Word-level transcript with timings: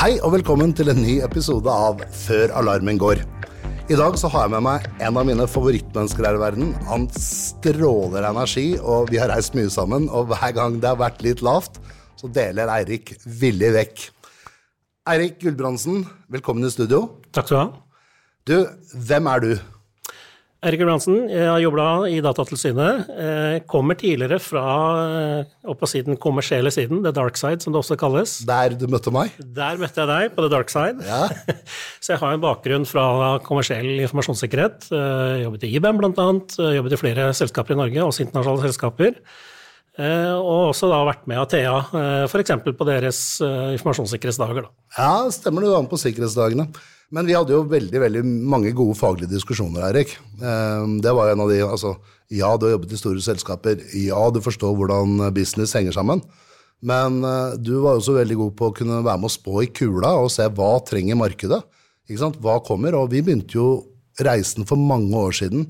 Hei 0.00 0.14
og 0.24 0.30
velkommen 0.32 0.70
til 0.72 0.88
en 0.88 0.96
ny 0.96 1.18
episode 1.20 1.68
av 1.68 1.98
Før 2.22 2.54
alarmen 2.56 2.96
går. 2.96 3.18
I 3.92 3.98
dag 4.00 4.14
så 4.16 4.30
har 4.32 4.46
jeg 4.46 4.52
med 4.54 4.62
meg 4.64 4.86
en 4.96 5.18
av 5.20 5.26
mine 5.28 5.44
favorittmennesker 5.44 6.24
her 6.24 6.38
i 6.38 6.40
verden. 6.40 6.70
Han 6.88 7.04
stråler 7.12 8.24
energi, 8.30 8.78
og 8.80 9.10
vi 9.12 9.18
har 9.20 9.28
reist 9.28 9.52
mye 9.58 9.68
sammen. 9.68 10.06
Og 10.08 10.30
hver 10.30 10.54
gang 10.56 10.78
det 10.80 10.88
har 10.88 10.96
vært 11.02 11.20
litt 11.26 11.42
lavt, 11.44 11.76
så 12.16 12.32
deler 12.32 12.72
Eirik 12.78 13.12
villig 13.42 13.74
vekk. 13.76 14.06
Eirik 15.12 15.36
Gulbrandsen, 15.44 16.06
velkommen 16.32 16.64
i 16.64 16.72
studio. 16.72 17.02
Takk 17.36 17.52
skal 17.52 17.58
du 17.58 17.60
ha. 17.60 17.84
Du, 18.48 18.56
hvem 19.04 19.28
er 19.34 19.44
du? 19.44 19.52
Erik 20.60 20.82
Gulbrandsen, 20.82 21.22
jeg 21.32 21.46
har 21.48 21.60
jobba 21.62 21.84
i 22.12 22.18
Datatilsynet. 22.20 23.06
Kommer 23.70 23.96
tidligere 23.96 24.36
fra 24.44 24.64
eh, 25.00 25.54
opp 25.72 25.78
på 25.80 25.88
siden 25.88 26.18
kommersielle 26.20 26.68
siden, 26.74 27.00
the 27.06 27.14
dark 27.16 27.38
side, 27.40 27.62
som 27.64 27.72
det 27.72 27.80
også 27.80 27.96
kalles. 28.00 28.34
Der 28.44 28.76
du 28.76 28.84
møtte 28.92 29.12
meg? 29.14 29.32
Der 29.40 29.80
møtte 29.80 30.02
jeg 30.02 30.10
deg, 30.10 30.34
på 30.34 30.44
the 30.44 30.50
dark 30.52 30.68
side. 30.68 31.00
Ja. 31.08 31.30
Så 32.04 32.12
jeg 32.12 32.20
har 32.20 32.36
en 32.36 32.44
bakgrunn 32.44 32.84
fra 32.88 33.38
kommersiell 33.46 33.88
informasjonssikkerhet. 34.04 34.90
Jobbet 35.46 35.64
i 35.64 35.72
IBM 35.78 36.02
bl.a., 36.02 36.28
jobbet 36.76 36.98
i 36.98 37.00
flere 37.06 37.30
selskaper 37.40 37.78
i 37.78 37.80
Norge, 37.80 38.04
også 38.04 38.26
internasjonale 38.26 38.68
selskaper. 38.68 39.16
Eh, 39.96 40.36
og 40.36 40.70
også 40.74 40.92
da 40.92 41.00
vært 41.08 41.24
med 41.28 41.40
Athea, 41.40 41.74
f.eks. 42.28 42.56
på 42.68 42.92
deres 42.92 43.24
eh, 43.44 43.74
informasjonssikkerhetsdager. 43.78 44.68
Da. 44.68 44.88
Ja, 45.00 45.12
stemmer 45.32 45.64
var 45.72 45.88
med 45.88 45.92
på 45.96 46.04
sikkerhetsdagene. 46.04 46.68
Men 47.10 47.26
vi 47.26 47.34
hadde 47.34 47.56
jo 47.56 47.64
veldig 47.66 48.00
veldig 48.04 48.20
mange 48.24 48.70
gode 48.76 48.94
faglige 48.94 49.32
diskusjoner, 49.32 49.82
Erik. 49.88 50.12
Det 50.38 51.14
var 51.16 51.32
en 51.32 51.42
av 51.42 51.50
de 51.50 51.58
altså, 51.66 51.96
Ja, 52.30 52.52
du 52.54 52.68
har 52.68 52.76
jobbet 52.76 52.94
i 52.94 53.00
store 53.00 53.22
selskaper. 53.24 53.80
Ja, 53.98 54.20
du 54.30 54.38
forstår 54.44 54.76
hvordan 54.78 55.18
business 55.34 55.74
henger 55.74 55.96
sammen. 55.96 56.22
Men 56.80 57.20
eh, 57.24 57.58
du 57.60 57.74
var 57.84 57.98
også 57.98 58.16
veldig 58.16 58.38
god 58.40 58.56
på 58.56 58.70
å 58.70 58.74
kunne 58.76 59.02
være 59.04 59.20
med 59.20 59.28
å 59.28 59.34
spå 59.34 59.60
i 59.64 59.70
kula 59.72 60.14
og 60.22 60.32
se 60.32 60.46
hva 60.48 60.72
trenger 60.86 61.18
markedet. 61.20 61.60
Ikke 62.08 62.22
sant? 62.22 62.40
Hva 62.42 62.58
kommer? 62.64 62.96
Og 62.96 63.12
vi 63.12 63.22
begynte 63.24 63.58
jo 63.58 63.68
reisen 64.20 64.66
for 64.68 64.80
mange 64.80 65.12
år 65.16 65.36
siden 65.36 65.68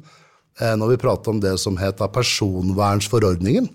eh, 0.60 0.74
når 0.78 0.94
vi 0.94 1.02
pratet 1.02 1.32
om 1.32 1.42
det 1.42 1.56
som 1.62 1.78
het 1.80 2.00
personvernsforordningen. 2.14 3.68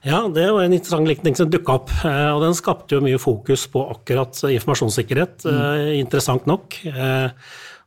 Ja, 0.00 0.22
det 0.32 0.46
var 0.48 0.64
en 0.64 0.72
interessant 0.72 1.08
likning 1.08 1.34
som 1.36 1.50
dukka 1.52 1.74
opp. 1.76 1.90
Eh, 2.08 2.28
og 2.32 2.40
den 2.44 2.56
skapte 2.56 2.96
jo 2.96 3.02
mye 3.04 3.20
fokus 3.20 3.66
på 3.68 3.82
akkurat 3.92 4.38
informasjonssikkerhet, 4.48 5.44
mm. 5.44 5.90
interessant 6.00 6.48
nok. 6.48 6.78
Eh, 6.88 7.28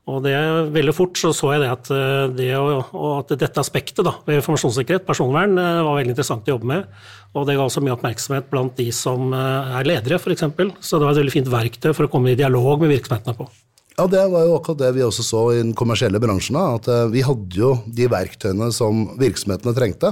og 0.03 0.19
det 0.25 0.33
veldig 0.75 0.93
fort 0.93 1.17
så, 1.17 1.31
så 1.33 1.53
jeg 1.53 1.61
det 1.63 1.69
at, 1.71 1.89
det 2.35 2.49
at 2.51 3.29
dette 3.39 3.61
aspektet 3.61 4.03
da, 4.03 4.17
ved 4.27 4.41
informasjonssikkerhet, 4.41 5.05
personvern, 5.07 5.55
var 5.55 5.95
veldig 5.95 6.11
interessant 6.11 6.49
å 6.49 6.57
jobbe 6.57 6.69
med. 6.73 6.97
Og 7.31 7.47
det 7.47 7.55
ga 7.55 7.63
også 7.63 7.81
mye 7.85 7.95
oppmerksomhet 7.95 8.49
blant 8.51 8.75
de 8.75 8.89
som 8.93 9.31
er 9.31 9.87
ledere, 9.87 10.19
f.eks. 10.19 10.43
Så 10.83 10.99
det 10.99 11.07
var 11.07 11.15
et 11.15 11.21
veldig 11.21 11.33
fint 11.37 11.47
verktøy 11.47 11.93
for 11.93 12.09
å 12.09 12.11
komme 12.11 12.33
i 12.33 12.37
dialog 12.37 12.83
med 12.83 12.91
virksomhetene 12.91 13.37
på. 13.37 13.47
Ja, 13.95 14.09
det 14.11 14.25
var 14.35 14.43
jo 14.43 14.57
akkurat 14.57 14.83
det 14.83 14.91
vi 14.99 15.07
også 15.07 15.23
så 15.23 15.45
i 15.53 15.61
den 15.61 15.71
kommersielle 15.71 16.19
bransjen. 16.19 16.59
At 16.59 16.91
vi 17.15 17.23
hadde 17.23 17.63
jo 17.63 17.71
de 17.87 18.11
verktøyene 18.11 18.73
som 18.75 19.05
virksomhetene 19.23 19.77
trengte. 19.79 20.11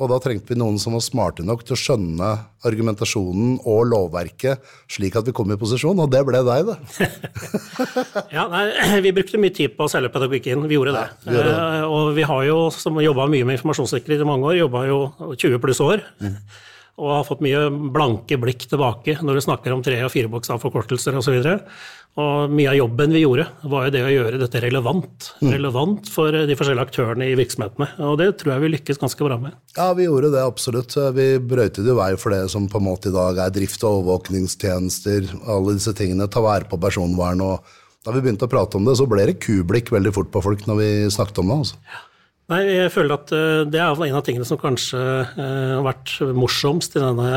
Og 0.00 0.08
da 0.08 0.16
trengte 0.24 0.54
vi 0.54 0.56
noen 0.56 0.78
som 0.80 0.94
var 0.96 1.02
smarte 1.04 1.44
nok 1.44 1.66
til 1.66 1.76
å 1.76 1.78
skjønne 1.78 2.30
argumentasjonen 2.64 3.58
og 3.68 3.84
lovverket 3.90 4.64
slik 4.90 5.18
at 5.18 5.28
vi 5.28 5.34
kom 5.36 5.52
i 5.52 5.58
posisjon, 5.60 6.00
og 6.00 6.08
det 6.14 6.22
ble 6.24 6.40
deg, 6.46 6.70
det. 6.70 7.08
ja, 8.36 8.46
nei, 8.48 8.64
vi 9.04 9.12
brukte 9.14 9.40
mye 9.42 9.52
tid 9.54 9.76
på 9.76 9.84
å 9.86 9.92
selge 9.92 10.12
pedagogikken, 10.14 10.64
vi 10.70 10.78
gjorde 10.78 10.96
det. 10.96 11.06
Ja, 11.12 11.28
vi 11.28 11.36
gjorde 11.36 11.52
det. 11.52 11.60
Eh, 11.60 11.86
og 11.92 12.12
vi 12.16 12.26
har 12.32 12.44
jo, 12.48 12.58
som 12.74 13.00
jobba 13.04 13.28
mye 13.30 13.48
med 13.48 13.60
informasjonssikkerhet 13.60 14.24
i 14.24 14.28
mange 14.32 14.48
år, 14.48 14.60
jobba 14.62 14.86
jo 14.88 15.00
20 15.36 15.62
pluss 15.62 15.82
år. 15.84 16.06
Mm 16.24 16.36
og 17.00 17.08
har 17.08 17.24
fått 17.24 17.42
mye 17.44 17.64
blanke 17.94 18.36
blikk 18.40 18.66
tilbake 18.68 19.16
når 19.24 19.38
du 19.38 19.44
snakker 19.46 19.72
om 19.72 19.82
tre- 19.84 20.02
og 20.04 20.12
firebokstavforkortelser 20.12 21.16
osv. 21.16 21.38
Og, 21.38 21.46
så 21.46 21.56
og 22.20 22.52
mye 22.52 22.68
av 22.68 22.76
jobben 22.76 23.14
vi 23.16 23.22
gjorde, 23.22 23.46
var 23.72 23.86
jo 23.86 23.92
det 23.94 24.02
å 24.04 24.10
gjøre 24.12 24.40
dette 24.42 24.60
relevant. 24.60 25.30
Mm. 25.40 25.52
Relevant 25.54 26.10
for 26.12 26.34
de 26.34 26.56
forskjellige 26.58 26.84
aktørene 26.90 27.30
i 27.30 27.38
virksomhetene. 27.40 27.88
Og 28.04 28.18
det 28.20 28.28
tror 28.42 28.52
jeg 28.52 28.64
vi 28.66 28.72
lykkes 28.74 29.00
ganske 29.00 29.24
bra 29.24 29.38
med. 29.40 29.56
Ja, 29.78 29.88
vi 29.96 30.04
gjorde 30.04 30.34
det 30.34 30.44
absolutt. 30.44 30.92
Vi 31.16 31.28
brøytet 31.40 31.88
jo 31.88 31.96
vei 31.96 32.10
for 32.20 32.36
det 32.36 32.44
som 32.52 32.68
på 32.68 32.82
en 32.82 32.88
måte 32.90 33.08
i 33.08 33.16
dag 33.16 33.40
er 33.40 33.56
drift- 33.56 33.86
og 33.88 34.02
overvåkningstjenester, 34.02 35.32
alle 35.48 35.78
disse 35.80 35.96
tingene, 35.96 36.28
ta 36.28 36.44
vare 36.44 36.68
på 36.68 36.80
personvern. 36.82 37.40
og 37.40 37.80
da 38.04 38.12
vi 38.12 38.20
begynte 38.20 38.44
å 38.48 38.50
prate 38.50 38.76
om 38.76 38.84
det, 38.84 38.98
så 38.98 39.06
ble 39.08 39.24
det 39.30 39.40
kublikk 39.40 39.92
veldig 39.94 40.12
fort 40.12 40.32
på 40.34 40.42
folk 40.42 40.66
når 40.68 40.80
vi 40.82 40.88
snakket 41.14 41.38
om 41.38 41.48
det. 41.48 41.60
altså. 41.64 41.80
Ja. 41.86 42.08
Nei, 42.50 42.62
jeg 42.74 42.90
føler 42.90 43.14
at 43.14 43.30
eh, 43.32 43.60
Det 43.70 43.78
er 43.80 43.94
en 43.94 44.16
av 44.18 44.24
tingene 44.26 44.46
som 44.48 44.58
kanskje 44.60 44.98
eh, 44.98 45.76
har 45.76 45.84
vært 45.86 46.16
morsomst 46.36 46.96
i 46.98 47.02
denne 47.02 47.28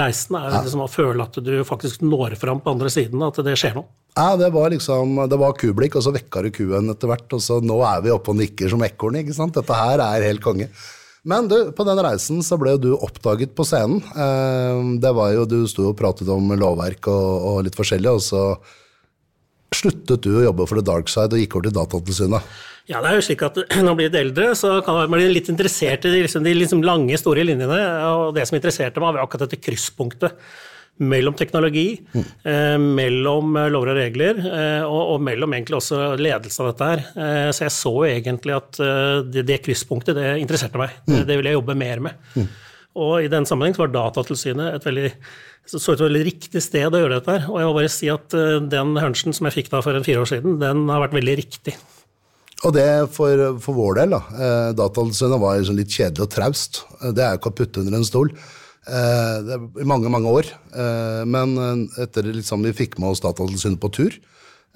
reisen. 0.00 0.38
er 0.38 0.56
liksom 0.56 0.86
å 0.86 0.90
føle 0.90 1.26
at 1.26 1.36
du 1.44 1.52
faktisk 1.68 2.02
når 2.06 2.38
fram 2.40 2.62
på 2.64 2.72
andre 2.72 2.90
siden, 2.92 3.22
at 3.26 3.38
det 3.44 3.58
skjer 3.60 3.76
noe. 3.78 3.90
Ja, 4.16 4.34
Det 4.38 4.50
var 4.54 4.70
liksom, 4.70 5.16
det 5.28 5.38
var 5.38 5.56
kublikk, 5.58 5.98
og 5.98 6.04
så 6.06 6.14
vekka 6.14 6.44
du 6.46 6.50
kuen 6.54 6.90
etter 6.92 7.10
hvert. 7.10 7.26
og 7.34 7.42
så 7.42 7.60
Nå 7.62 7.80
er 7.86 8.04
vi 8.04 8.14
oppe 8.14 8.32
og 8.32 8.38
nikker 8.40 8.70
som 8.72 8.82
ekorn. 8.86 9.20
ikke 9.20 9.36
sant? 9.36 9.56
Dette 9.58 9.78
her 9.78 10.02
er 10.02 10.28
helt 10.30 10.42
konge. 10.44 10.70
Men 11.24 11.48
du, 11.48 11.56
på 11.72 11.86
den 11.88 12.00
reisen 12.04 12.42
så 12.44 12.58
ble 12.60 12.76
du 12.80 12.92
oppdaget 12.94 13.54
på 13.56 13.64
scenen. 13.68 14.02
Eh, 14.12 14.80
det 15.00 15.12
var 15.16 15.32
jo, 15.36 15.44
Du 15.48 15.66
sto 15.68 15.90
og 15.92 15.98
pratet 15.98 16.28
om 16.28 16.52
lovverk 16.56 17.08
og, 17.12 17.28
og 17.50 17.62
litt 17.68 17.76
forskjellig, 17.78 18.12
og 18.12 18.24
så 18.24 18.44
sluttet 19.76 20.24
du 20.24 20.32
å 20.38 20.44
jobbe 20.46 20.68
for 20.70 20.80
The 20.80 20.86
Dark 20.86 21.10
Side 21.12 21.36
og 21.36 21.42
gikk 21.42 21.58
over 21.58 21.68
til 21.68 21.76
Datatilsynet. 21.78 22.54
Ja, 22.90 23.00
det 23.00 23.10
er 23.10 23.16
jo 23.16 23.24
slik 23.24 23.42
at 23.46 23.56
Når 23.78 23.88
man 23.88 23.98
blir 24.00 24.10
litt 24.10 24.20
eldre, 24.20 24.50
så 24.58 24.76
kan 24.84 25.00
man 25.00 25.16
bli 25.16 25.32
litt 25.32 25.50
interessert 25.52 26.04
i 26.04 26.12
de, 26.12 26.22
liksom, 26.26 26.44
de 26.44 26.54
liksom 26.56 26.84
lange, 26.84 27.16
store 27.20 27.46
linjene. 27.46 27.80
Og 28.10 28.36
det 28.36 28.46
som 28.48 28.58
interesserte 28.58 29.02
meg, 29.02 29.16
var 29.16 29.24
akkurat 29.24 29.48
dette 29.48 29.62
krysspunktet 29.62 30.36
mellom 31.02 31.34
teknologi, 31.34 31.96
mm. 32.12 32.26
eh, 32.46 32.76
mellom 32.78 33.56
lover 33.72 33.90
og 33.90 33.96
regler, 33.98 34.38
eh, 34.38 34.84
og, 34.86 35.00
og, 35.16 35.24
mellom 35.26 35.56
egentlig 35.56 35.80
også 35.80 36.12
ledelse 36.20 36.62
av 36.62 36.68
dette 36.70 36.90
her. 36.90 37.02
Eh, 37.24 37.48
så 37.50 37.64
jeg 37.66 37.74
så 37.74 37.94
egentlig 38.06 38.54
at 38.54 38.78
eh, 38.84 39.16
det, 39.26 39.42
det, 39.48 39.58
krysspunktet, 39.64 40.14
det 40.14 40.36
interesserte 40.42 40.78
meg. 40.78 40.94
Mm. 41.08 41.16
Det, 41.16 41.24
det 41.30 41.38
ville 41.40 41.50
jeg 41.50 41.58
jobbe 41.58 41.76
mer 41.80 42.04
med. 42.04 42.22
Mm. 42.36 42.46
Og 42.94 43.24
i 43.24 43.30
den 43.32 43.46
sammenheng 43.48 43.74
var 43.78 43.90
Datatilsynet 43.90 44.76
et 44.76 44.86
veldig 44.86 45.10
så 45.64 45.94
ut 45.94 45.96
et 45.96 46.04
veldig 46.04 46.24
riktig 46.26 46.60
sted 46.60 46.92
å 46.92 47.00
gjøre 47.00 47.18
dette 47.18 47.34
her. 47.38 47.46
Og 47.48 47.58
jeg 47.60 47.68
må 47.68 47.76
bare 47.78 47.92
si 47.92 48.10
at 48.12 48.36
eh, 48.36 48.60
den 48.70 48.94
hunchen 49.00 49.36
som 49.36 49.48
jeg 49.48 49.56
fikk 49.58 49.70
da 49.72 49.80
for 49.84 49.96
en 49.96 50.04
fire 50.04 50.24
år 50.24 50.30
siden, 50.30 50.58
den 50.60 50.84
har 50.92 51.00
vært 51.06 51.16
veldig 51.16 51.36
riktig. 51.40 51.76
Og 52.64 52.74
det 52.76 52.88
for, 53.12 53.40
for 53.64 53.76
vår 53.76 53.98
del, 54.00 54.16
da. 54.16 54.20
Eh, 54.34 54.68
Datatilsynet 54.76 55.40
var 55.40 55.56
liksom 55.60 55.80
litt 55.80 55.94
kjedelig 55.94 56.26
og 56.26 56.34
traust. 56.34 56.84
Eh, 57.00 57.14
det 57.16 57.24
er 57.24 57.32
jo 57.32 57.40
ikke 57.40 57.54
å 57.54 57.58
putte 57.62 57.84
under 57.84 57.98
en 58.00 58.06
stol. 58.08 58.34
I 58.84 59.84
mange, 59.88 60.10
mange 60.12 60.28
år. 60.28 60.44
Men 61.24 61.54
etter 62.02 62.26
liksom 62.28 62.66
vi 62.66 62.74
fikk 62.76 62.98
med 63.00 63.14
oss 63.14 63.22
Datatilsynet 63.24 63.80
på 63.80 63.88
tur, 63.96 64.18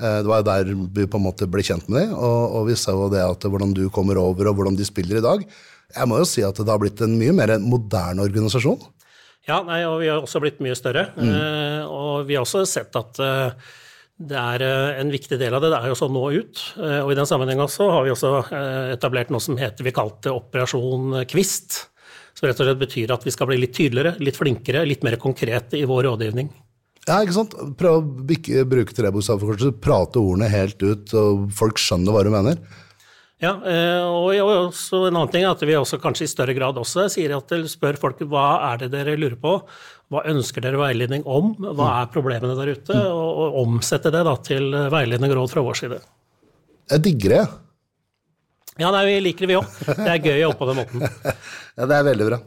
det 0.00 0.30
var 0.30 0.40
jo 0.40 0.46
der 0.46 0.70
vi 0.96 1.04
på 1.04 1.18
en 1.20 1.26
måte 1.26 1.44
ble 1.44 1.60
kjent 1.60 1.90
med 1.92 2.06
dem, 2.06 2.14
og, 2.16 2.54
og 2.56 2.64
vi 2.70 2.76
så 2.80 2.94
jo 2.96 3.10
det 3.12 3.20
at 3.20 3.44
hvordan 3.44 3.74
du 3.76 3.82
kommer 3.92 4.16
over, 4.22 4.48
og 4.48 4.56
hvordan 4.56 4.78
de 4.80 4.86
spiller 4.88 5.20
i 5.20 5.26
dag. 5.26 5.44
Jeg 5.97 6.09
må 6.10 6.21
jo 6.21 6.28
si 6.28 6.44
at 6.44 6.59
det 6.59 6.69
har 6.69 6.81
blitt 6.82 7.00
en 7.04 7.16
mye 7.19 7.34
mer 7.37 7.54
moderne 7.65 8.25
organisasjon. 8.26 8.81
Ja, 9.49 9.62
nei, 9.65 9.81
og 9.88 10.03
vi 10.03 10.10
har 10.12 10.21
også 10.21 10.43
blitt 10.44 10.59
mye 10.60 10.76
større. 10.76 11.09
Mm. 11.16 11.87
og 11.88 12.26
vi 12.28 12.37
har 12.37 12.44
også 12.44 12.66
sett 12.69 12.97
at 12.99 13.16
det 14.19 14.38
er 14.38 14.65
eh, 14.66 15.00
En 15.00 15.12
viktig 15.15 15.38
del 15.38 15.54
av 15.54 15.62
det, 15.62 15.71
det 15.72 15.78
er 15.78 15.93
jo 15.93 15.98
å 16.06 16.10
nå 16.10 16.25
ut. 16.34 16.62
Eh, 16.77 17.00
og 17.04 17.12
I 17.12 17.19
den 17.19 17.28
sammenheng 17.28 17.62
også 17.62 17.87
har 17.94 18.06
vi 18.06 18.12
også 18.15 18.32
eh, 18.50 18.94
etablert 18.97 19.31
noe 19.31 19.43
som 19.43 19.59
heter 19.59 19.87
vi 19.87 19.94
kalte 19.94 20.34
Operasjon 20.34 21.22
Kvist. 21.31 21.84
Som 22.34 22.48
rett 22.48 22.59
og 22.59 22.69
slett 22.69 22.81
betyr 22.82 23.15
at 23.15 23.27
vi 23.27 23.34
skal 23.34 23.50
bli 23.50 23.60
litt 23.62 23.77
tydeligere, 23.78 24.16
litt 24.22 24.38
flinkere, 24.38 24.84
litt 24.87 25.06
mer 25.06 25.19
konkrete 25.22 25.78
i 25.78 25.87
vår 25.88 26.04
rådgivning. 26.06 26.50
Ja, 27.09 27.22
ikke 27.22 27.34
sant? 27.38 27.54
Prøv 27.78 27.98
å 27.98 28.03
bruke 28.69 28.94
trebokstavforkortelser, 28.94 29.78
prate 29.82 30.21
ordene 30.21 30.50
helt 30.53 30.82
ut, 30.82 31.15
og 31.19 31.48
folk 31.56 31.81
skjønner 31.81 32.15
hva 32.15 32.22
du 32.27 32.31
mener. 32.34 32.60
Ja, 33.38 33.53
og 34.10 34.32
også 34.43 35.04
en 35.06 35.15
annen 35.15 35.31
ting 35.31 35.44
er 35.44 35.53
at 35.53 35.60
vi 35.62 35.76
også 35.78 36.00
kanskje 36.03 36.26
i 36.26 36.31
større 36.31 36.56
grad 36.56 36.81
også 36.81 37.04
sier 37.12 37.37
at 37.37 37.53
spør 37.71 37.98
folk 38.01 38.24
hva 38.27 38.48
er 38.72 38.80
det 38.83 38.89
dere 38.97 39.15
lurer 39.15 39.36
på, 39.39 39.53
hva 40.10 40.24
ønsker 40.33 40.65
dere 40.65 40.80
veiledning 40.80 41.22
om? 41.22 41.53
Hva 41.54 41.92
er 42.01 42.10
problemene 42.10 42.57
der 42.59 42.72
ute? 42.74 42.97
Og, 43.12 43.30
og 43.45 43.60
omsette 43.62 44.10
det 44.10 44.24
da, 44.27 44.34
til 44.42 44.74
veiledning 44.91 45.34
og 45.34 45.42
råd 45.42 45.54
fra 45.54 45.65
vår 45.68 45.78
side. 45.84 46.01
Jeg 46.89 47.04
digger 47.04 47.36
det. 47.36 47.45
Ja, 48.78 48.91
nei, 48.95 49.04
vi 49.09 49.15
liker 49.27 49.45
det, 49.45 49.53
vi 49.53 49.59
òg. 49.59 49.78
Det 49.86 50.09
er 50.09 50.21
gøy 50.22 50.34
å 50.36 50.42
jobbe 50.47 50.59
på 50.60 50.68
den 50.71 50.78
måten. 50.78 51.07
ja, 51.78 51.86
det 51.91 51.97
er 51.97 52.04
veldig 52.07 52.28
bra. 52.28 52.39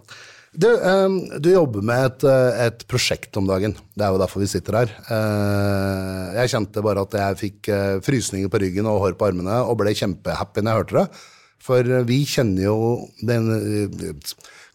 Du, 0.52 0.68
um, 0.68 1.14
du 1.40 1.48
jobber 1.54 1.84
med 1.86 2.06
et, 2.10 2.24
eh, 2.28 2.66
et, 2.66 2.82
prosjekt 2.92 3.38
om 3.40 3.46
dagen. 3.48 3.72
Det 3.96 4.04
er 4.04 4.12
jo 4.12 4.20
derfor 4.20 4.44
vi 4.44 4.50
sitter 4.52 4.82
her. 4.82 4.90
Uh, 5.08 6.36
jeg 6.42 6.52
kjente 6.52 6.84
bare 6.84 7.06
at 7.06 7.16
jeg 7.16 7.38
fikk 7.40 7.70
uh, 7.72 8.02
frysninger 8.04 8.52
på 8.52 8.60
ryggen 8.60 8.90
og 8.92 9.00
hår 9.06 9.16
på 9.16 9.30
armene 9.30 9.62
og 9.64 9.78
ble 9.80 9.96
kjempehappy 9.96 10.60
når 10.60 10.74
jeg 10.74 10.82
hørte 10.82 10.98
det. 11.00 11.24
For 11.62 11.92
vi 12.10 12.20
kjenner 12.26 12.66
jo 12.66 12.78
den 13.22 13.48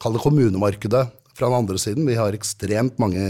Kall 0.00 0.14
det 0.14 0.23
kommunemarkedet 0.23 1.02
fra 1.37 1.49
den 1.50 1.58
andre 1.58 1.81
siden. 1.82 2.06
Vi 2.08 2.17
har 2.17 2.37
ekstremt 2.37 3.00
mange 3.02 3.25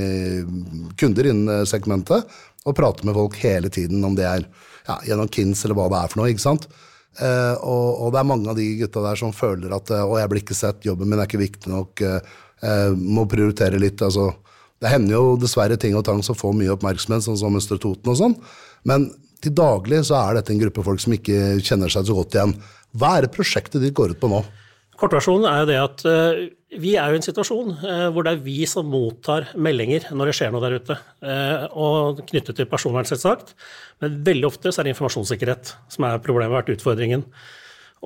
kunder 1.00 1.30
innen 1.30 1.66
segmentet 1.66 2.26
og 2.66 2.76
prater 2.76 3.06
med 3.08 3.16
folk 3.16 3.38
hele 3.40 3.70
tiden 3.72 4.04
om 4.06 4.14
det 4.18 4.26
er 4.28 4.44
ja, 4.86 4.98
gjennom 5.08 5.30
KINS 5.32 5.64
eller 5.64 5.78
hva 5.78 5.88
det 5.90 6.02
er 6.02 6.12
for 6.12 6.20
noe. 6.20 6.30
ikke 6.34 6.44
sant? 6.44 6.68
Uh, 7.16 7.54
og, 7.64 7.86
og, 8.04 8.08
det 8.12 8.20
er 8.20 8.28
mange 8.28 8.50
av 8.52 8.58
de 8.58 8.66
gutta 8.82 9.00
der 9.00 9.16
som 9.16 9.32
føler 9.32 9.72
at 9.72 9.88
uh, 9.88 10.04
'å, 10.04 10.18
jeg 10.20 10.28
blir 10.28 10.42
ikke 10.42 10.56
sett, 10.58 10.84
jobben 10.84 11.08
min 11.08 11.22
er 11.22 11.28
ikke 11.28 11.40
viktig 11.40 11.70
nok', 11.72 12.02
uh, 12.04 12.92
må 12.92 13.24
prioritere 13.30 13.80
litt. 13.80 14.02
altså 14.04 14.34
Det 14.80 14.90
hender 14.92 15.16
jo 15.16 15.36
dessverre 15.40 15.78
ting 15.80 15.96
og 15.96 16.04
tang 16.04 16.20
som 16.22 16.36
får 16.36 16.52
mye 16.58 16.74
oppmerksomhet, 16.74 17.24
sånn 17.24 17.38
som 17.40 17.56
Østre 17.56 17.80
Toten 17.80 18.12
og 18.12 18.18
sånn, 18.20 18.36
men 18.84 19.08
til 19.40 19.54
daglig 19.56 20.02
så 20.08 20.18
er 20.20 20.38
dette 20.38 20.52
en 20.52 20.60
gruppe 20.60 20.84
folk 20.84 21.00
som 21.00 21.14
ikke 21.16 21.56
kjenner 21.64 21.92
seg 21.92 22.08
så 22.08 22.16
godt 22.16 22.36
igjen. 22.36 22.54
Hva 22.96 23.16
er 23.16 23.26
det 23.26 23.34
prosjektet 23.36 23.80
ditt 23.84 23.96
går 23.96 24.16
ut 24.16 24.20
på 24.20 24.30
nå? 24.32 24.42
Kortversjonen 24.96 25.44
er 25.48 25.58
jo 25.60 25.68
det 25.68 25.76
at 25.80 26.04
uh, 26.08 26.38
vi 26.80 26.94
er 26.96 27.10
jo 27.10 27.16
i 27.16 27.20
en 27.20 27.26
situasjon 27.26 27.74
uh, 27.82 28.06
hvor 28.14 28.24
det 28.24 28.32
er 28.34 28.44
vi 28.44 28.62
som 28.68 28.88
mottar 28.88 29.50
meldinger 29.60 30.08
når 30.16 30.30
det 30.30 30.36
skjer 30.38 30.54
noe 30.54 30.64
der 30.64 30.78
ute. 30.80 30.96
Uh, 31.24 31.66
og 31.76 32.24
knyttet 32.30 32.56
til 32.56 32.68
personvern, 32.70 33.08
selvsagt. 33.08 33.52
Men 34.02 34.18
veldig 34.26 34.48
ofte 34.48 34.72
så 34.72 34.80
er 34.80 34.88
det 34.88 34.96
informasjonssikkerhet 34.96 35.74
som 35.92 36.08
er 36.08 36.24
problemet, 36.24 36.54
vært 36.56 36.72
utfordringen. 36.76 37.26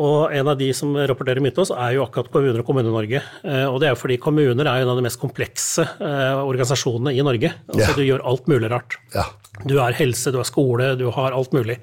Og 0.00 0.32
en 0.34 0.48
av 0.48 0.58
de 0.58 0.70
som 0.74 0.94
rapporterer 0.94 1.42
mye 1.42 1.52
til 1.54 1.64
oss, 1.64 1.72
er 1.74 1.96
jo 1.96 2.04
akkurat 2.06 2.30
kommuner 2.32 2.62
og 2.62 2.68
Kommune-Norge. 2.68 3.20
Og 3.68 3.80
det 3.82 3.88
er 3.88 3.92
jo 3.92 3.98
fordi 3.98 4.20
kommuner 4.22 4.68
er 4.70 4.84
en 4.84 4.92
av 4.92 4.96
de 4.96 5.02
mest 5.04 5.18
komplekse 5.20 5.82
organisasjonene 5.98 7.12
i 7.18 7.24
Norge. 7.26 7.50
Altså 7.68 7.82
yeah. 7.82 7.98
Du 7.98 8.04
gjør 8.06 8.22
alt 8.30 8.48
mulig 8.48 8.70
rart. 8.70 8.96
Ja. 9.12 9.26
Du 9.66 9.74
har 9.82 9.98
helse, 9.98 10.32
du 10.32 10.38
har 10.40 10.48
skole, 10.48 10.94
du 10.96 11.08
har 11.12 11.36
alt 11.36 11.52
mulig. 11.52 11.76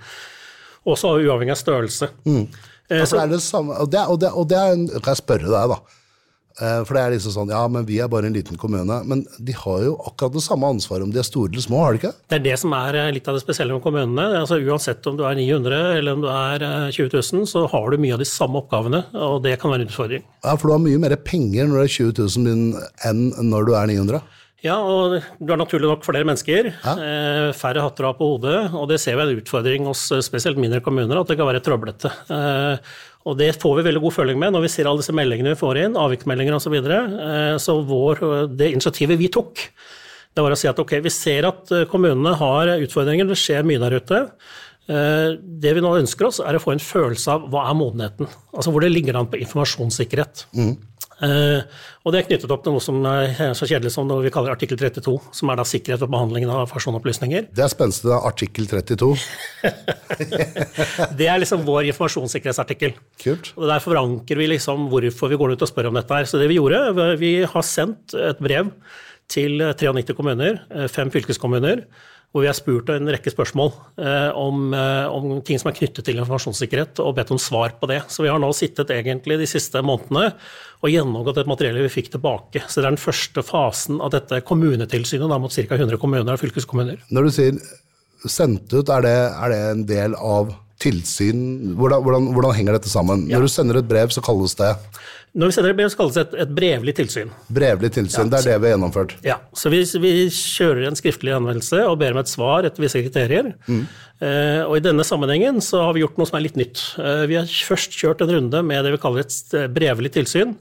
Også 0.88 1.12
uavhengig 1.20 1.54
av 1.54 1.60
størrelse. 1.60 2.10
Mm. 2.26 2.48
For 2.88 3.18
det 3.18 3.24
er 3.26 3.32
det 3.36 3.44
samme, 3.44 3.78
og 3.84 3.92
det, 3.92 4.04
og 4.08 4.20
det, 4.22 4.32
og 4.32 4.46
det 4.48 4.58
er, 4.58 5.00
kan 5.02 5.12
jeg 5.12 5.24
spørre 5.24 5.52
deg, 5.52 5.74
da. 5.76 6.04
Eh, 6.58 6.80
for 6.88 6.98
det 6.98 7.02
er 7.04 7.12
liksom 7.14 7.34
sånn, 7.36 7.52
ja, 7.54 7.60
men 7.70 7.86
vi 7.86 8.00
er 8.02 8.10
bare 8.10 8.30
en 8.30 8.36
liten 8.36 8.58
kommune. 8.58 8.98
Men 9.06 9.24
de 9.38 9.54
har 9.54 9.84
jo 9.86 9.94
akkurat 10.10 10.34
det 10.34 10.44
samme 10.46 10.72
ansvaret 10.74 11.06
om 11.06 11.12
de 11.14 11.22
er 11.22 11.28
store 11.28 11.52
eller 11.52 11.66
små, 11.66 11.84
har 11.84 11.94
de 11.94 12.02
ikke? 12.02 12.14
Det 12.32 12.40
er 12.40 12.46
det 12.48 12.56
som 12.64 12.74
er 12.78 12.98
eh, 12.98 13.12
litt 13.14 13.30
av 13.30 13.38
det 13.38 13.44
spesielle 13.44 13.78
med 13.78 13.84
kommunene. 13.86 14.26
Altså, 14.40 14.58
uansett 14.58 15.06
om 15.10 15.20
du 15.20 15.26
er 15.28 15.38
900 15.38 16.00
eller 16.00 16.18
om 16.18 16.26
du 16.26 16.30
er 16.32 16.66
20 16.96 17.06
eh, 17.06 17.20
000, 17.20 17.46
så 17.52 17.68
har 17.70 17.94
du 17.94 18.02
mye 18.02 18.18
av 18.18 18.24
de 18.24 18.30
samme 18.30 18.62
oppgavene, 18.64 19.04
og 19.28 19.38
det 19.46 19.58
kan 19.62 19.74
være 19.74 19.86
en 19.86 19.92
utfordring. 19.92 20.26
Ja, 20.42 20.56
For 20.56 20.66
du 20.66 20.76
har 20.78 20.84
mye 20.88 21.04
mer 21.06 21.18
penger 21.22 21.70
når 21.70 21.78
du 21.78 21.84
er 21.84 21.96
20 22.00 22.18
000 22.42 22.84
enn 23.12 23.24
når 23.52 23.70
du 23.70 23.74
er 23.78 23.94
900? 23.94 24.26
Ja, 24.66 24.78
og 24.82 25.20
du 25.38 25.52
har 25.52 25.60
naturlig 25.60 25.86
nok 25.86 26.06
flere 26.06 26.26
mennesker. 26.26 26.72
Ja. 26.74 26.94
Eh, 26.98 27.50
færre 27.58 27.84
hatter 27.86 28.08
ha 28.08 28.14
på 28.18 28.32
hodet. 28.34 28.58
Og 28.74 28.88
det 28.90 28.98
ser 29.04 29.20
vi 29.20 29.28
en 29.28 29.42
utfordring 29.42 29.86
hos 29.90 30.08
eh, 30.16 30.24
spesielt 30.26 30.58
mindre 30.62 30.82
kommuner, 30.86 31.20
at 31.20 31.30
det 31.30 31.38
kan 31.38 31.50
være 31.50 31.62
trøblete. 31.66 32.10
Eh, 32.34 32.96
og 33.28 33.38
det 33.38 33.52
får 33.62 33.78
vi 33.78 33.86
veldig 33.86 34.02
god 34.02 34.16
føling 34.16 34.40
med 34.42 34.56
når 34.56 34.66
vi 34.66 34.72
ser 34.74 34.90
alle 34.90 35.04
disse 35.04 35.14
meldingene 35.16 35.54
vi 35.54 35.60
får 35.60 35.82
inn, 35.84 36.00
avviksmeldinger 36.00 36.58
osv. 36.58 36.68
Så, 36.68 36.72
videre. 36.74 37.00
så 37.64 37.76
vår, 37.84 38.22
det 38.56 38.70
initiativet 38.74 39.20
vi 39.20 39.28
tok, 39.32 39.62
det 40.36 40.46
var 40.46 40.56
å 40.56 40.58
si 40.60 40.70
at 40.70 40.80
ok, 40.80 40.94
vi 41.04 41.12
ser 41.12 41.48
at 41.50 41.74
kommunene 41.92 42.34
har 42.40 42.72
utfordringer, 42.78 43.28
det 43.28 43.38
skjer 43.40 43.68
mye 43.68 43.82
der 43.84 43.98
ute. 44.00 44.22
Det 44.88 45.74
vi 45.76 45.84
nå 45.84 45.92
ønsker 46.00 46.30
oss, 46.30 46.40
er 46.40 46.56
å 46.56 46.64
få 46.64 46.72
en 46.76 46.84
følelse 46.84 47.36
av 47.36 47.50
hva 47.52 47.66
er 47.68 47.76
modenheten? 47.80 48.32
Altså 48.56 48.72
hvor 48.72 48.86
det 48.86 48.94
ligger 48.94 49.20
an 49.20 49.28
på 49.32 49.42
informasjonssikkerhet. 49.44 50.46
Mm. 50.56 50.76
Uh, 51.18 51.64
og 52.06 52.14
det 52.14 52.20
er 52.20 52.28
knyttet 52.28 52.52
opp 52.54 52.62
til 52.66 52.76
noe 52.76 52.84
som 52.84 53.00
er 53.10 53.56
så 53.58 53.66
kjedelig 53.66 53.90
som 53.96 54.12
vi 54.22 54.32
kaller 54.34 54.54
artikkel 54.54 54.78
32, 54.78 55.16
som 55.34 55.50
er 55.50 55.58
da 55.58 55.66
sikkerhet 55.66 56.04
ved 56.04 56.12
behandlingen 56.14 56.52
av 56.54 56.70
personopplysninger. 56.70 57.50
Det 57.58 57.66
er 57.66 57.74
spenstig, 57.74 58.12
da. 58.12 58.20
Artikkel 58.30 58.70
32. 58.70 59.10
det 61.20 61.32
er 61.32 61.42
liksom 61.42 61.66
vår 61.68 61.90
informasjonssikkerhetsartikkel. 61.94 62.94
Kult. 63.24 63.52
Og 63.58 63.66
Der 63.72 63.84
forankrer 63.84 64.44
vi 64.44 64.52
liksom 64.54 64.88
hvorfor 64.92 65.34
vi 65.34 65.42
går 65.42 65.56
ut 65.56 65.66
og 65.66 65.72
spør 65.72 65.90
om 65.92 66.00
dette 66.00 66.22
her. 66.22 66.30
Så 66.30 66.42
det 66.42 66.52
vi 66.52 66.60
gjorde, 66.60 66.84
vi 67.18 67.34
har 67.50 67.66
sendt 67.66 68.14
et 68.18 68.44
brev 68.44 68.72
til 69.32 69.60
93 69.60 70.16
kommuner, 70.16 70.62
eh, 70.72 70.88
fem 70.88 71.12
fylkeskommuner, 71.12 71.84
hvor 72.38 72.46
vi 72.46 72.50
har 72.52 72.58
spurt 72.58 72.92
en 72.94 73.10
rekke 73.10 73.32
spørsmål 73.34 73.72
eh, 73.98 74.30
om, 74.38 74.70
eh, 74.78 75.10
om, 75.10 75.40
ting 75.42 75.58
som 75.58 75.72
er 75.72 75.78
knyttet 75.80 76.06
til 76.06 76.20
informasjonssikkerhet, 76.22 77.02
og 77.02 77.16
bedt 77.18 77.34
om 77.34 77.40
svar 77.42 77.74
på 77.82 77.90
det. 77.90 78.04
Så 78.14 78.22
vi 78.22 78.30
har 78.30 78.38
nå 78.42 78.52
sittet 78.54 78.94
egentlig 78.94 79.40
de 79.42 79.50
siste 79.50 79.82
månedene 79.82 80.36
og 80.86 80.94
gjennomgått 80.94 81.42
et 81.42 81.50
materiale 81.50 81.82
vi 81.88 81.96
fikk 81.96 82.12
tilbake. 82.14 82.62
Så 82.70 82.78
det 82.78 82.86
er 82.86 82.94
den 82.94 83.02
første 83.02 83.42
fasen 83.42 83.98
av 84.06 84.14
dette 84.14 84.44
kommunetilsynet 84.46 85.34
da, 85.34 85.42
mot 85.42 85.54
ca. 85.54 85.66
100 85.80 85.98
kommuner 85.98 86.38
og 86.38 86.44
fylkeskommuner. 86.44 87.02
Når 87.10 87.26
du 87.26 87.34
sier 87.34 87.60
sendt 88.30 88.70
ut, 88.76 88.86
er 88.86 89.06
det, 89.08 89.18
er 89.34 89.54
det 89.54 89.62
en 89.72 89.86
del 89.90 90.18
av 90.22 90.54
tilsyn? 90.84 91.74
Hvordan, 91.74 92.06
hvordan, 92.06 92.32
hvordan 92.38 92.58
henger 92.60 92.78
dette 92.78 92.94
sammen? 92.94 93.26
Ja. 93.26 93.40
Når 93.40 93.50
du 93.50 93.56
sender 93.56 93.82
et 93.82 93.90
brev, 93.90 94.14
så 94.14 94.22
kalles 94.22 94.54
det 94.62 94.76
når 95.38 95.52
vi 95.52 95.56
sender 95.56 95.74
et 95.74 95.78
brev, 95.78 95.90
så 95.94 96.00
kalles 96.00 96.16
det 96.18 96.24
et, 96.26 96.36
et 96.44 96.54
brevlig 96.58 96.94
tilsyn. 96.98 97.32
Brevlig 97.54 97.92
tilsyn, 97.94 98.24
ja, 98.24 98.30
det 98.32 98.40
er 98.40 98.48
det 98.48 98.56
vi 98.58 98.68
har 98.68 98.74
gjennomført? 98.74 99.16
Ja. 99.26 99.38
Så 99.54 99.70
vi, 99.74 99.84
vi, 100.02 100.14
kjører 100.34 100.88
en 100.90 100.98
skriftlig 100.98 101.36
anvendelse 101.36 101.84
og 101.86 102.00
ber 102.02 102.16
om 102.16 102.22
et 102.24 102.32
svar 102.32 102.66
etter 102.66 102.82
visse 102.82 103.04
kriterier. 103.06 103.52
Mm. 103.70 103.84
Eh, 104.18 104.64
og 104.64 104.80
i 104.80 104.84
denne 104.86 105.06
sammenhengen 105.06 105.62
så 105.62 105.84
har 105.86 105.94
vi 105.94 106.02
gjort 106.02 106.18
noe 106.18 106.30
som 106.30 106.40
er 106.40 106.48
litt 106.48 106.58
nytt. 106.58 106.82
Eh, 106.98 107.28
vi 107.30 107.38
har 107.38 107.54
først 107.70 107.94
kjørt 108.00 108.26
en 108.26 108.34
runde 108.34 108.64
med 108.66 108.82
det 108.88 108.96
vi 108.96 109.02
kaller 109.04 109.28
et 109.28 109.56
brevlig 109.78 110.16
tilsyn. 110.18 110.58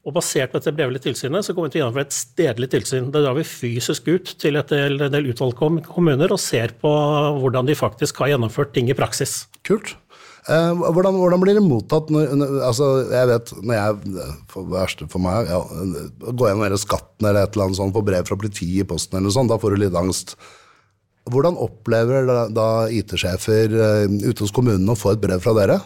Og 0.00 0.14
basert 0.16 0.52
på 0.52 0.56
dette 0.56 0.72
brevlige 0.72 1.04
tilsynet 1.10 1.44
så 1.44 1.52
kommer 1.52 1.68
vi 1.68 1.74
til 1.74 1.82
å 1.82 1.84
gjennomføre 1.84 2.08
et 2.08 2.16
stedlig 2.16 2.70
tilsyn. 2.72 3.10
Da 3.12 3.20
drar 3.20 3.36
vi 3.36 3.44
fysisk 3.44 4.08
ut 4.08 4.32
til 4.40 4.56
et 4.56 4.72
del, 4.72 4.96
del 5.12 5.32
utvalgte 5.32 5.84
kommuner 5.90 6.32
og 6.32 6.40
ser 6.40 6.72
på 6.80 6.92
hvordan 7.40 7.68
de 7.68 7.76
faktisk 7.76 8.22
har 8.24 8.32
gjennomført 8.32 8.72
ting 8.76 8.88
i 8.88 8.96
praksis. 8.96 9.42
Kult. 9.66 9.92
Eh, 10.48 10.82
hvordan, 10.94 11.18
hvordan, 11.20 11.42
blir 11.42 11.58
det 11.58 11.62
mottatt 11.64 12.08
når, 12.08 12.30
altså, 12.64 12.86
Jeg 13.12 13.28
vet 13.28 13.50
når 13.60 13.74
jeg 13.76 14.28
For 14.48 14.70
verste 14.72 15.04
for 15.12 15.20
meg 15.20 15.50
ja, 15.52 15.58
Går 16.24 16.48
gjennom 16.48 16.64
hele 16.64 16.78
skatten 16.80 17.28
eller 17.28 17.44
et 17.44 17.52
eller 17.52 17.66
annet 17.66 17.76
sånt, 17.76 17.92
får 17.92 18.06
brev 18.06 18.30
fra 18.30 18.38
politiet 18.40 18.86
i 18.86 18.88
posten 18.88 19.18
eller 19.18 19.28
noe 19.28 19.36
sånt, 19.36 19.52
da 19.52 19.60
får 19.60 19.76
du 19.76 19.82
litt 19.82 19.98
angst. 20.00 20.32
Hvordan 21.30 21.60
opplever 21.60 22.24
da, 22.24 22.38
da 22.48 22.68
IT-sjefer 22.88 23.76
ute 24.08 24.40
hos 24.40 24.54
kommunene 24.56 24.96
å 24.96 24.98
få 24.98 25.12
et 25.12 25.20
brev 25.20 25.44
fra 25.44 25.52
dere? 25.58 25.76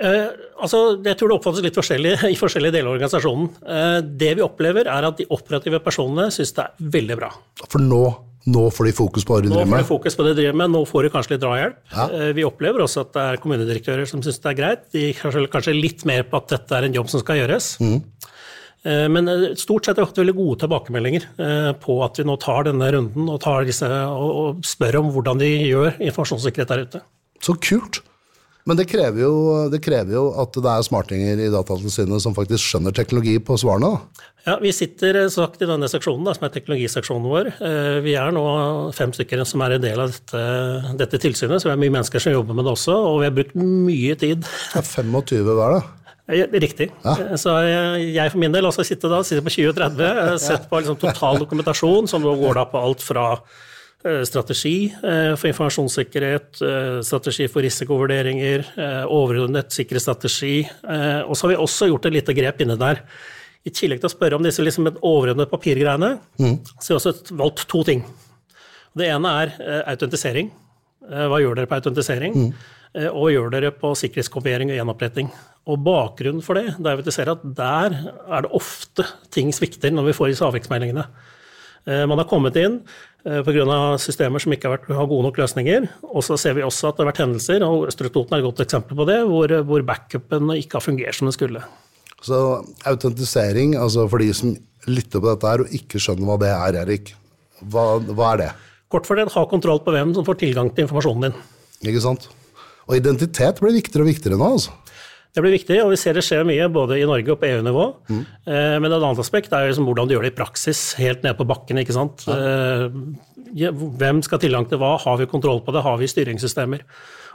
Eh, 0.00 0.30
altså, 0.62 0.94
jeg 1.04 1.18
tror 1.18 1.28
det 1.28 1.36
oppfattes 1.36 1.64
litt 1.64 1.76
forskjellig 1.76 2.14
i 2.32 2.38
forskjellige 2.38 2.78
deler 2.78 2.88
av 2.88 2.96
organisasjonen. 2.96 3.50
Eh, 3.60 3.98
det 4.22 4.32
vi 4.38 4.46
opplever, 4.46 4.88
er 4.88 5.10
at 5.10 5.20
de 5.20 5.28
operative 5.34 5.82
personene 5.84 6.30
syns 6.32 6.54
det 6.56 6.64
er 6.64 6.90
veldig 6.96 7.18
bra. 7.20 7.30
For 7.66 7.82
nå 7.82 8.04
nå 8.48 8.62
får 8.72 8.88
de 8.88 8.92
fokus 8.96 9.26
på 9.26 9.34
hva 9.34 9.42
de 9.44 9.50
driver 9.50 9.66
med? 9.66 9.70
Nå 9.70 9.76
får 9.76 9.82
de 9.82 9.88
fokus 9.90 10.16
på 10.16 10.24
det 10.24 10.32
de 10.32 10.40
driver 10.40 10.58
med, 10.62 10.72
nå 10.72 10.80
får 10.88 11.04
de 11.04 11.12
kanskje 11.12 11.34
litt 11.34 11.42
drahjelp. 11.42 11.78
Ja. 11.92 12.06
Eh, 12.08 12.30
vi 12.36 12.46
opplever 12.48 12.84
også 12.86 13.04
at 13.04 13.12
det 13.16 13.24
er 13.26 13.40
kommunedirektører 13.42 14.08
som 14.08 14.22
syns 14.24 14.40
det 14.40 14.52
er 14.52 14.58
greit. 14.58 14.86
De 14.96 15.04
kanskje, 15.18 15.44
kanskje 15.52 15.76
litt 15.76 16.06
mer 16.08 16.24
på 16.28 16.40
at 16.40 16.48
dette 16.54 16.78
er 16.78 16.88
en 16.88 16.96
jobb 16.96 17.10
som 17.12 17.20
skal 17.20 17.42
gjøres. 17.42 17.70
Mm. 17.84 17.98
Eh, 18.88 19.06
men 19.12 19.28
eh, 19.28 19.46
stort 19.60 19.84
sett 19.84 20.00
har 20.00 20.08
vi 20.08 20.14
hatt 20.14 20.22
veldig 20.22 20.36
gode 20.40 20.62
tilbakemeldinger 20.64 21.28
på 21.84 21.98
at 22.06 22.20
vi 22.22 22.28
nå 22.28 22.38
tar 22.40 22.70
denne 22.70 22.92
runden 22.96 23.28
og, 23.28 23.48
disse, 23.68 23.88
og 23.88 24.64
spør 24.64 25.02
om 25.02 25.12
hvordan 25.12 25.42
de 25.42 25.50
gjør 25.68 25.98
informasjonssikkerhet 25.98 26.72
der 26.72 26.86
ute. 26.86 27.02
Så 27.44 27.56
kult. 27.60 28.00
Men 28.70 28.78
det 28.78 28.86
krever, 28.86 29.24
jo, 29.24 29.30
det 29.66 29.80
krever, 29.82 30.14
jo, 30.14 30.28
at 30.38 30.54
det 30.54 30.70
er 30.70 30.84
smartinger 30.86 31.40
i 31.42 31.48
Datatilsynet 31.50 32.22
som 32.22 32.36
faktisk 32.36 32.62
skjønner 32.62 32.94
teknologi 32.94 33.32
på 33.42 33.56
svarene. 33.58 33.88
da. 33.90 34.26
Ja, 34.46 34.52
Vi 34.62 34.70
sitter 34.70 35.16
eh, 35.24 35.30
sagt 35.32 35.58
i 35.58 35.66
denne 35.66 35.88
seksjonen, 35.90 36.22
da, 36.28 36.36
som 36.36 36.46
er 36.46 36.52
teknologiseksjonen 36.54 37.26
vår. 37.32 37.50
Eh, 37.66 37.96
vi 38.04 38.14
er 38.14 38.30
nå 38.30 38.44
fem 38.94 39.10
stykker 39.16 39.42
som 39.42 39.64
er 39.66 39.74
en 39.74 39.82
del 39.82 39.98
av 40.04 40.12
dette, 40.14 40.42
dette 41.00 41.18
tilsynet, 41.24 41.58
så 41.58 41.66
vi 41.66 41.72
er 41.74 41.80
mye 41.82 41.96
mennesker 41.96 42.22
som 42.22 42.36
jobber 42.36 42.54
med 42.54 42.68
det 42.68 42.76
også. 42.76 42.94
Og 43.08 43.18
vi 43.24 43.26
har 43.26 43.34
brukt 43.40 43.58
mye 43.58 44.18
tid. 44.20 44.46
Det 44.46 44.84
er 44.84 44.86
25 44.86 45.50
hver, 45.50 45.80
da? 45.80 46.44
Riktig. 46.62 46.92
Ja. 47.02 47.16
Så 47.42 47.56
jeg 47.66 48.30
for 48.30 48.38
min 48.38 48.54
del 48.54 48.70
også 48.70 48.86
sitter 48.86 49.10
da, 49.10 49.24
sitter 49.26 49.42
på 49.42 49.50
2030, 49.50 50.22
og 50.36 50.38
sett 50.38 50.70
på 50.70 50.78
liksom 50.78 51.00
total 51.02 51.42
dokumentasjon, 51.42 52.06
som 52.06 52.22
nå 52.22 52.36
går 52.38 52.60
da 52.60 52.68
på 52.70 52.84
alt 52.86 53.02
fra 53.02 53.32
Eh, 53.34 53.66
strategi 54.00 54.88
eh, 55.04 55.34
for 55.36 55.50
informasjonssikkerhet, 55.50 56.62
eh, 56.64 57.00
strategi 57.04 57.48
for 57.52 57.64
risikovurderinger, 57.64 58.64
overordnet 59.12 59.74
sikkerhetsstrategi. 59.76 60.54
Og 61.26 61.36
så 61.36 61.46
har 61.46 61.52
vi 61.52 61.60
også 61.60 61.90
gjort 61.90 62.08
et 62.08 62.16
lite 62.16 62.36
grep 62.36 62.64
inne 62.64 62.78
der. 62.80 63.02
I 63.64 63.72
tillegg 63.76 64.00
til 64.00 64.08
å 64.08 64.14
spørre 64.14 64.38
om 64.38 64.44
disse 64.44 64.64
liksom 64.64 64.88
overordnede 64.88 65.50
papirgreiene, 65.50 66.14
mm. 66.40 66.56
så 66.80 66.94
har 66.94 66.96
vi 66.96 67.00
også 67.02 67.36
valgt 67.36 67.66
to 67.68 67.82
ting. 67.84 68.06
Det 68.96 69.10
ene 69.12 69.32
er 69.42 69.52
autentisering. 69.92 70.48
Hva 71.04 71.40
gjør 71.42 71.58
dere 71.58 71.68
på 71.68 71.76
autentisering? 71.76 72.38
Mm. 72.38 72.54
Og 73.10 73.20
hva 73.20 73.34
gjør 73.34 73.52
dere 73.52 73.72
på 73.76 73.92
sikkerhetskopiering 74.00 74.72
og 74.72 74.80
gjenoppretting? 74.80 75.28
Og 75.68 75.84
bakgrunnen 75.84 76.40
for 76.42 76.56
det, 76.56 76.78
det 76.80 76.88
er 76.88 77.02
at 77.02 77.10
vi 77.10 77.14
ser 77.14 77.34
at 77.34 77.44
der 77.44 77.98
er 78.00 78.46
det 78.46 78.54
ofte 78.56 79.04
ting 79.30 79.52
svikter 79.52 79.92
når 79.92 80.08
vi 80.08 80.16
får 80.16 80.32
disse 80.32 80.48
avviksmeldingene. 80.48 81.04
Man 82.08 82.20
har 82.20 82.28
kommet 82.28 82.56
inn, 82.60 82.80
Eh, 82.84 83.09
pga. 83.24 83.98
systemer 84.00 84.42
som 84.42 84.54
ikke 84.54 84.68
har, 84.68 84.78
vært, 84.78 84.88
har, 84.96 85.08
gode 85.10 85.26
nok 85.28 85.40
løsninger. 85.42 85.88
Og 86.10 86.24
så 86.24 86.38
ser 86.40 86.56
vi 86.56 86.64
også 86.66 86.90
at 86.90 86.98
det 86.98 87.04
har 87.04 87.10
vært 87.12 87.22
hendelser, 87.24 87.64
og 87.66 87.86
Østre 87.90 88.10
Toten 88.12 88.36
er 88.36 88.42
et 88.42 88.48
godt 88.48 88.64
eksempel 88.64 88.98
på 88.98 89.06
det, 89.08 89.20
hvor, 89.28 89.54
hvor 89.68 89.86
backupen 89.86 90.54
ikke 90.56 90.78
har 90.78 90.86
fungert 90.86 91.18
som 91.18 91.30
den 91.30 91.36
skulle. 91.36 91.62
Så 92.24 92.40
autentisering, 92.88 93.76
altså 93.80 94.06
for 94.10 94.20
de 94.20 94.32
som 94.36 94.56
lytter 94.88 95.20
på 95.20 95.28
dette 95.28 95.52
her 95.52 95.64
og 95.64 95.76
ikke 95.76 96.00
skjønner 96.00 96.28
hva 96.28 96.40
det 96.40 96.50
er, 96.52 96.82
Erik, 96.82 97.14
hva, 97.68 97.86
hva 98.00 98.34
er 98.34 98.44
det? 98.44 98.50
Kort 98.90 99.06
for 99.06 99.18
det, 99.18 99.28
ha 99.30 99.46
kontroll 99.48 99.82
på 99.84 99.94
hvem 99.94 100.12
som 100.16 100.26
får 100.26 100.40
tilgang 100.40 100.72
til 100.74 100.86
informasjonen 100.86 101.28
din. 101.28 101.40
Ikke 101.92 102.02
sant. 102.04 102.26
Og 102.88 102.96
identitet 102.98 103.60
blir 103.62 103.76
viktigere 103.76 104.02
og 104.02 104.10
viktigere 104.10 104.40
nå, 104.40 104.48
altså. 104.56 104.74
Det 105.30 105.42
blir 105.44 105.54
viktig, 105.54 105.76
og 105.84 105.92
vi 105.92 105.98
ser 106.00 106.16
det 106.16 106.24
skjer 106.26 106.46
mye 106.48 106.66
både 106.74 106.98
i 106.98 107.06
Norge 107.06 107.30
og 107.30 107.38
på 107.38 107.46
EU-nivå. 107.46 107.84
Mm. 108.10 108.22
Eh, 108.50 108.76
men 108.82 108.88
et 108.90 108.96
annet 108.98 109.22
aspekt 109.22 109.52
er 109.54 109.68
liksom 109.68 109.86
hvordan 109.86 110.10
du 110.10 110.16
gjør 110.16 110.26
det 110.26 110.32
i 110.32 110.38
praksis, 110.40 110.80
helt 110.98 111.22
ned 111.26 111.38
på 111.38 111.46
bakken. 111.46 111.78
ikke 111.78 111.94
sant? 111.94 112.26
Ja. 112.26 112.34
Eh, 112.34 113.78
hvem 114.00 114.20
skal 114.26 114.38
ha 114.38 114.42
tilgang 114.42 114.66
til 114.70 114.78
hva? 114.82 114.96
Har 115.02 115.16
vi 115.20 115.30
kontroll 115.30 115.62
på 115.66 115.74
det? 115.74 115.84
Har 115.86 115.96
vi 116.02 116.10
styringssystemer? 116.10 116.82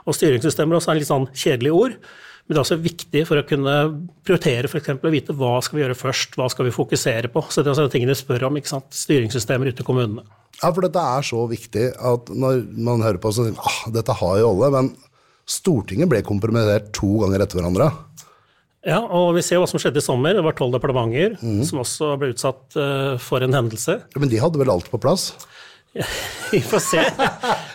Og 0.06 0.16
styringssystemer 0.16 0.76
også 0.76 0.92
er 0.92 0.96
en 0.96 1.02
litt 1.02 1.10
sånn 1.12 1.28
kjedelig 1.32 1.72
ord. 1.76 1.98
Men 2.46 2.54
det 2.54 2.60
er 2.60 2.62
også 2.62 2.78
viktig 2.78 3.22
for 3.26 3.40
å 3.40 3.46
kunne 3.46 3.74
prioritere 4.26 4.68
f.eks. 4.70 4.92
å 4.94 5.10
vite 5.10 5.34
hva 5.34 5.56
skal 5.64 5.78
vi 5.78 5.82
gjøre 5.82 5.98
først, 5.98 6.36
hva 6.38 6.46
skal 6.52 6.68
vi 6.68 6.74
fokusere 6.76 7.30
på. 7.32 7.42
Så 7.50 7.64
det 7.64 7.72
er 7.72 7.74
også 7.74 7.90
tingene 7.96 8.14
vi 8.14 8.20
spør 8.20 8.46
om, 8.46 8.60
ikke 8.60 8.70
sant? 8.70 8.86
styringssystemer 8.94 9.72
ute 9.72 9.82
i 9.82 9.88
kommunene. 9.88 10.22
Ja, 10.60 10.70
for 10.70 10.84
dette 10.86 11.02
er 11.02 11.26
så 11.26 11.42
viktig 11.50 11.88
at 12.12 12.30
når 12.30 12.62
man 12.86 13.02
hører 13.04 13.18
på, 13.20 13.32
så 13.34 13.44
sier 13.44 13.56
man 13.56 13.66
ah, 13.66 13.80
dette 13.92 14.14
har 14.20 14.38
jo 14.40 14.52
alle, 14.54 14.70
men 14.76 14.92
Stortinget 15.46 16.10
ble 16.10 16.22
kompromittert 16.26 16.90
to 16.96 17.20
ganger 17.22 17.44
etter 17.44 17.60
hverandre. 17.60 17.90
Ja, 18.86 19.00
og 19.02 19.32
vi 19.34 19.42
ser 19.42 19.58
hva 19.58 19.66
som 19.66 19.80
skjedde 19.82 19.98
i 19.98 20.04
sommer. 20.04 20.36
Det 20.36 20.44
var 20.46 20.54
tolv 20.58 20.76
departementer 20.76 21.34
mm. 21.40 21.62
som 21.66 21.82
også 21.82 22.12
ble 22.20 22.30
utsatt 22.34 22.78
uh, 22.78 23.14
for 23.22 23.42
en 23.42 23.54
hendelse. 23.56 23.98
Men 24.14 24.30
de 24.30 24.38
hadde 24.42 24.60
vel 24.62 24.70
alt 24.70 24.90
på 24.92 25.00
plass? 25.02 25.32
Vi 26.52 26.60
får 26.60 26.82
se. 26.84 27.02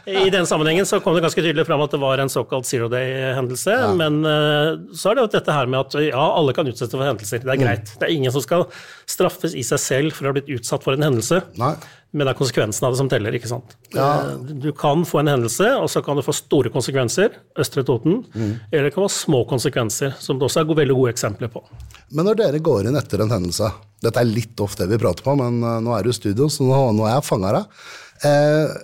I 0.05 0.29
den 0.29 0.45
sammenhengen 0.47 0.85
så 0.85 0.99
kom 1.03 1.15
det 1.17 1.23
ganske 1.25 1.41
tydelig 1.41 1.65
fram 1.67 1.81
at 1.83 1.91
det 1.91 1.99
var 1.99 2.21
en 2.21 2.29
såkalt 2.31 2.67
zero 2.69 2.87
day-hendelse. 2.91 3.73
Ja. 3.73 3.89
Men 3.97 4.21
uh, 4.23 4.77
så 4.95 5.11
er 5.11 5.17
det 5.17 5.25
jo 5.25 5.31
dette 5.35 5.55
her 5.55 5.71
med 5.71 5.81
at 5.81 5.97
ja, 6.05 6.25
alle 6.37 6.55
kan 6.55 6.69
utsette 6.69 6.95
for 6.95 7.07
hendelser. 7.07 7.43
Det 7.43 7.49
er 7.49 7.59
mm. 7.59 7.65
greit. 7.65 7.91
Mm. 7.91 7.97
Det 7.97 8.07
er 8.07 8.15
ingen 8.15 8.35
som 8.35 8.45
skal 8.45 8.67
straffes 9.09 9.57
i 9.57 9.65
seg 9.67 9.83
selv 9.83 10.15
for 10.15 10.27
å 10.27 10.31
ha 10.31 10.37
blitt 10.39 10.53
utsatt 10.59 10.85
for 10.85 10.95
en 10.95 11.07
hendelse. 11.09 11.41
Nei. 11.59 11.73
Men 12.12 12.27
det 12.27 12.34
er 12.34 12.39
konsekvensen 12.41 12.84
av 12.84 12.91
det 12.94 13.00
som 13.00 13.10
teller. 13.12 13.36
ikke 13.38 13.48
sant? 13.48 13.77
Ja. 13.96 14.10
Eh, 14.34 14.51
du 14.63 14.72
kan 14.75 15.06
få 15.08 15.22
en 15.22 15.32
hendelse, 15.32 15.70
og 15.80 15.88
så 15.91 16.01
kan 16.03 16.20
du 16.20 16.25
få 16.25 16.36
store 16.36 16.72
konsekvenser, 16.74 17.38
Østre 17.60 17.86
Toten. 17.88 18.25
Mm. 18.36 18.51
Eller 18.68 18.89
det 18.89 18.94
kan 18.96 19.06
være 19.06 19.15
små 19.15 19.46
konsekvenser, 19.48 20.18
som 20.20 20.39
det 20.39 20.50
også 20.50 20.63
er 20.63 20.75
veldig 20.82 20.98
gode 20.98 21.15
eksempler 21.15 21.51
på. 21.53 21.63
Men 22.12 22.27
når 22.27 22.41
dere 22.44 22.63
går 22.63 22.89
inn 22.89 23.00
etter 23.00 23.24
en 23.24 23.32
hendelse, 23.32 23.72
dette 24.03 24.20
er 24.20 24.27
litt 24.27 24.60
ofte 24.60 24.84
det 24.84 24.98
vi 24.98 25.03
prater 25.03 25.24
på, 25.24 25.38
men 25.39 25.62
uh, 25.63 25.80
nå 25.84 25.96
er 25.96 26.03
du 26.03 26.12
i 26.12 26.18
studio, 26.18 26.50
så 26.51 26.68
nå, 26.68 26.82
nå 26.98 27.08
er 27.08 27.15
jeg 27.15 27.27
fanga 27.30 27.53
deg. 27.56 27.84
Eh, 28.27 28.80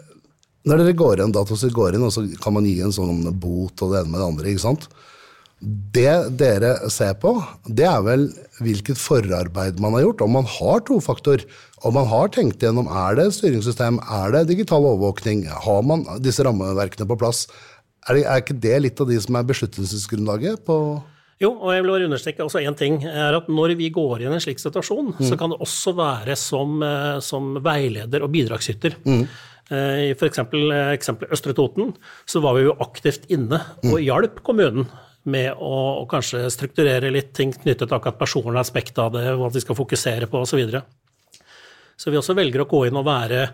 når 0.67 0.81
dere 0.83 0.95
går 0.99 1.23
inn, 1.23 1.35
datastyrt 1.35 1.75
går 1.75 1.97
inn, 1.97 2.07
og 2.07 2.13
så 2.15 2.23
kan 2.43 2.55
man 2.55 2.67
gi 2.67 2.79
en 2.83 2.95
sånn 2.95 3.27
bot 3.39 3.83
og 3.83 3.93
det 3.93 4.01
ene 4.01 4.13
med 4.13 4.21
det 4.21 4.29
andre, 4.31 4.51
ikke 4.51 4.65
sant. 4.65 4.87
Det 5.57 6.11
dere 6.37 6.75
ser 6.93 7.15
på, 7.19 7.33
det 7.65 7.87
er 7.89 8.03
vel 8.05 8.27
hvilket 8.61 8.99
forarbeid 8.99 9.79
man 9.81 9.95
har 9.97 10.05
gjort. 10.05 10.21
Om 10.25 10.35
man 10.37 10.49
har 10.57 10.83
tofaktor, 10.85 11.41
om 11.85 11.93
man 11.93 12.07
har 12.09 12.31
tenkt 12.33 12.63
gjennom 12.63 12.87
er 12.89 13.19
det 13.19 13.27
styringssystem, 13.35 13.99
er 14.01 14.33
det 14.33 14.47
digital 14.49 14.85
overvåkning, 14.85 15.45
har 15.65 15.83
man 15.85 16.07
disse 16.23 16.45
rammeverkene 16.45 17.05
på 17.09 17.19
plass. 17.19 17.45
Er, 18.07 18.17
det, 18.17 18.23
er 18.25 18.41
ikke 18.41 18.57
det 18.63 18.79
litt 18.81 19.03
av 19.03 19.11
de 19.11 19.19
som 19.21 19.37
er 19.37 19.45
beslutningsgrunnlaget 19.51 20.65
på 20.65 20.79
jo, 21.37 21.51
og 21.53 21.69
jeg 21.69 21.83
vil 21.83 21.91
bare 21.91 22.05
understreke 22.07 22.41
også 22.41 22.63
én 22.65 22.73
ting. 22.73 22.95
er 23.05 23.35
at 23.37 23.45
Når 23.45 23.75
vi 23.77 23.91
går 23.93 24.23
inn 24.23 24.33
i 24.33 24.37
en 24.39 24.41
slik 24.41 24.57
situasjon, 24.57 25.11
mm. 25.19 25.25
så 25.27 25.37
kan 25.37 25.51
det 25.53 25.59
også 25.61 25.93
være 25.93 26.33
som, 26.33 26.79
eh, 26.81 27.19
som 27.21 27.51
veileder 27.61 28.25
og 28.25 28.31
bidragsyter. 28.33 28.95
Mm. 29.05 29.27
Eh, 29.69 29.99
I 30.07 30.15
f.eks. 30.15 30.39
Eh, 30.39 30.93
eksempelet 30.95 31.35
Østre 31.37 31.53
Toten, 31.53 31.93
så 32.25 32.41
var 32.41 32.57
vi 32.57 32.65
jo 32.65 32.73
aktivt 32.81 33.29
inne 33.29 33.61
og 33.83 33.99
mm. 33.99 34.05
hjalp 34.07 34.41
kommunen 34.47 34.89
med 35.29 35.51
å, 35.53 35.73
å, 36.01 36.07
kanskje 36.09 36.47
strukturere 36.49 37.11
litt 37.13 37.33
ting 37.37 37.51
knyttet 37.53 37.85
til 37.85 37.97
akkurat 37.99 38.17
personlig 38.17 38.63
aspekt 38.63 38.97
av 39.03 39.11
det, 39.13 39.27
hva 39.37 39.51
de 39.53 39.61
skal 39.61 39.77
fokusere 39.77 40.29
på 40.31 40.41
osv. 40.41 40.63
Så, 41.97 42.11
vi 42.13 42.19
også 42.19 42.35
velger 42.37 42.61
å 42.61 42.69
gå 42.69 42.83
inn 42.87 42.99
og 42.99 43.07
være 43.07 43.47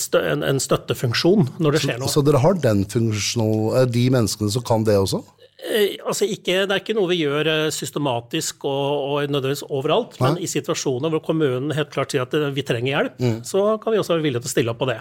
stø, 0.00 0.22
en, 0.24 0.42
en, 0.46 0.60
støttefunksjon 0.62 1.50
når 1.60 1.76
det 1.76 1.82
skjer 1.84 2.00
noe. 2.00 2.08
Så, 2.08 2.20
så 2.20 2.26
dere 2.26 2.40
har 2.40 2.56
den 2.56 2.86
funksjonen, 2.88 3.90
de 3.92 4.06
menneskene 4.14 4.54
som 4.54 4.64
kan 4.64 4.86
det 4.88 4.96
også? 5.00 5.20
Eh, 5.62 5.94
altså 6.02 6.26
ikke, 6.26 6.64
det 6.66 6.74
er 6.74 6.80
ikke 6.80 6.96
noe 6.96 7.10
vi 7.12 7.20
gjør 7.20 7.46
eh, 7.52 7.66
systematisk 7.74 8.64
og, 8.66 8.86
og 9.06 9.30
nødvendigvis 9.30 9.66
overalt, 9.68 10.16
Nei. 10.18 10.32
men 10.32 10.42
i 10.42 10.48
situasjoner 10.50 11.12
hvor 11.12 11.22
kommunen 11.22 11.74
helt 11.76 11.92
klart 11.92 12.14
sier 12.14 12.24
at 12.24 12.34
eh, 12.34 12.48
vi 12.54 12.64
trenger 12.66 12.96
hjelp, 12.96 13.20
mm. 13.22 13.36
så 13.46 13.76
kan 13.82 13.94
vi 13.94 14.00
også 14.00 14.16
være 14.16 14.26
villige 14.26 14.42
til 14.42 14.50
å 14.50 14.54
stille 14.56 14.74
opp 14.74 14.80
på 14.82 14.90
det. 14.90 14.98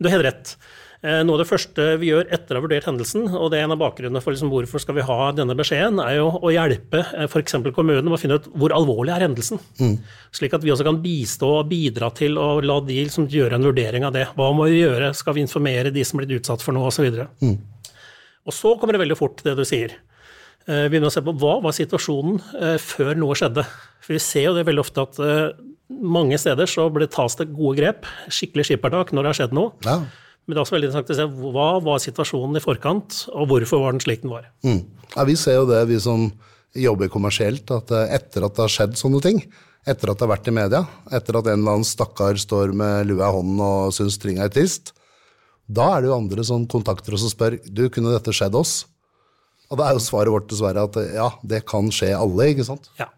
Du 0.00 0.08
har 0.08 0.16
helt 0.16 0.26
rett. 0.26 0.56
Noe 1.02 1.34
av 1.34 1.40
det 1.40 1.48
første 1.48 1.84
vi 1.98 2.12
gjør 2.12 2.28
etter 2.30 2.54
å 2.54 2.60
ha 2.60 2.62
vurdert 2.62 2.84
hendelsen, 2.86 3.24
og 3.34 3.48
det 3.50 3.58
er 3.58 3.64
en 3.66 3.74
av 3.74 3.80
bakgrunnene 3.80 4.20
for 4.22 4.30
liksom 4.30 4.52
hvorfor 4.52 4.78
skal 4.84 4.94
vi 4.94 5.06
ha 5.08 5.16
denne 5.34 5.56
beskjeden, 5.58 5.98
er 5.98 6.20
jo 6.20 6.28
å 6.38 6.52
hjelpe 6.54 7.00
f.eks. 7.24 7.56
kommunen 7.74 8.06
med 8.06 8.14
å 8.14 8.20
finne 8.22 8.36
ut 8.38 8.46
hvor 8.54 8.74
alvorlig 8.76 9.10
er 9.16 9.24
hendelsen. 9.26 9.58
Mm. 9.80 9.96
Slik 10.30 10.54
at 10.54 10.62
vi 10.62 10.70
også 10.70 10.86
kan 10.86 11.00
bistå 11.02 11.50
og 11.56 11.72
bidra 11.72 12.12
til 12.14 12.38
å 12.38 12.60
la 12.62 12.78
de 12.86 13.00
liksom 13.00 13.26
gjøre 13.32 13.58
en 13.58 13.66
vurdering 13.66 14.06
av 14.06 14.14
det. 14.14 14.28
Hva 14.38 14.52
må 14.54 14.68
vi 14.70 14.84
gjøre? 14.84 15.10
Skal 15.18 15.34
vi 15.34 15.42
informere 15.42 15.90
de 15.90 16.06
som 16.06 16.20
er 16.20 16.28
blitt 16.28 16.44
utsatt 16.44 16.62
for 16.62 16.76
noe, 16.76 16.92
osv. 16.92 17.10
Mm. 17.42 17.58
Og 18.46 18.54
så 18.54 18.76
kommer 18.78 18.94
det 18.94 19.02
veldig 19.02 19.18
fort, 19.18 19.42
det 19.42 19.58
du 19.58 19.66
sier. 19.66 19.98
Eh, 20.68 20.84
vi 20.86 20.94
begynner 20.94 21.10
å 21.10 21.14
se 21.14 21.22
på 21.24 21.34
hva 21.34 21.58
var 21.64 21.74
situasjonen 21.74 22.38
eh, 22.58 22.78
før 22.82 23.16
noe 23.18 23.36
skjedde. 23.38 23.64
For 24.02 24.14
vi 24.14 24.22
ser 24.22 24.48
jo 24.50 24.56
det 24.56 24.66
veldig 24.68 24.82
ofte 24.82 25.06
at 25.06 25.22
eh, 25.22 25.46
mange 25.92 26.38
steder 26.40 26.70
så 26.70 26.86
tas 27.10 27.38
det 27.38 27.50
gode 27.52 27.78
grep, 27.80 28.06
skikkelig 28.30 28.70
skippertak, 28.70 29.12
når 29.12 29.22
det 29.22 29.32
har 29.32 29.40
skjedd 29.42 29.56
noe. 29.58 29.74
Ja. 29.86 29.98
Men 30.42 30.54
det 30.54 30.58
er 30.58 30.64
også 30.64 30.74
veldig 30.74 30.88
interessant 30.90 31.12
å 31.14 31.18
se 31.18 31.50
hva 31.54 31.66
var 31.86 32.00
situasjonen 32.02 32.58
i 32.58 32.62
forkant, 32.64 33.18
og 33.30 33.50
hvorfor 33.50 33.84
var 33.84 33.94
den 33.94 34.02
slik 34.02 34.24
den 34.24 34.32
var. 34.32 34.48
Mm. 34.66 34.80
Ja, 35.14 35.26
vi 35.28 35.36
ser 35.38 35.60
jo 35.60 35.68
det, 35.68 35.84
vi 35.90 36.00
som 36.02 36.30
jobber 36.74 37.10
kommersielt, 37.12 37.70
at 37.70 37.92
etter 38.08 38.46
at 38.46 38.56
det 38.56 38.64
har 38.64 38.72
skjedd 38.72 38.96
sånne 38.98 39.20
ting, 39.22 39.38
etter 39.86 40.10
at 40.10 40.18
det 40.18 40.26
har 40.26 40.32
vært 40.32 40.50
i 40.50 40.56
media, 40.56 40.82
etter 41.14 41.38
at 41.38 41.48
en 41.50 41.60
eller 41.60 41.76
annen 41.76 41.86
stakkar 41.86 42.38
står 42.40 42.74
med 42.74 43.10
lua 43.10 43.28
i 43.28 43.36
hånden 43.36 43.62
og 43.62 43.94
syns 43.94 44.18
ting 44.22 44.40
er 44.42 44.50
trist, 44.52 44.94
da 45.70 45.92
er 45.94 46.02
det 46.02 46.10
jo 46.10 46.18
andre 46.18 46.44
som 46.46 46.66
kontakter 46.70 47.14
oss 47.16 47.26
og 47.26 47.32
spør 47.32 47.56
du, 47.62 47.86
kunne 47.92 48.12
dette 48.14 48.34
skjedd 48.34 48.56
oss? 48.58 48.82
Og 49.70 49.78
da 49.80 49.88
er 49.88 49.96
jo 49.96 50.04
svaret 50.04 50.34
vårt 50.34 50.50
dessverre 50.50 50.84
at 50.84 50.98
ja, 51.14 51.30
det 51.48 51.62
kan 51.70 51.88
skje 51.94 52.10
alle, 52.16 52.50
ikke 52.52 52.66
sant? 52.66 52.90
Ja. 52.98 53.08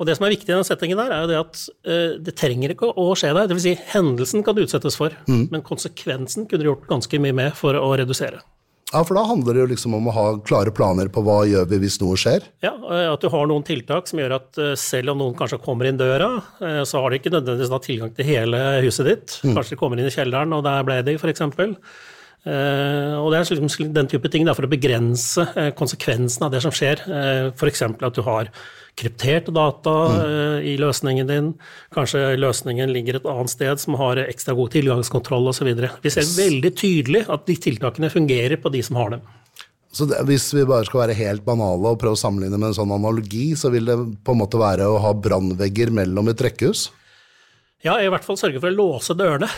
Og 0.00 0.08
det 0.08 0.16
som 0.18 0.26
er 0.26 0.32
viktig 0.34 0.48
i 0.48 0.54
den 0.56 0.66
settingen 0.66 0.98
der, 0.98 1.12
er 1.14 1.24
jo 1.24 1.30
det 1.30 1.40
at 1.40 1.60
uh, 1.86 2.14
det 2.24 2.34
trenger 2.38 2.72
ikke 2.74 2.88
å 2.98 3.10
skje 3.18 3.34
deg. 3.36 3.50
Dvs. 3.52 3.66
Si, 3.66 3.74
hendelsen 3.92 4.42
kan 4.46 4.56
du 4.56 4.64
utsettes 4.64 4.96
for, 4.98 5.14
mm. 5.28 5.44
men 5.52 5.66
konsekvensen 5.66 6.48
kunne 6.48 6.64
du 6.64 6.72
gjort 6.72 6.88
ganske 6.90 7.22
mye 7.22 7.36
med 7.36 7.54
for 7.58 7.78
å 7.78 7.92
redusere. 8.00 8.42
Ja, 8.92 9.00
for 9.08 9.16
da 9.16 9.22
handler 9.24 9.56
det 9.56 9.62
jo 9.62 9.68
liksom 9.70 9.94
om 9.96 10.08
å 10.10 10.12
ha 10.12 10.24
klare 10.44 10.72
planer 10.74 11.08
på 11.12 11.22
hva 11.24 11.38
gjør 11.48 11.68
vi 11.70 11.78
hvis 11.86 11.96
noe 12.02 12.18
skjer? 12.20 12.44
Ja, 12.64 12.74
eh, 12.76 13.08
at 13.08 13.24
du 13.24 13.30
har 13.32 13.48
noen 13.48 13.64
tiltak 13.64 14.10
som 14.10 14.20
gjør 14.20 14.36
at 14.36 14.60
eh, 14.60 14.74
selv 14.80 15.14
om 15.14 15.22
noen 15.22 15.36
kanskje 15.38 15.62
kommer 15.64 15.88
inn 15.88 16.00
døra, 16.00 16.28
eh, 16.60 16.82
så 16.88 17.00
har 17.00 17.12
de 17.12 17.20
ikke 17.20 17.32
nødvendigvis 17.32 17.86
tilgang 17.86 18.12
til 18.16 18.28
hele 18.28 18.60
huset 18.84 19.08
ditt. 19.08 19.38
Mm. 19.40 19.54
Kanskje 19.56 19.74
de 19.74 19.80
kommer 19.80 20.00
inn 20.00 20.10
i 20.10 20.12
kjelleren, 20.12 20.52
og 20.52 20.66
der 20.66 20.84
ble 20.84 20.98
de, 21.08 21.16
f.eks. 21.16 21.46
Og 22.42 23.28
det 23.30 23.38
er 23.38 23.48
liksom 23.54 23.92
den 23.94 24.08
type 24.10 24.30
ting 24.32 24.48
for 24.50 24.66
å 24.66 24.70
begrense 24.70 25.44
konsekvensen 25.78 26.46
av 26.46 26.54
det 26.54 26.62
som 26.64 26.74
skjer. 26.74 27.04
F.eks. 27.54 27.84
at 27.86 28.16
du 28.16 28.22
har 28.26 28.50
krypterte 28.98 29.52
data 29.54 29.92
mm. 30.10 30.64
i 30.68 30.74
løsningen 30.80 31.28
din. 31.28 31.52
Kanskje 31.94 32.34
løsningen 32.40 32.92
ligger 32.92 33.18
et 33.18 33.28
annet 33.30 33.52
sted 33.52 33.80
som 33.80 33.96
har 34.00 34.20
ekstra 34.26 34.56
god 34.58 34.74
tilgangskontroll 34.74 35.48
osv. 35.52 35.70
Vi 36.02 36.12
ser 36.12 36.28
veldig 36.36 36.72
tydelig 36.76 37.24
at 37.32 37.46
de 37.48 37.56
tiltakene 37.68 38.12
fungerer 38.12 38.60
på 38.60 38.72
de 38.74 38.82
som 38.84 38.98
har 39.00 39.16
dem. 39.16 39.30
Så 39.92 40.06
det, 40.08 40.22
Hvis 40.24 40.48
vi 40.56 40.64
bare 40.64 40.88
skal 40.88 41.04
være 41.04 41.18
helt 41.18 41.44
banale 41.44 41.92
og 41.92 42.00
prøve 42.00 42.16
å 42.16 42.20
sammenligne 42.20 42.56
med 42.56 42.70
en 42.70 42.78
sånn 42.80 42.94
analogi, 42.96 43.52
så 43.60 43.68
vil 43.72 43.88
det 43.88 43.98
på 44.24 44.32
en 44.32 44.40
måte 44.40 44.60
være 44.60 44.88
å 44.88 45.00
ha 45.04 45.12
brannvegger 45.12 45.92
mellom 45.92 46.32
et 46.32 46.44
rekkehus? 46.48 46.88
Ja, 47.82 47.96
i 47.98 48.10
hvert 48.10 48.26
fall 48.26 48.38
sørge 48.38 48.60
for 48.62 48.70
å 48.70 48.76
låse 48.76 49.14
dørene. 49.18 49.48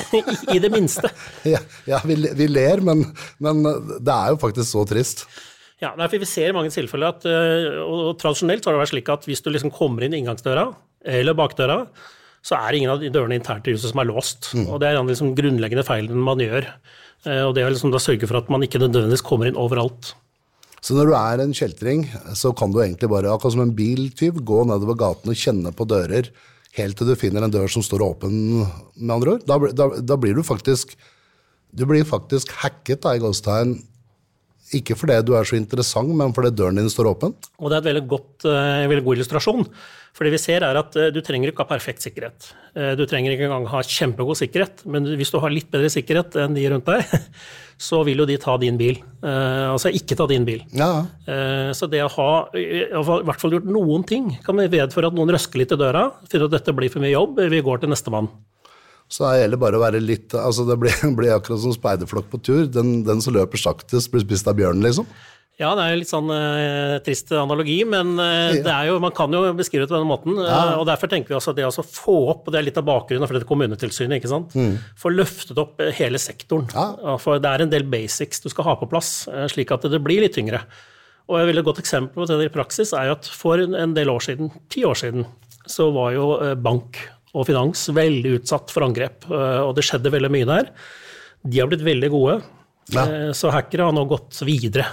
I 0.54 0.60
det 0.60 0.70
minste. 0.72 1.10
Ja, 1.48 1.62
ja 1.88 2.00
vi, 2.04 2.18
vi, 2.36 2.48
ler, 2.50 2.82
men, 2.84 3.06
men 3.40 3.64
det 3.64 4.12
er 4.12 4.34
jo 4.34 4.40
faktisk 4.42 4.68
så 4.68 4.84
trist. 4.88 5.24
Ja, 5.80 5.94
derfor 5.96 6.20
Vi 6.20 6.28
ser 6.28 6.52
i 6.52 6.56
mange 6.56 6.72
tilfeller 6.72 7.14
at 7.14 7.24
eh, 7.28 7.80
og 7.80 8.18
tradisjonelt 8.20 8.62
så 8.62 8.70
har 8.70 8.76
det 8.76 8.82
vært 8.82 8.92
slik 8.92 9.08
at 9.12 9.24
hvis 9.28 9.40
du 9.40 9.48
liksom 9.48 9.72
kommer 9.72 10.04
inn 10.04 10.16
inngangsdøra 10.18 10.66
eller 11.08 11.36
bakdøra, 11.36 11.78
så 12.44 12.58
er 12.58 12.76
ingen 12.76 12.92
av 12.92 13.00
dørene 13.00 13.38
internt 13.38 13.68
i 13.68 13.72
huset 13.72 13.94
som 13.94 14.02
er 14.02 14.10
låst. 14.10 14.50
Mm. 14.52 14.66
og 14.68 14.80
Det 14.82 14.90
er 14.90 15.00
en 15.00 15.08
liksom 15.08 15.32
grunnleggende 15.38 15.84
feilen 15.88 16.20
man 16.24 16.44
gjør. 16.44 16.68
Eh, 17.24 17.42
og 17.46 17.54
Det 17.56 17.64
er 17.64 17.72
liksom 17.72 17.96
å 17.96 18.02
sørge 18.02 18.28
for 18.28 18.42
at 18.42 18.52
man 18.52 18.64
ikke 18.66 18.82
nødvendigvis 18.82 19.24
kommer 19.24 19.48
inn 19.48 19.60
overalt. 19.60 20.12
Så 20.84 20.96
når 20.96 21.10
du 21.10 21.16
er 21.16 21.42
en 21.42 21.56
kjeltring, 21.56 22.06
så 22.36 22.52
kan 22.56 22.72
du 22.72 22.80
egentlig 22.80 23.08
bare, 23.12 23.32
akkurat 23.32 23.56
som 23.56 23.64
en 23.64 23.74
biltyv, 23.76 24.40
gå 24.44 24.62
nedover 24.68 24.96
gaten 25.00 25.32
og 25.32 25.36
kjenne 25.36 25.72
på 25.76 25.88
dører 25.88 26.28
helt 26.78 26.98
til 26.98 27.08
du 27.10 27.16
finner 27.18 27.44
en 27.44 27.52
dør 27.52 27.70
som 27.70 27.82
står 27.82 28.04
åpen, 28.06 28.34
med 28.94 29.14
andre 29.14 29.36
ord. 29.36 29.46
Da, 29.48 29.58
da, 29.74 29.88
da 30.02 30.18
blir 30.20 30.36
du 30.38 30.44
faktisk 30.46 30.94
du 31.70 31.84
blir 31.86 32.06
faktisk 32.06 32.50
hacket 32.64 33.04
da, 33.04 33.14
i 33.14 33.22
gåstegn 33.22 33.76
ikke 34.76 34.96
fordi 34.98 35.16
du 35.26 35.32
er 35.34 35.46
så 35.48 35.56
interessant, 35.58 36.10
men 36.16 36.34
fordi 36.34 36.52
døren 36.54 36.78
din 36.78 36.90
står 36.90 37.10
åpen. 37.10 37.34
Og 37.58 37.70
det 37.70 37.78
er 37.78 37.82
et 37.82 37.88
veldig 37.88 38.04
godt, 38.10 38.46
en 38.46 38.84
eh, 38.84 38.90
veldig 38.90 39.06
god 39.06 39.18
illustrasjon. 39.18 39.64
For 40.14 40.26
det 40.26 40.34
vi 40.34 40.40
ser 40.42 40.66
er 40.66 40.78
at 40.78 40.98
eh, 40.98 41.10
du 41.14 41.18
trenger 41.26 41.50
ikke 41.50 41.64
ha 41.64 41.70
perfekt 41.70 42.04
sikkerhet. 42.06 42.50
Eh, 42.74 42.92
du 42.98 43.02
trenger 43.10 43.34
ikke 43.34 43.48
engang 43.48 43.66
ha 43.70 43.82
kjempegod 43.86 44.38
sikkerhet, 44.38 44.84
men 44.90 45.08
hvis 45.18 45.32
du 45.34 45.40
har 45.42 45.54
litt 45.54 45.70
bedre 45.72 45.90
sikkerhet 45.92 46.38
enn 46.42 46.54
de 46.54 46.68
rundt 46.70 46.86
deg, 46.90 47.16
så 47.90 48.02
vil 48.06 48.22
jo 48.22 48.28
de 48.28 48.36
ta 48.42 48.54
din 48.60 48.78
bil. 48.78 49.00
Altså 49.24 49.88
ikke 49.96 50.18
ta 50.18 50.26
din 50.28 50.44
bil. 50.44 50.60
Ja. 50.76 51.06
Så 51.72 51.88
det 51.88 52.02
å 52.04 52.10
ha 52.12 52.28
i 52.52 52.90
hvert 52.92 53.40
fall 53.40 53.56
gjort 53.56 53.70
noen 53.72 54.04
ting 54.04 54.26
kan 54.44 54.58
medføre 54.58 55.08
at 55.08 55.16
noen 55.16 55.32
røsker 55.32 55.62
litt 55.62 55.72
i 55.72 55.78
døra, 55.80 56.10
finner 56.28 56.50
at 56.50 56.58
dette 56.58 56.74
blir 56.76 56.92
for 56.92 57.00
mye 57.00 57.14
jobb, 57.14 57.40
vi 57.48 57.62
går 57.64 57.80
til 57.80 57.94
nestemann. 57.94 58.28
Så 59.10 59.26
det 59.26 59.40
gjelder 59.42 59.58
bare 59.58 59.78
å 59.78 59.82
være 59.82 59.98
litt 60.02 60.36
altså 60.38 60.62
Det 60.68 60.76
blir, 60.78 60.94
blir 61.18 61.34
akkurat 61.34 61.64
som 61.64 61.74
speiderflokk 61.74 62.30
på 62.30 62.40
tur. 62.46 62.64
Den, 62.70 63.00
den 63.06 63.22
som 63.24 63.34
løper 63.36 63.60
saktest, 63.60 64.12
blir 64.12 64.24
spist 64.24 64.48
av 64.50 64.58
bjørnen, 64.60 64.84
liksom. 64.86 65.08
Ja, 65.60 65.74
det 65.76 65.82
er 65.84 65.90
jo 65.92 65.96
litt 66.00 66.08
sånn 66.08 66.30
eh, 66.32 66.94
trist 67.04 67.28
analogi, 67.36 67.82
men 67.84 68.14
eh, 68.16 68.62
det 68.64 68.70
er 68.72 68.86
jo, 68.88 68.94
man 69.02 69.12
kan 69.12 69.34
jo 69.34 69.42
beskrive 69.58 69.84
det 69.84 69.92
på 69.92 69.98
den 69.98 70.08
måten. 70.08 70.38
Ja. 70.40 70.60
Uh, 70.70 70.78
og 70.80 70.86
Derfor 70.88 71.10
tenker 71.12 71.34
vi 71.34 71.36
også 71.36 71.52
at 71.52 71.58
det 71.58 71.66
å 71.68 71.84
få 71.84 72.14
opp, 72.32 72.46
og 72.46 72.54
det 72.54 72.62
er 72.62 72.64
litt 72.70 72.80
av 72.80 72.86
bakgrunnen 72.88 73.28
for 73.28 73.36
dette 73.36 73.48
kommunetilsynet, 73.50 74.22
ikke 74.22 74.30
sant? 74.30 74.56
Mm. 74.56 74.78
få 74.96 75.12
løftet 75.12 75.60
opp 75.60 75.82
hele 75.98 76.22
sektoren. 76.22 76.64
Ja. 76.72 77.18
For 77.20 77.42
det 77.42 77.52
er 77.52 77.66
en 77.66 77.74
del 77.74 77.84
basics 77.92 78.40
du 78.40 78.48
skal 78.48 78.70
ha 78.70 78.78
på 78.80 78.88
plass, 78.88 79.26
slik 79.52 79.74
at 79.76 79.84
det 79.92 80.00
blir 80.00 80.24
litt 80.24 80.38
tyngre. 80.38 80.62
Og 81.30 81.38
et 81.38 81.50
veldig 81.52 81.66
godt 81.68 81.84
eksempel 81.84 82.24
på 82.24 82.26
det 82.26 82.48
i 82.48 82.52
praksis 82.52 82.90
er 82.96 83.10
jo 83.10 83.18
at 83.18 83.28
for 83.28 83.60
en 83.62 83.94
del 83.94 84.10
år 84.10 84.24
siden, 84.24 84.50
ti 84.72 84.82
år 84.88 84.98
siden, 84.98 85.28
så 85.70 85.90
var 85.94 86.14
jo 86.16 86.32
eh, 86.42 86.56
bank 86.58 86.98
og 87.30 87.46
finans 87.46 87.84
veldig 87.94 88.38
utsatt 88.40 88.72
for 88.74 88.86
angrep, 88.86 89.28
eh, 89.30 89.60
og 89.62 89.74
det 89.76 89.86
skjedde 89.86 90.12
veldig 90.12 90.32
mye 90.34 90.48
der. 90.48 90.72
De 91.46 91.60
har 91.60 91.70
blitt 91.70 91.86
veldig 91.86 92.10
gode. 92.12 92.40
Ja. 92.90 93.04
Eh, 93.04 93.32
så 93.36 93.52
hackere 93.54 93.88
har 93.88 93.96
nå 93.96 94.04
gått 94.10 94.42
videre. 94.46 94.86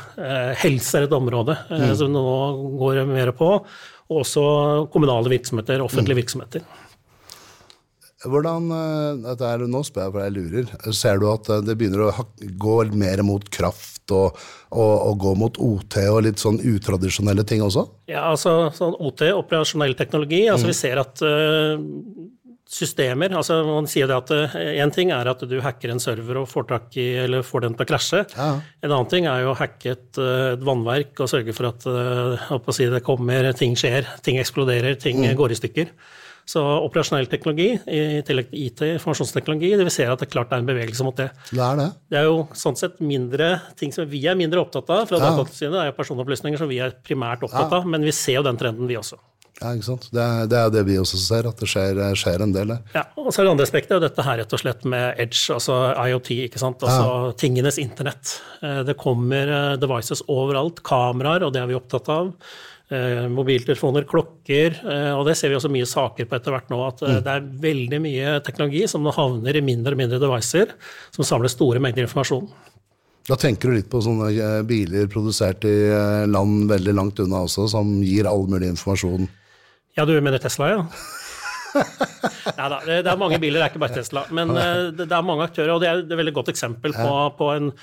Helse 0.62 1.00
er 1.00 1.08
et 1.08 1.16
område 1.18 1.58
mm. 1.72 1.94
som 1.98 2.14
nå 2.14 2.26
går 2.80 3.04
mer 3.10 3.34
på. 3.38 3.54
Og 4.08 4.22
også 4.22 4.44
kommunale 4.94 5.34
virksomheter, 5.34 5.82
offentlige 5.84 6.16
mm. 6.16 6.22
virksomheter. 6.22 6.68
Hvordan, 8.26 8.72
er, 8.74 9.66
Nå 9.70 9.84
spør 9.86 10.08
jeg 10.08 10.14
for 10.16 10.24
jeg 10.26 10.34
lurer. 10.34 10.94
Ser 10.96 11.20
du 11.22 11.28
at 11.30 11.52
det 11.68 11.76
begynner 11.78 12.08
å 12.08 12.26
gå 12.58 12.80
mer 12.98 13.22
mot 13.26 13.46
kraft 13.54 13.98
og, 14.16 14.40
og, 14.72 14.96
og, 14.96 15.14
gå 15.22 15.34
mot 15.38 15.60
OT 15.62 16.00
og 16.08 16.24
litt 16.26 16.42
sånn 16.42 16.58
utradisjonelle 16.58 17.46
ting 17.48 17.62
også? 17.66 17.86
Ja, 18.10 18.28
altså 18.32 18.72
sånn 18.76 18.98
OT, 18.98 19.28
operasjonell 19.36 19.96
teknologi. 20.00 20.48
altså 20.50 20.68
mm. 20.68 20.72
Vi 20.72 20.78
ser 20.80 21.02
at 21.02 21.24
uh, 21.26 21.78
systemer 22.68 23.32
altså 23.40 23.62
Man 23.68 23.88
sier 23.88 24.10
det 24.10 24.18
at 24.18 24.34
én 24.58 24.90
uh, 24.90 24.94
ting 24.94 25.14
er 25.16 25.30
at 25.32 25.44
du 25.48 25.58
hacker 25.64 25.94
en 25.94 26.04
server 26.04 26.42
og 26.42 26.50
får 26.52 26.70
tak 26.72 27.00
i, 27.00 27.08
eller 27.26 27.46
får 27.48 27.68
den 27.68 27.78
til 27.78 27.88
å 27.88 27.92
krasje. 27.94 28.24
Ja. 28.36 28.52
En 28.84 28.94
annen 28.94 29.12
ting 29.12 29.30
er 29.30 29.46
jo 29.46 29.54
å 29.54 29.58
hacke 29.60 29.94
et, 29.96 30.10
et 30.18 30.64
vannverk 30.66 31.20
og 31.24 31.32
sørge 31.32 31.56
for 31.58 31.72
at 31.72 31.86
uh, 31.90 32.72
si, 32.74 32.90
det 32.92 33.04
kommer, 33.06 33.52
ting 33.58 33.78
skjer, 33.80 34.10
ting 34.26 34.40
eksploderer, 34.42 34.98
ting 35.02 35.22
mm. 35.24 35.36
går 35.38 35.54
i 35.54 35.60
stykker. 35.62 35.94
Så 36.48 36.62
operasjonell 36.64 37.28
teknologi, 37.28 37.74
i 37.76 38.22
tillegg 38.24 38.52
til 38.54 38.62
IT, 38.62 38.84
informasjonsteknologi, 38.96 39.74
det 39.76 39.84
vil 39.84 39.92
ser 39.92 40.14
at 40.14 40.22
det 40.24 40.30
klart 40.32 40.54
er 40.56 40.62
en 40.64 40.70
bevegelse 40.70 41.04
mot 41.04 41.18
det. 41.20 41.28
Det 41.52 41.60
er 41.60 41.80
det. 41.82 41.88
Det 42.08 42.22
er 42.22 42.30
jo 42.30 42.46
sånn 42.56 42.78
sett 42.80 43.02
mindre 43.04 43.50
ting 43.80 43.92
som 43.92 44.08
vi 44.08 44.22
er 44.32 44.38
mindre 44.40 44.64
opptatt 44.64 44.88
av 44.96 45.10
fra 45.10 45.20
ja. 45.20 45.28
Datatilsynet. 45.28 45.76
Det 45.76 45.82
er 45.82 45.90
jo 45.92 45.98
personopplysninger 45.98 46.62
som 46.62 46.72
vi 46.72 46.80
er 46.84 46.96
primært 47.04 47.44
opptatt 47.44 47.68
ja. 47.68 47.82
av, 47.82 47.90
men 47.92 48.08
vi 48.08 48.16
ser 48.16 48.40
jo 48.40 48.46
den 48.48 48.60
trenden, 48.62 48.88
vi 48.88 48.96
også. 48.96 49.20
Ja, 49.58 49.72
ikke 49.74 49.88
sant. 49.88 50.08
Det 50.14 50.22
er, 50.22 50.48
det 50.50 50.58
er 50.60 50.72
det 50.76 50.84
vi 50.86 50.96
også 51.02 51.18
ser, 51.20 51.48
at 51.50 51.60
det 51.60 51.68
skjer, 51.72 52.00
skjer 52.20 52.44
en 52.46 52.54
del 52.54 52.74
der. 52.76 52.82
Ja, 52.94 53.04
og 53.18 53.32
så 53.32 53.42
er 53.42 53.48
det 53.48 53.54
andre 53.56 53.66
aspektet, 53.66 53.96
og 53.98 54.04
dette 54.06 54.26
her 54.28 54.40
rett 54.44 54.54
og 54.54 54.62
slett 54.62 54.86
med 54.88 55.20
edge, 55.24 55.42
altså 55.56 55.80
IoT, 55.98 56.32
ikke 56.46 56.62
sant. 56.62 56.86
Altså 56.86 57.08
ja. 57.10 57.36
tingenes 57.42 57.80
internett. 57.82 58.38
Eh, 58.62 58.84
det 58.88 58.96
kommer 59.02 59.54
eh, 59.58 59.76
devices 59.82 60.22
overalt, 60.30 60.84
kameraer, 60.86 61.48
og 61.48 61.56
det 61.56 61.64
er 61.64 61.72
vi 61.72 61.80
opptatt 61.80 62.12
av. 62.14 62.32
Eh, 62.88 63.26
mobiltelefoner, 63.28 64.06
klokker. 64.08 64.78
Eh, 64.92 65.12
og 65.12 65.26
det 65.28 65.34
ser 65.36 65.52
vi 65.52 65.58
også 65.58 65.72
mye 65.72 65.88
saker 65.90 66.28
på 66.28 66.38
etter 66.38 66.54
hvert 66.56 66.70
nå, 66.72 66.78
at 66.88 67.02
eh, 67.04 67.18
mm. 67.18 67.26
det 67.26 67.34
er 67.34 67.50
veldig 67.66 68.00
mye 68.00 68.38
teknologi 68.46 68.86
som 68.88 69.04
nå 69.04 69.12
havner 69.12 69.60
i 69.60 69.64
mindre 69.66 69.92
og 69.92 70.00
mindre 70.00 70.20
devices 70.24 70.72
som 71.12 71.28
samler 71.28 71.52
store 71.52 71.82
mengder 71.84 72.08
informasjon. 72.08 72.48
Da 73.28 73.36
tenker 73.36 73.68
du 73.68 73.76
litt 73.76 73.92
på 73.92 74.00
sånne 74.00 74.32
biler 74.70 75.12
produsert 75.12 75.68
i 75.68 75.76
land 76.32 76.70
veldig 76.72 76.96
langt 76.96 77.20
unna 77.20 77.44
også, 77.44 77.68
som 77.76 77.98
gir 78.00 78.30
all 78.30 78.48
mulig 78.48 78.72
informasjon? 78.72 79.28
Ja, 80.00 80.08
du 80.08 80.16
mener 80.24 80.40
Tesla, 80.40 80.72
ja? 80.72 80.82
Nei 82.56 82.70
da, 82.72 82.80
det 82.88 83.02
er 83.04 83.20
mange 83.20 83.42
biler, 83.44 83.60
det 83.60 83.66
er 83.66 83.74
ikke 83.74 83.84
bare 83.84 84.00
Tesla. 84.00 84.24
Men 84.32 84.56
det 84.96 85.12
er 85.12 85.28
mange 85.28 85.44
aktører, 85.50 85.76
og 85.76 85.84
det 85.84 85.92
er 85.92 86.06
et 86.06 86.20
veldig 86.22 86.38
godt 86.40 86.54
eksempel 86.56 86.96
på, 86.96 87.16
på 87.36 87.52
en 87.58 87.74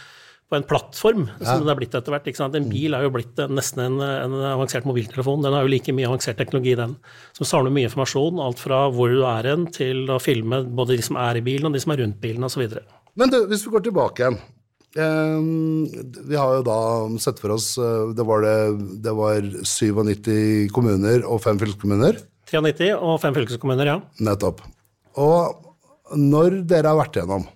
en 0.56 0.66
plattform, 0.68 1.26
som 1.40 1.60
ja. 1.60 1.66
det 1.66 1.72
er 1.72 1.78
blitt 1.78 1.96
etter 1.96 2.14
hvert. 2.14 2.28
En 2.44 2.68
bil 2.70 2.96
er 2.96 3.06
jo 3.06 3.12
blitt 3.14 3.40
nesten 3.50 3.84
en, 3.84 4.00
en, 4.00 4.34
avansert 4.54 4.86
mobiltelefon. 4.88 5.44
Den 5.44 5.56
har 5.56 5.66
jo 5.66 5.72
like 5.72 5.94
mye 5.96 6.08
avansert 6.08 6.38
teknologi, 6.40 6.76
den. 6.78 6.96
Som 7.36 7.48
samler 7.48 7.74
mye 7.74 7.88
informasjon, 7.90 8.42
alt 8.42 8.62
fra 8.62 8.84
hvor 8.94 9.12
du 9.12 9.22
er 9.28 9.50
hen, 9.52 9.68
til 9.74 10.08
å 10.12 10.20
filme 10.22 10.62
både 10.64 10.98
de 10.98 11.06
som 11.06 11.18
er 11.20 11.40
i 11.40 11.44
bilen, 11.46 11.70
og 11.70 11.76
de 11.76 11.82
som 11.84 11.94
er 11.94 12.04
rundt 12.04 12.20
bilen, 12.22 12.46
osv. 12.46 12.66
Men 13.18 13.32
du, 13.32 13.40
hvis 13.50 13.64
vi 13.66 13.74
går 13.74 13.88
tilbake 13.88 14.24
igjen. 14.24 14.42
Um, 14.94 15.88
vi 16.28 16.36
har 16.38 16.60
jo 16.60 16.66
da 16.68 16.78
sett 17.18 17.40
for 17.42 17.56
oss 17.56 17.72
eh, 17.82 18.12
det 18.14 18.22
var, 18.28 18.44
det, 18.46 19.00
det 19.02 19.10
var 19.18 19.42
97 19.42 20.70
kommuner 20.70 21.24
og 21.26 21.42
fem 21.42 21.58
fylkeskommuner. 21.58 22.20
93 22.46 22.92
og 22.94 23.18
fem 23.22 23.34
fylkeskommuner, 23.34 23.90
ja. 23.90 23.96
Nettopp. 24.22 24.62
Og 25.18 26.14
når 26.14 26.60
dere 26.70 26.92
har 26.92 27.00
vært 27.00 27.18
igjennom, 27.18 27.48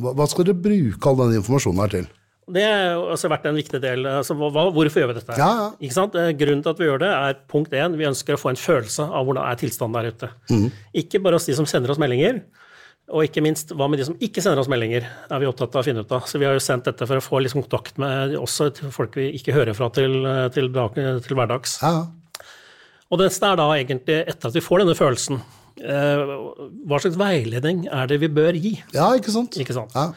hva 0.00 0.26
skal 0.28 0.48
dere 0.48 0.60
bruke 0.64 1.08
all 1.08 1.18
den 1.20 1.38
informasjonen 1.40 1.82
her 1.84 1.94
til? 1.96 2.10
Det 2.50 2.62
har 2.66 2.98
også 2.98 3.30
vært 3.30 3.44
en 3.46 3.58
viktig 3.58 3.78
del. 3.82 4.06
Altså, 4.10 4.34
hva, 4.34 4.64
hvorfor 4.74 5.02
gjør 5.02 5.12
vi 5.12 5.18
dette? 5.20 5.36
Ja, 5.38 5.50
ja. 5.78 6.06
Eh, 6.18 6.32
grunnen 6.40 6.64
til 6.64 6.72
at 6.72 6.80
vi 6.80 6.88
gjør 6.88 7.04
det, 7.04 7.10
er 7.14 7.38
punkt 7.50 7.76
én, 7.76 7.94
vi 7.98 8.08
ønsker 8.08 8.34
å 8.34 8.40
få 8.40 8.50
en 8.50 8.58
følelse 8.58 9.06
av 9.06 9.28
hvordan 9.28 9.46
er 9.46 9.60
tilstanden 9.60 9.98
der 10.00 10.10
ute. 10.10 10.30
Mm. 10.50 10.66
Ikke 11.04 11.22
bare 11.22 11.38
hos 11.38 11.46
de 11.46 11.54
som 11.58 11.68
sender 11.70 11.94
oss 11.94 12.02
meldinger, 12.02 12.42
og 13.12 13.28
ikke 13.28 13.44
minst 13.44 13.70
hva 13.76 13.86
med 13.90 14.00
de 14.00 14.08
som 14.08 14.18
ikke 14.22 14.42
sender 14.42 14.62
oss 14.62 14.70
meldinger, 14.72 15.06
er 15.06 15.42
vi 15.42 15.48
opptatt 15.48 15.74
av 15.76 15.84
å 15.84 15.86
finne 15.86 16.02
ut 16.02 16.16
av. 16.16 16.26
Så 16.26 16.40
vi 16.42 16.48
har 16.48 16.56
jo 16.56 16.64
sendt 16.64 16.90
dette 16.90 17.06
for 17.06 17.20
å 17.20 17.24
få 17.24 17.42
liksom 17.44 17.62
kontakt 17.62 18.02
med 18.02 18.34
også 18.38 18.72
folk 18.94 19.18
vi 19.20 19.30
ikke 19.38 19.54
hører 19.54 19.78
fra 19.78 19.90
til, 19.94 20.18
til, 20.54 20.70
dag, 20.74 20.98
til 21.22 21.38
hverdags. 21.38 21.78
Ja. 21.82 22.08
Og 23.12 23.20
det 23.20 23.28
er 23.30 23.58
da 23.60 23.66
egentlig, 23.76 24.22
etter 24.24 24.48
at 24.48 24.56
vi 24.56 24.64
får 24.64 24.82
denne 24.82 24.96
følelsen, 24.96 25.42
eh, 25.84 26.22
hva 26.88 27.02
slags 27.02 27.18
veiledning 27.20 27.84
er 27.92 28.08
det 28.08 28.22
vi 28.22 28.30
bør 28.32 28.56
gi? 28.56 28.78
Ja, 28.96 29.10
ikke 29.18 29.34
sant? 29.34 29.58
Ikke 29.60 29.76
sant? 29.76 29.92
Ja. 29.94 30.10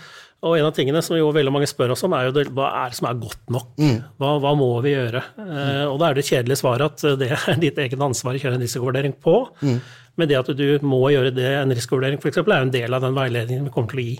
Og 0.45 0.59
en 0.59 0.67
av 0.67 0.75
tingene 0.77 1.01
som 1.01 1.17
jo 1.17 1.31
veldig 1.33 1.51
mange 1.53 1.67
spør 1.69 1.95
oss 1.95 2.05
om, 2.05 2.13
er 2.13 2.27
jo 2.27 2.35
det, 2.35 2.45
hva 2.53 2.67
er 2.83 2.91
det 2.91 2.99
som 2.99 3.07
er 3.09 3.17
godt 3.17 3.53
nok? 3.53 3.71
Mm. 3.81 3.95
Hva, 4.21 4.33
hva, 4.43 4.51
må 4.57 4.69
vi 4.85 4.93
gjøre? 4.93 5.23
Eh, 5.41 5.85
og 5.89 5.97
da 6.01 6.11
er 6.11 6.19
det 6.19 6.27
kjedelige 6.27 6.59
svaret 6.61 6.85
at 6.85 7.19
det 7.21 7.31
er 7.33 7.61
ditt 7.63 7.79
eget 7.81 8.01
ansvar 8.01 8.37
å 8.37 8.41
kjøre 8.41 8.59
en 8.59 8.65
risikovurdering 8.65 9.15
på. 9.25 9.39
Mm. 9.65 9.79
Men 10.15 10.29
det 10.29 10.37
at 10.37 10.51
du 10.55 10.65
må 10.85 11.01
gjøre 11.11 11.33
det, 11.33 11.49
en 11.63 11.73
risikovurdering 11.73 12.21
f.eks., 12.21 12.43
er 12.43 12.51
jo 12.51 12.67
en 12.67 12.73
del 12.75 12.97
av 12.97 13.03
den 13.03 13.17
veiledningen 13.17 13.65
vi 13.65 13.73
kommer 13.73 13.91
til 13.91 14.03
å 14.03 14.05
gi. 14.05 14.15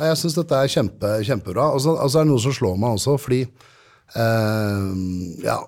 Jeg 0.00 0.18
syns 0.20 0.36
dette 0.36 0.60
er 0.60 0.72
kjempe, 0.72 1.12
kjempebra. 1.26 1.70
Og 1.74 1.82
så 1.84 1.94
altså, 1.96 2.20
er 2.20 2.28
det 2.28 2.32
noe 2.32 2.44
som 2.44 2.56
slår 2.56 2.76
meg 2.80 2.98
også, 2.98 3.16
fordi 3.20 3.40
eh, 3.44 4.90
ja, 5.44 5.58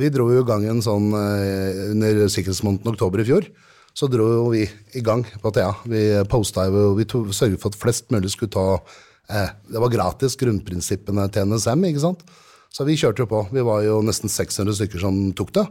vi 0.00 0.10
dro 0.12 0.28
jo 0.32 0.42
i 0.42 0.48
gang 0.48 0.64
en 0.72 0.80
sånn 0.84 1.12
eh, 1.16 1.84
under 1.92 2.24
sikkerhetsmåneden 2.32 2.96
oktober 2.96 3.22
i 3.22 3.28
fjor. 3.28 3.48
Så 3.96 4.06
dro 4.08 4.48
vi 4.52 4.62
i 4.94 5.02
gang 5.04 5.24
på 5.42 5.52
Thea. 5.52 5.72
Vi 5.88 6.02
posta 6.30 6.68
jo, 6.70 6.92
vi 6.96 7.06
sørget 7.08 7.60
for 7.60 7.72
at 7.72 7.78
flest 7.80 8.12
mulig 8.14 8.30
skulle 8.32 8.52
ta 8.54 8.66
eh, 9.30 9.54
Det 9.68 9.82
var 9.82 9.92
gratis, 9.92 10.36
grunnprinsippene 10.40 11.28
til 11.32 11.48
NSM, 11.48 11.88
ikke 11.90 12.04
sant. 12.04 12.26
Så 12.72 12.84
vi 12.84 12.98
kjørte 13.00 13.24
jo 13.24 13.30
på. 13.30 13.40
Vi 13.54 13.64
var 13.64 13.80
jo 13.86 14.02
nesten 14.04 14.28
600 14.28 14.76
stykker 14.76 15.00
som 15.02 15.16
tok 15.36 15.54
det. 15.56 15.64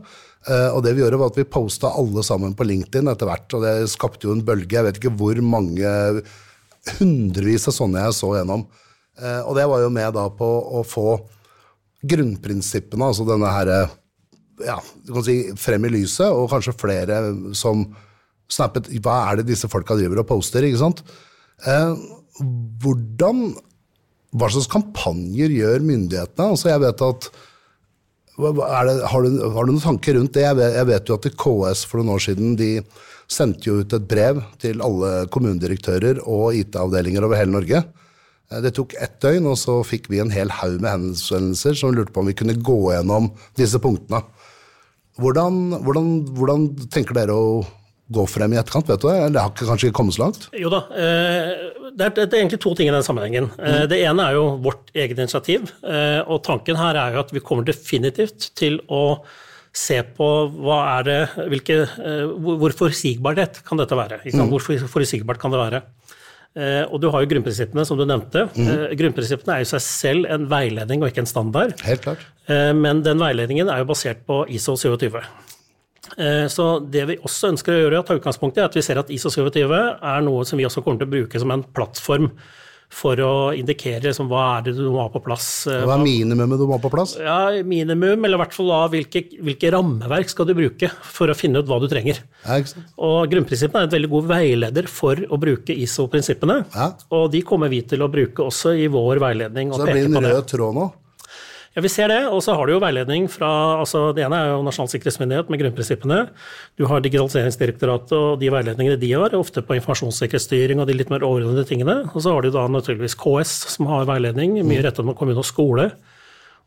Eh, 0.49 0.69
og 0.73 0.81
det 0.85 0.95
vi 0.97 1.03
gjorde, 1.03 1.19
var 1.21 1.31
at 1.31 1.37
vi 1.39 1.47
posta 1.49 1.93
alle 1.99 2.23
sammen 2.25 2.55
på 2.57 2.65
LinkedIn 2.65 3.09
etter 3.11 3.29
hvert, 3.29 3.53
og 3.53 3.65
det 3.65 3.75
skapte 3.91 4.29
jo 4.29 4.33
en 4.33 4.43
bølge. 4.45 4.73
Jeg 4.73 4.87
vet 4.87 4.99
ikke 5.01 5.13
hvor 5.19 5.39
mange 5.45 5.93
hundrevis 6.97 7.67
av 7.69 7.75
sånne 7.75 8.07
jeg 8.07 8.17
så 8.17 8.33
gjennom. 8.39 8.65
Eh, 9.21 9.41
og 9.43 9.57
det 9.57 9.67
var 9.69 9.83
jo 9.83 9.93
med 9.93 10.13
da 10.17 10.27
på 10.33 10.49
å 10.79 10.83
få 10.87 11.19
grunnprinsippene, 12.07 13.09
altså 13.09 13.25
denne 13.27 13.49
herre 13.51 13.79
ja, 14.65 14.77
du 15.05 15.11
kan 15.13 15.25
si 15.25 15.37
frem 15.59 15.85
i 15.85 15.93
lyset, 15.93 16.29
og 16.33 16.49
kanskje 16.49 16.73
flere 16.77 17.19
som 17.57 17.85
snappet 18.49 18.87
Hva 19.03 19.19
er 19.27 19.39
det 19.39 19.49
disse 19.51 19.67
folka 19.69 19.97
driver 19.97 20.23
og 20.23 20.29
poster? 20.29 20.65
ikke 20.65 20.79
sant? 20.79 21.03
Eh, 21.67 21.93
hvordan 22.37 23.51
Hva 24.37 24.49
slags 24.51 24.69
kampanjer 24.69 25.53
gjør 25.55 25.85
myndighetene? 25.87 26.51
Altså 26.51 26.69
jeg 26.73 26.83
vet 26.83 27.03
at 27.05 27.29
det, 28.37 28.51
har, 28.53 28.85
du, 28.85 29.01
har, 29.07 29.65
du, 29.65 29.71
noen 29.71 29.81
tanker 29.81 30.13
rundt 30.13 30.35
det? 30.35 30.43
Jeg 30.43 30.57
vet, 30.59 30.75
jeg 30.77 30.87
vet, 30.91 31.09
jo 31.09 31.15
at 31.17 31.29
KS 31.41 31.85
for 31.89 32.01
noen 32.01 32.13
år 32.13 32.21
siden 32.27 32.57
de 32.59 32.67
sendte 33.31 33.65
jo 33.65 33.79
ut 33.81 33.95
et 33.97 34.05
brev 34.07 34.43
til 34.61 34.83
alle 34.85 35.25
kommunedirektører 35.33 36.21
og 36.21 36.53
IT-avdelinger 36.59 37.25
over 37.25 37.39
hele 37.39 37.55
Norge. 37.55 37.81
Eh, 38.51 38.61
det 38.63 38.75
tok 38.77 38.93
ett 39.01 39.17
døgn, 39.23 39.49
og 39.49 39.57
så 39.59 39.79
fikk 39.87 40.11
vi 40.13 40.21
en 40.23 40.33
hel 40.33 40.53
haug 40.59 40.77
med 40.77 40.91
henvendelser 40.91 41.79
som 41.79 41.95
lurte 41.95 42.13
på 42.13 42.23
om 42.23 42.29
vi 42.29 42.37
kunne 42.37 42.59
gå 42.61 42.77
gjennom 42.93 43.31
disse 43.59 43.81
punktene. 43.83 44.21
Hvordan, 45.17 45.79
hvordan, 45.81 46.13
hvordan 46.37 46.69
tenker 46.93 47.17
dere 47.17 47.33
å 47.33 47.63
gå 48.07 48.23
frem 48.29 48.53
i 48.55 48.59
etterkant? 48.59 48.87
vet 48.87 49.01
du 49.01 49.07
det? 49.09 49.31
Det 49.35 49.41
har 49.41 49.51
ikke 49.51 49.67
kanskje 49.67 49.91
kommet 49.95 50.15
så 50.15 50.23
langt? 50.23 50.47
Jo 50.55 50.71
da. 50.71 50.83
Eh, 50.95 51.49
det 51.97 52.07
er, 52.07 52.27
egentlig 52.27 52.61
to 52.63 52.73
ting 52.77 52.89
i 52.89 52.95
den 52.95 53.03
sammenhengen. 53.05 53.49
Eh, 53.57 53.81
mm. 53.83 53.89
Det 53.91 53.99
ene 53.99 54.29
er 54.29 54.37
jo 54.37 54.45
vårt 54.63 54.93
eget 54.95 55.17
initiativ. 55.17 55.73
Eh, 55.83 56.21
og 56.23 56.41
tanken 56.47 56.79
her 56.79 56.99
er 56.99 57.17
jo 57.17 57.25
at 57.25 57.33
vi 57.35 57.43
kommer 57.43 57.67
definitivt 57.67 58.51
til 58.57 58.79
å 58.87 59.19
se 59.77 59.99
på 60.17 60.27
hva 60.55 60.77
er 60.95 61.03
det, 61.05 61.17
hvilke, 61.51 61.75
hvor 62.41 62.73
forutsigbarhet 62.73 63.59
kan 63.67 63.77
dette 63.77 63.97
være. 63.99 64.23
Mm. 64.25 64.47
Hvor 64.49 64.63
forutsigbart 64.89 65.37
kan 65.41 65.53
det 65.53 65.59
være? 65.61 65.81
Og 66.89 66.95
du 66.97 67.11
har 67.13 67.21
jo 67.21 67.29
grunnprinsippene, 67.29 67.83
som 67.85 67.99
du 67.99 68.01
nevnte. 68.09 68.47
Mm. 68.57 68.95
Grunnprinsippene 68.97 69.59
er 69.59 69.67
i 69.67 69.69
seg 69.69 69.83
selv 69.85 70.31
en 70.33 70.47
veiledning 70.49 71.03
og 71.03 71.11
ikke 71.11 71.21
en 71.27 71.29
standard. 71.29 71.75
Helt 71.85 72.01
klart. 72.07 72.25
Men 72.49 73.03
den 73.05 73.21
veiledningen 73.21 73.69
er 73.69 73.83
jo 73.83 73.91
basert 73.91 74.25
på 74.25 74.39
ISO 74.57 74.73
27. 74.81 75.19
Eh, 76.15 76.45
så 76.51 76.69
det 76.79 77.07
vi 77.11 77.17
også 77.19 77.51
ønsker 77.53 77.75
å 77.75 77.81
gjøre, 77.81 78.03
ta 78.07 78.17
utgangspunkt 78.17 78.57
i, 78.57 78.63
er 78.63 78.69
at 78.71 78.77
vi 78.77 78.85
ser 78.85 79.01
at 79.01 79.11
ISO 79.13 79.31
27 79.33 79.65
er 79.67 80.23
noe 80.25 80.47
som 80.47 80.59
vi 80.59 80.67
også 80.67 80.85
kommer 80.85 81.03
til 81.03 81.09
å 81.09 81.15
bruke 81.17 81.43
som 81.43 81.53
en 81.53 81.65
plattform 81.65 82.31
for 82.87 83.19
å 83.19 83.31
indikere 83.51 83.99
liksom, 84.05 84.29
hva 84.31 84.43
er 84.57 84.67
det 84.69 84.73
du 84.77 84.85
må 84.93 85.01
ha 85.01 85.09
på 85.11 85.19
plass. 85.23 85.47
Eh, 85.67 85.81
hva 85.83 85.97
er 85.97 86.05
minimumet 86.05 86.59
du 86.59 86.63
må 86.69 86.77
ha 86.77 86.81
på 86.81 86.91
plass? 86.93 87.17
Ja, 87.19 87.49
Minimum, 87.67 88.23
eller 88.23 88.39
i 88.39 88.41
hvert 88.41 88.55
fall 88.55 88.71
da, 88.71 88.77
hvilke, 88.93 89.23
hvilke, 89.43 89.71
rammeverk 89.75 90.31
skal 90.31 90.47
du 90.47 90.53
bruke 90.57 90.89
for 91.03 91.31
å 91.31 91.35
finne 91.37 91.59
ut 91.59 91.67
hva 91.67 91.81
du 91.83 91.89
trenger. 91.91 92.21
Ja, 92.45 92.61
og 93.03 93.27
Grunnprinsippene 93.33 93.83
er 93.83 93.89
et 93.89 93.97
veldig 93.97 94.11
god 94.13 94.29
veileder 94.31 94.87
for 94.91 95.19
å 95.19 95.41
bruke 95.41 95.75
ISO-prinsippene. 95.75 96.61
Ja. 96.77 96.93
Og 97.17 97.27
de 97.35 97.43
kommer 97.47 97.71
vi 97.73 97.83
til 97.87 98.05
å 98.05 98.11
bruke 98.13 98.47
også 98.47 98.77
i 98.79 98.87
vår 98.93 99.19
veiledning. 99.25 99.75
Så 99.75 99.83
det 99.83 99.97
blir 99.97 100.07
en 100.07 100.31
rød 100.31 100.47
tråd 100.53 100.79
nå? 100.79 100.87
Ja, 101.77 101.81
Vi 101.85 101.91
ser 101.93 102.09
det, 102.09 102.23
og 102.33 102.39
så 102.41 102.55
har 102.57 102.65
du 102.65 102.71
jo 102.73 102.81
veiledning 102.81 103.27
fra 103.29 103.77
altså 103.77 104.07
Det 104.17 104.23
ene 104.25 104.37
er 104.41 104.47
jo 104.49 104.63
Nasjonal 104.65 104.89
sikkerhetsmyndighet 104.89 105.51
med 105.53 105.59
grunnprinsippene. 105.61 106.17
Du 106.73 106.87
har 106.89 107.03
Digitaliseringsdirektoratet 107.05 108.15
og 108.17 108.39
de 108.41 108.49
veiledningene 108.49 108.97
de 108.97 109.11
har, 109.13 109.35
ofte 109.37 109.61
på 109.61 109.77
informasjonssikkerhetsstyring 109.77 110.81
og 110.81 110.89
de 110.89 110.95
litt 110.97 111.11
mer 111.13 111.21
overordnede 111.21 111.67
tingene. 111.69 111.99
Og 112.15 112.25
så 112.25 112.33
har 112.33 112.41
du 112.41 112.49
da 112.49 112.65
naturligvis 112.65 113.13
KS, 113.21 113.53
som 113.75 113.91
har 113.93 114.09
veiledning, 114.09 114.57
mye 114.65 114.81
rettet 114.87 115.05
mot 115.05 115.19
kommune 115.19 115.37
og 115.37 115.45
skole. 115.45 115.91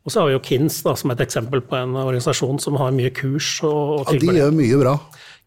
Og 0.01 0.13
så 0.13 0.21
har 0.21 0.31
vi 0.31 0.37
jo 0.37 0.45
KINS 0.47 0.79
da, 0.87 0.95
som 0.95 1.11
et 1.11 1.25
eksempel 1.27 1.59
på 1.59 1.75
en 1.75 1.99
organisasjon 1.99 2.63
som 2.63 2.79
har 2.79 2.95
mye 2.95 3.11
kurs. 3.11 3.57
og, 3.67 4.07
og 4.07 4.15
Ja, 4.15 4.23
de 4.23 4.39
gjør 4.39 4.55
mye 4.55 4.79
bra. 4.79 4.95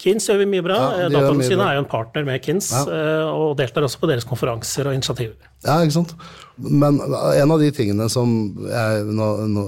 KINS 0.02 0.26
gjør 0.28 0.40
vi 0.42 0.46
mye 0.50 0.64
bra. 0.64 0.78
Ja, 0.98 1.06
mye 1.08 1.14
Datatilsynet 1.14 1.64
er 1.64 1.76
jo 1.78 1.84
en 1.84 1.90
partner 1.90 2.26
med 2.26 2.42
KINS, 2.44 2.70
ja. 2.74 3.28
og 3.30 3.54
deltar 3.60 3.86
også 3.86 4.00
på 4.02 4.10
deres 4.10 4.26
konferanser 4.28 4.90
og 4.90 4.96
initiativer. 4.96 5.36
Ja, 5.64 5.78
ikke 5.84 5.96
sant. 6.00 6.16
Men 6.58 6.98
en 7.00 7.54
av 7.54 7.62
de 7.62 7.70
tingene 7.74 8.08
som 8.12 8.34
jeg 8.66 9.06
nå, 9.14 9.30
nå 9.50 9.64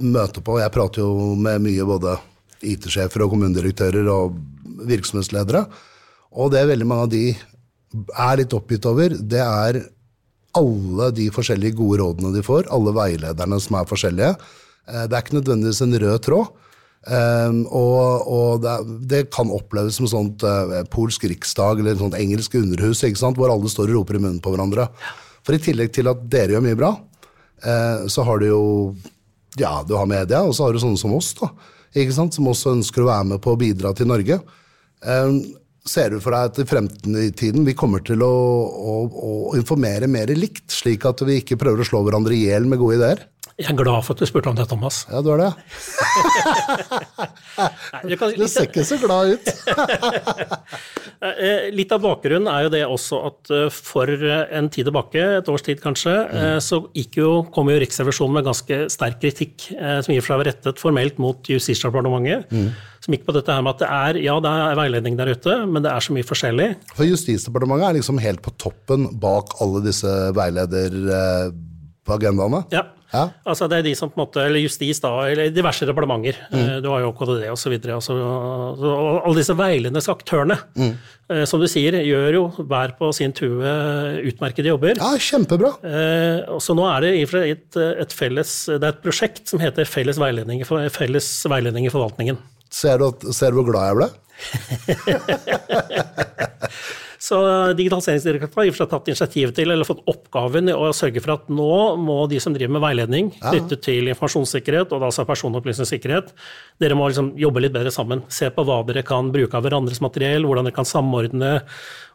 møter 0.00 0.40
på 0.44 0.56
Jeg 0.60 0.72
prater 0.72 1.04
jo 1.04 1.34
med 1.36 1.60
mye 1.64 1.86
både 1.86 2.16
IT-sjefer 2.64 3.24
og 3.24 3.34
kommunedirektører 3.34 4.08
og 4.12 4.36
virksomhetsledere. 4.88 5.64
Og 6.40 6.52
det 6.54 6.66
veldig 6.68 6.88
mange 6.88 7.06
av 7.06 7.12
de 7.12 7.24
er 8.14 8.38
litt 8.40 8.54
oppgitt 8.54 8.86
over, 8.86 9.12
det 9.12 9.42
er 9.42 9.80
alle 10.58 11.10
de 11.14 11.28
forskjellige 11.34 11.78
gode 11.78 12.00
rådene 12.02 12.32
de 12.34 12.42
får, 12.46 12.68
alle 12.74 12.94
veilederne 12.94 13.58
som 13.62 13.78
er 13.78 13.88
forskjellige. 13.90 14.32
Eh, 14.88 15.06
Det 15.06 15.16
er 15.16 15.22
ikke 15.22 15.38
nødvendigvis 15.38 15.82
en 15.82 15.98
rød 16.02 16.18
tråd. 16.26 16.46
Um, 17.00 17.62
og 17.72 18.26
og 18.28 18.58
det, 18.60 18.74
det 19.08 19.20
kan 19.32 19.48
oppleves 19.48 19.96
som 19.96 20.08
sånt 20.10 20.44
uh, 20.44 20.82
polsk 20.92 21.24
riksdag 21.30 21.80
eller 21.80 21.96
sånt 21.96 22.18
engelsk 22.18 22.58
underhus, 22.60 23.00
hvor 23.00 23.48
alle 23.48 23.70
står 23.72 23.88
og 23.88 24.02
roper 24.02 24.18
i 24.18 24.20
munnen 24.20 24.42
på 24.44 24.52
hverandre. 24.52 24.90
For 25.46 25.56
i 25.56 25.62
tillegg 25.62 25.94
til 25.96 26.10
at 26.12 26.20
dere 26.28 26.56
gjør 26.56 26.66
mye 26.66 26.78
bra, 26.78 26.92
uh, 27.64 28.04
så 28.04 28.26
har 28.28 28.42
du 28.42 28.50
jo 28.50 28.62
ja, 29.58 29.80
du 29.86 29.96
har 29.96 30.06
media, 30.06 30.44
og 30.44 30.54
så 30.54 30.66
har 30.66 30.76
du 30.76 30.82
sånne 30.82 31.00
som 31.00 31.14
oss, 31.16 31.32
da, 31.40 31.48
som 32.30 32.52
også 32.52 32.76
ønsker 32.76 33.02
å 33.02 33.08
være 33.08 33.30
med 33.32 33.40
på 33.42 33.54
å 33.54 33.58
bidra 33.58 33.90
til 33.96 34.06
Norge. 34.06 34.38
Um, 35.00 35.40
ser 35.86 36.12
du 36.12 36.20
for 36.20 36.36
deg 36.36 36.50
at 36.50 36.60
i 36.60 36.68
fremtiden 36.68 37.66
vi 37.66 37.76
kommer 37.78 38.04
til 38.04 38.22
å, 38.24 38.30
å, 38.30 38.94
å 39.08 39.34
informere 39.58 40.10
mer 40.10 40.32
likt, 40.36 40.68
slik 40.72 41.06
at 41.08 41.24
vi 41.26 41.40
ikke 41.40 41.58
prøver 41.60 41.82
å 41.82 41.88
slå 41.88 42.02
hverandre 42.06 42.36
i 42.36 42.46
hjel 42.48 42.68
med 42.68 42.82
gode 42.82 43.00
ideer? 43.00 43.26
Jeg 43.60 43.74
er 43.74 43.76
glad 43.76 44.04
for 44.06 44.16
at 44.16 44.22
du 44.22 44.28
spurte 44.28 44.48
om 44.48 44.56
det, 44.56 44.64
Thomas. 44.70 45.02
Ja, 45.10 45.20
du 45.20 45.34
er 45.34 45.42
det. 45.42 45.50
Nei, 47.92 48.00
du 48.08 48.14
kan, 48.16 48.32
Du 48.32 48.46
ser 48.48 48.70
ikke 48.70 48.86
så 48.88 48.96
glad 49.02 49.36
ut. 49.36 49.50
Eh, 51.20 51.66
Litt 51.76 51.90
av 51.92 52.00
bakgrunnen 52.00 52.46
er 52.48 52.62
jo 52.64 52.70
det 52.72 52.78
også 52.88 53.18
at 53.28 53.50
eh, 53.52 53.66
for 53.68 54.08
en 54.08 54.70
tid 54.72 54.86
tilbake, 54.88 55.20
et 55.36 55.50
års 55.52 55.64
tid 55.66 55.82
kanskje, 55.82 56.14
mm. 56.30 56.62
så 56.64 56.78
jo, 56.96 57.42
kom 57.52 57.68
jo 57.68 57.76
Riksrevisjonen 57.82 58.38
med 58.38 58.46
ganske 58.46 58.78
sterk 58.88 59.18
kritikk, 59.20 59.66
eh, 59.76 59.98
som 60.00 60.14
i 60.14 60.16
og 60.16 60.24
for 60.24 60.32
seg 60.32 60.40
var 60.40 60.48
rettet 60.48 60.80
formelt 60.80 61.20
mot 61.20 61.52
Justisdepartementet, 61.52 62.48
som 63.00 63.14
gikk 63.14 63.24
på 63.26 63.32
dette 63.36 63.52
her 63.54 63.62
med 63.64 63.72
at 63.74 63.80
det 63.82 63.88
er, 63.88 64.14
ja, 64.26 64.34
det 64.44 64.52
er 64.52 64.78
veiledning 64.78 65.14
der 65.18 65.32
ute, 65.32 65.52
men 65.66 65.82
det 65.84 65.90
er 65.92 66.00
så 66.04 66.12
mye 66.16 66.28
forskjellig. 66.28 66.68
For 66.92 67.04
Justisdepartementet 67.08 67.86
er 67.88 67.94
liksom 68.00 68.16
helt 68.20 68.42
på 68.44 68.50
toppen 68.60 69.00
bak 69.22 69.46
alle 69.64 69.78
disse 69.86 70.12
veilederagendaene. 70.36 72.60
Ja. 72.74 72.82
Ja. 73.10 73.24
Altså 73.48 73.66
det 73.70 73.78
er 73.80 73.86
de 73.88 73.92
som 73.98 74.10
på 74.10 74.18
en 74.18 74.22
måte, 74.22 74.42
eller 74.46 74.62
justis 74.62 75.00
da, 75.02 75.10
eller 75.26 75.50
diverse 75.50 75.86
departementer. 75.88 76.36
Mm. 76.52 76.82
Du 76.84 76.88
har 76.92 77.00
jo 77.02 77.10
KDD 77.18 77.42
videre. 77.72 77.96
Altså, 77.96 78.14
og 78.14 79.26
alle 79.26 79.40
disse 79.40 79.56
veiledende 79.58 80.02
aktørene, 80.14 80.56
mm. 80.78 80.92
som 81.50 81.62
du 81.62 81.66
sier, 81.70 81.94
gjør 82.06 82.38
jo 82.38 82.44
hver 82.60 82.94
på 83.00 83.10
sin 83.16 83.34
tue 83.34 83.72
utmerkede 84.30 84.70
jobber. 84.70 84.94
ja, 85.00 85.10
kjempebra. 85.18 85.70
Eh, 85.82 86.38
så 86.62 86.76
nå 86.78 86.86
er 86.92 87.06
det 87.06 87.12
et, 87.50 87.80
et 88.04 88.12
felles, 88.14 88.54
det 88.70 88.78
er 88.78 88.94
et 88.94 89.02
prosjekt 89.02 89.44
som 89.50 89.62
heter 89.62 89.88
Felles 89.90 90.18
veiledning, 90.20 90.62
felles 90.94 91.28
veiledning 91.50 91.88
i 91.88 91.92
forvaltningen. 91.92 92.38
Ser 92.70 93.00
du, 93.00 93.08
at, 93.10 93.26
ser 93.34 93.50
du 93.50 93.60
hvor 93.60 93.70
glad 93.72 93.90
jeg 93.90 93.96
ble? 94.00 94.08
Så 97.20 97.36
Digitaliseringsdirektoratet 97.76 98.56
har 98.56 98.64
i 98.64 98.70
og 98.70 98.74
for 98.74 98.80
seg 98.80 98.90
tatt 98.94 99.08
initiativ 99.10 99.50
til, 99.54 99.68
eller 99.70 99.84
fått 99.86 100.06
oppgaven 100.08 100.70
å 100.72 100.88
sørge 100.96 101.20
for 101.20 101.34
at 101.34 101.50
nå 101.52 101.74
må 102.00 102.16
de 102.30 102.38
som 102.40 102.54
driver 102.56 102.72
med 102.78 102.82
veiledning 102.82 103.28
knyttet 103.34 103.84
til 103.84 104.08
informasjonssikkerhet, 104.08 104.88
og 104.88 105.02
da 105.02 105.10
altså 105.10 105.26
personopplysningssikkerhet, 105.28 106.32
dere 106.80 106.96
må 106.96 107.10
liksom 107.10 107.34
jobbe 107.38 107.60
litt 107.66 107.74
bedre 107.76 107.92
sammen. 107.92 108.24
Se 108.32 108.48
på 108.48 108.64
hva 108.64 108.80
dere 108.88 109.04
kan 109.06 109.28
bruke 109.34 109.58
av 109.58 109.66
hverandres 109.66 110.00
materiell, 110.00 110.48
hvordan 110.48 110.70
dere 110.70 110.78
kan 110.80 110.88
samordne, 110.88 111.52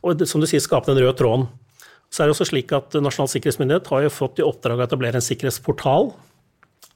og 0.02 0.26
som 0.26 0.42
du 0.42 0.50
sier, 0.50 0.64
skape 0.66 0.90
den 0.90 1.04
røde 1.04 1.14
tråden. 1.22 1.46
Så 2.10 2.24
er 2.24 2.28
det 2.28 2.36
også 2.36 2.50
slik 2.50 2.74
at 2.74 2.98
Nasjonal 2.98 3.30
sikkerhetsmyndighet 3.30 3.94
har 3.94 4.08
jo 4.08 4.14
fått 4.14 4.42
i 4.42 4.48
oppdrag 4.48 4.82
å 4.82 4.88
etablere 4.88 5.22
en 5.22 5.26
sikkerhetsportal 5.26 6.16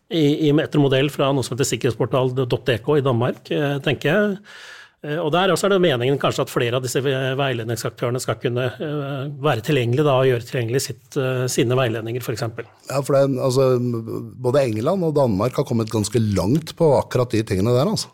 i, 0.10 0.50
i, 0.50 0.50
etter 0.63 0.82
modell 0.82 1.12
fra 1.13 1.30
noe 1.34 1.45
som 1.45 1.56
heter 1.56 1.69
sikkerhetsportal.dk 1.69 2.91
i 2.98 3.06
Danmark, 3.06 3.50
eh, 3.54 3.78
tenker 3.86 4.10
jeg. 4.10 4.38
Eh, 5.06 5.19
Og 5.22 5.30
der 5.32 5.54
også 5.54 5.67
er 5.67 5.76
det 5.76 5.84
meningen 5.86 6.17
kanskje 6.19 6.48
at 6.48 6.52
flere 6.52 6.80
av 6.80 6.84
disse 6.84 7.02
veiledningsaktørene 7.04 8.22
skal 8.24 8.39
kunne 8.41 8.65
eh, 8.74 9.30
være 9.45 9.63
tilgjengelige 9.69 10.08
da, 10.08 10.17
og 10.17 10.32
gjøre 10.32 10.48
tilgjengelig 10.50 10.82
sitt, 10.88 11.19
sine 11.54 11.78
veiledninger, 11.78 12.26
f.eks. 12.26 12.48
Ja, 12.89 13.04
for 13.06 13.15
det, 13.15 13.24
altså, 13.38 13.69
Både 14.41 14.65
England 14.65 15.06
og 15.06 15.15
Danmark 15.19 15.62
har 15.62 15.67
kommet 15.69 15.93
ganske 15.93 16.19
langt 16.19 16.74
på 16.80 16.89
akkurat 16.98 17.38
de 17.38 17.43
tingene 17.45 17.78
der. 17.78 17.93
altså. 17.93 18.10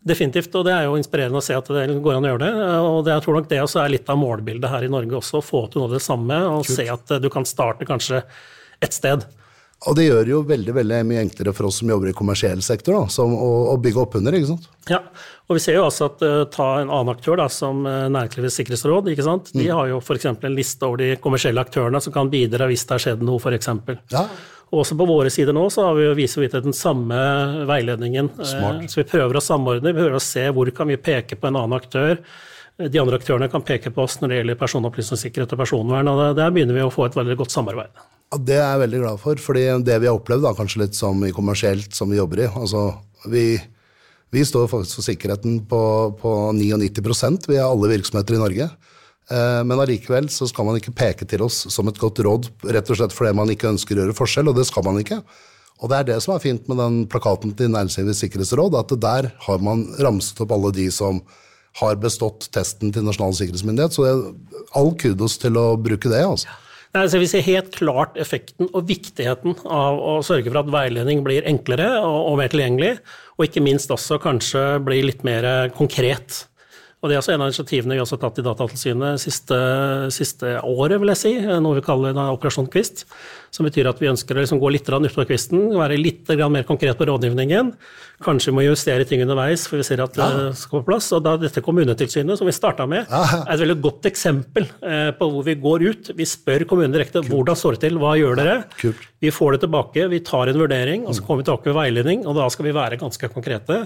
Definitivt, 0.00 0.54
og 0.56 0.64
det 0.64 0.72
er 0.72 0.86
jo 0.86 0.94
inspirerende 0.96 1.42
å 1.42 1.44
se 1.44 1.52
at 1.58 1.66
det 1.74 1.98
går 2.00 2.14
an 2.16 2.24
å 2.24 2.30
gjøre 2.30 2.46
det. 2.46 2.52
Og 2.86 3.02
det, 3.04 3.12
jeg 3.18 3.24
tror 3.26 3.36
nok 3.36 3.50
det 3.50 3.58
også 3.60 3.82
er 3.82 3.92
litt 3.98 4.08
av 4.08 4.16
målbildet 4.22 4.70
her 4.72 4.86
i 4.86 4.94
Norge 4.94 5.18
også, 5.18 5.42
å 5.42 5.44
få 5.44 5.66
til 5.66 5.82
noe 5.82 5.90
av 5.90 5.98
det 5.98 6.04
samme, 6.06 6.38
og 6.54 6.64
se 6.64 6.86
at 6.88 7.12
du 7.20 7.28
kan 7.32 7.44
starte 7.44 7.84
kanskje 7.90 8.22
ett 8.80 8.96
sted. 8.96 9.26
Og 9.88 9.96
det 9.96 10.04
gjør 10.10 10.26
det 10.26 10.32
jo 10.34 10.40
veldig 10.44 10.72
veldig 10.76 10.96
mye 11.08 11.22
enklere 11.24 11.54
for 11.56 11.70
oss 11.70 11.78
som 11.80 11.88
jobber 11.88 12.10
i 12.10 12.16
kommersiell 12.16 12.60
sektor, 12.64 12.98
da, 12.98 13.12
som, 13.12 13.32
å, 13.32 13.48
å 13.72 13.76
bygge 13.80 14.02
opp 14.02 14.16
under. 14.18 14.36
ikke 14.36 14.50
sant? 14.50 14.66
Ja, 14.90 14.98
og 15.48 15.56
vi 15.56 15.62
ser 15.64 15.78
jo 15.78 15.86
også 15.86 16.10
at 16.10 16.24
uh, 16.26 16.42
ta 16.52 16.66
en 16.82 16.92
annen 16.92 17.12
aktør 17.14 17.40
da, 17.40 17.46
som 17.52 17.86
uh, 17.88 18.04
Næringslivets 18.12 18.58
sikkerhetsråd. 18.60 19.08
ikke 19.14 19.24
sant? 19.24 19.48
De 19.56 19.70
har 19.72 19.88
jo 19.88 20.02
f.eks. 20.04 20.28
en 20.34 20.52
liste 20.56 20.84
over 20.84 21.00
de 21.00 21.14
kommersielle 21.24 21.64
aktørene 21.64 22.02
som 22.04 22.12
kan 22.12 22.28
bidra 22.32 22.68
hvis 22.68 22.84
det 22.84 22.96
har 22.98 23.04
skjedd 23.06 23.24
noe, 23.24 23.40
f.eks. 23.40 23.72
Ja. 24.12 24.26
Og 24.70 24.84
også 24.84 25.00
på 25.00 25.08
våre 25.08 25.32
sider 25.32 25.56
nå 25.56 25.64
så 25.72 25.88
har 25.88 25.96
vi 25.96 26.04
jo 26.04 26.12
viser 26.18 26.44
vi 26.44 26.52
til 26.52 26.68
den 26.68 26.76
samme 26.76 27.16
veiledningen. 27.72 28.30
Uh. 28.36 28.84
Så 28.84 29.00
vi 29.00 29.08
prøver 29.08 29.40
å 29.40 29.44
samordne, 29.48 29.94
vi 29.94 30.02
prøver 30.02 30.20
å 30.20 30.24
se 30.28 30.44
hvor 30.52 30.68
kan 30.76 30.92
vi 30.92 31.00
peke 31.00 31.40
på 31.40 31.48
en 31.48 31.56
annen 31.56 31.80
aktør. 31.80 32.20
De 32.80 33.00
andre 33.00 33.16
aktørene 33.16 33.48
kan 33.52 33.64
peke 33.64 33.96
på 33.96 34.04
oss 34.04 34.20
når 34.20 34.28
det 34.28 34.42
gjelder 34.42 34.60
personopplysningssikkerhet 34.60 35.56
og 35.56 35.64
personvern. 35.64 36.12
og 36.12 36.24
Der 36.36 36.52
begynner 36.52 36.76
vi 36.76 36.84
å 36.84 36.92
få 36.92 37.08
et 37.08 37.16
veldig 37.16 37.40
godt 37.40 37.56
samarbeid. 37.56 37.96
Ja, 38.30 38.38
Det 38.38 38.54
er 38.54 38.62
jeg 38.62 38.82
veldig 38.84 39.02
glad 39.02 39.18
for, 39.18 39.42
fordi 39.42 39.64
det 39.82 39.96
vi 40.02 40.06
har 40.06 40.14
opplevd, 40.14 40.44
da, 40.46 40.54
kanskje 40.54 40.84
litt 40.84 40.94
som 40.94 41.18
i 41.26 41.32
kommersielt 41.34 41.94
som 41.96 42.10
vi 42.10 42.20
jobber 42.20 42.44
i 42.44 42.46
altså, 42.46 42.94
Vi, 43.26 43.58
vi 44.30 44.44
står 44.46 44.68
faktisk 44.70 45.00
for 45.00 45.08
sikkerheten 45.08 45.58
på, 45.66 45.82
på 46.20 46.30
99 46.54 47.48
vi 47.48 47.58
er 47.58 47.66
alle 47.66 47.90
virksomheter 47.90 48.38
i 48.38 48.40
Norge. 48.40 48.70
Eh, 49.30 49.62
Men 49.66 49.82
allikevel 49.82 50.30
så 50.30 50.46
skal 50.46 50.64
man 50.64 50.78
ikke 50.78 50.94
peke 50.94 51.26
til 51.26 51.42
oss 51.42 51.66
som 51.74 51.88
et 51.88 51.98
godt 51.98 52.22
råd, 52.22 52.48
rett 52.70 52.90
og 52.90 52.96
slett 52.96 53.12
fordi 53.12 53.34
man 53.34 53.50
ikke 53.50 53.74
ønsker 53.74 53.98
å 53.98 54.06
gjøre 54.06 54.16
forskjell, 54.16 54.48
og 54.48 54.56
det 54.56 54.66
skal 54.70 54.86
man 54.86 55.02
ikke. 55.02 55.20
Og 55.80 55.90
det 55.90 55.98
er 55.98 56.08
det 56.12 56.22
som 56.22 56.34
er 56.34 56.42
fint 56.44 56.66
med 56.68 56.78
den 56.78 57.02
plakaten 57.10 57.52
til 57.56 57.70
Næringslivets 57.72 58.22
sikkerhetsråd, 58.22 58.78
at 58.78 58.94
der 59.00 59.30
har 59.46 59.62
man 59.64 59.86
ramset 59.98 60.40
opp 60.44 60.52
alle 60.52 60.70
de 60.76 60.90
som 60.92 61.22
har 61.80 61.96
bestått 62.02 62.50
testen 62.52 62.92
til 62.92 63.06
Nasjonal 63.06 63.34
sikkerhetsmyndighet. 63.38 63.94
Så 63.94 64.04
det, 64.04 64.10
er 64.12 64.66
all 64.76 64.92
kudos 64.98 65.38
til 65.40 65.56
å 65.56 65.72
bruke 65.80 66.10
det. 66.12 66.22
altså. 66.26 66.50
Nei, 66.90 67.04
så 67.06 67.20
vi 67.22 67.28
ser 67.30 67.44
helt 67.46 67.70
klart 67.76 68.16
effekten 68.18 68.66
og 68.74 68.88
viktigheten 68.88 69.54
av 69.62 70.00
å 70.02 70.16
sørge 70.26 70.50
for 70.50 70.58
at 70.58 70.72
veiledning 70.74 71.22
blir 71.22 71.46
enklere 71.46 71.86
og, 72.00 72.16
og 72.32 72.40
mer 72.40 72.50
tilgjengelig, 72.50 72.96
og 73.38 73.46
ikke 73.46 73.62
minst 73.62 73.92
også 73.94 74.18
kanskje 74.22 74.64
blir 74.82 75.06
litt 75.06 75.22
mer 75.26 75.70
konkret. 75.76 76.49
Og 77.00 77.08
Det 77.08 77.16
er 77.16 77.22
også 77.22 77.32
en 77.32 77.40
av 77.40 77.48
initiativene 77.48 77.96
vi 77.96 78.02
også 78.02 78.18
har 78.18 78.22
tatt 78.26 78.38
i 78.42 78.44
Datatilsynet 78.44 79.22
siste, 79.22 79.58
siste 80.12 80.58
året, 80.60 80.98
vil 81.00 81.12
jeg 81.14 81.20
si, 81.20 81.32
noe 81.64 81.78
vi 81.78 81.84
kaller 81.86 82.12
da 82.16 82.26
Operasjon 82.34 82.68
Kvist. 82.68 83.06
Som 83.50 83.66
betyr 83.66 83.88
at 83.90 83.98
vi 83.98 84.10
ønsker 84.10 84.36
å 84.36 84.42
liksom 84.44 84.60
gå 84.62 84.68
litt 84.70 84.86
utover 84.86 85.26
kvisten, 85.26 85.72
være 85.74 85.96
litt 85.98 86.28
mer 86.52 86.66
konkret 86.68 86.98
på 87.00 87.08
rådgivningen. 87.08 87.72
Kanskje 88.22 88.52
vi 88.52 88.56
må 88.58 88.66
justere 88.66 89.06
ting 89.08 89.24
underveis, 89.24 89.64
for 89.66 89.80
vi 89.80 89.86
ser 89.88 90.02
at 90.04 90.14
det 90.14 90.52
skal 90.60 90.82
på 90.82 90.90
plass. 90.90 91.08
Og 91.16 91.24
da 91.24 91.34
dette 91.40 91.64
kommunetilsynet, 91.64 92.36
som 92.38 92.46
vi 92.46 92.54
starta 92.54 92.86
med, 92.86 93.08
er 93.08 93.54
et 93.56 93.64
veldig 93.64 93.78
godt 93.80 94.10
eksempel 94.12 94.68
eh, 94.84 95.10
på 95.16 95.30
hvor 95.32 95.46
vi 95.48 95.56
går 95.58 95.86
ut. 95.88 96.12
Vi 96.20 96.28
spør 96.28 96.66
kommunen 96.68 96.94
direkte 96.94 97.24
hvordan 97.26 97.58
står 97.58 97.78
det 97.78 97.88
til, 97.88 97.98
hva 98.02 98.12
gjør 98.20 98.38
dere? 98.38 98.58
kult. 98.80 99.08
Vi 99.20 99.32
får 99.34 99.56
det 99.56 99.64
tilbake, 99.64 100.06
vi 100.08 100.22
tar 100.24 100.48
en 100.48 100.56
vurdering, 100.56 101.02
og 101.04 101.16
så 101.16 101.24
kommer 101.24 101.42
vi 101.42 101.48
tilbake 101.50 101.68
med 101.68 101.76
veiledning, 101.76 102.22
og 102.28 102.38
da 102.38 102.46
skal 102.52 102.68
vi 102.70 102.76
være 102.76 103.00
ganske 103.00 103.28
konkrete. 103.34 103.82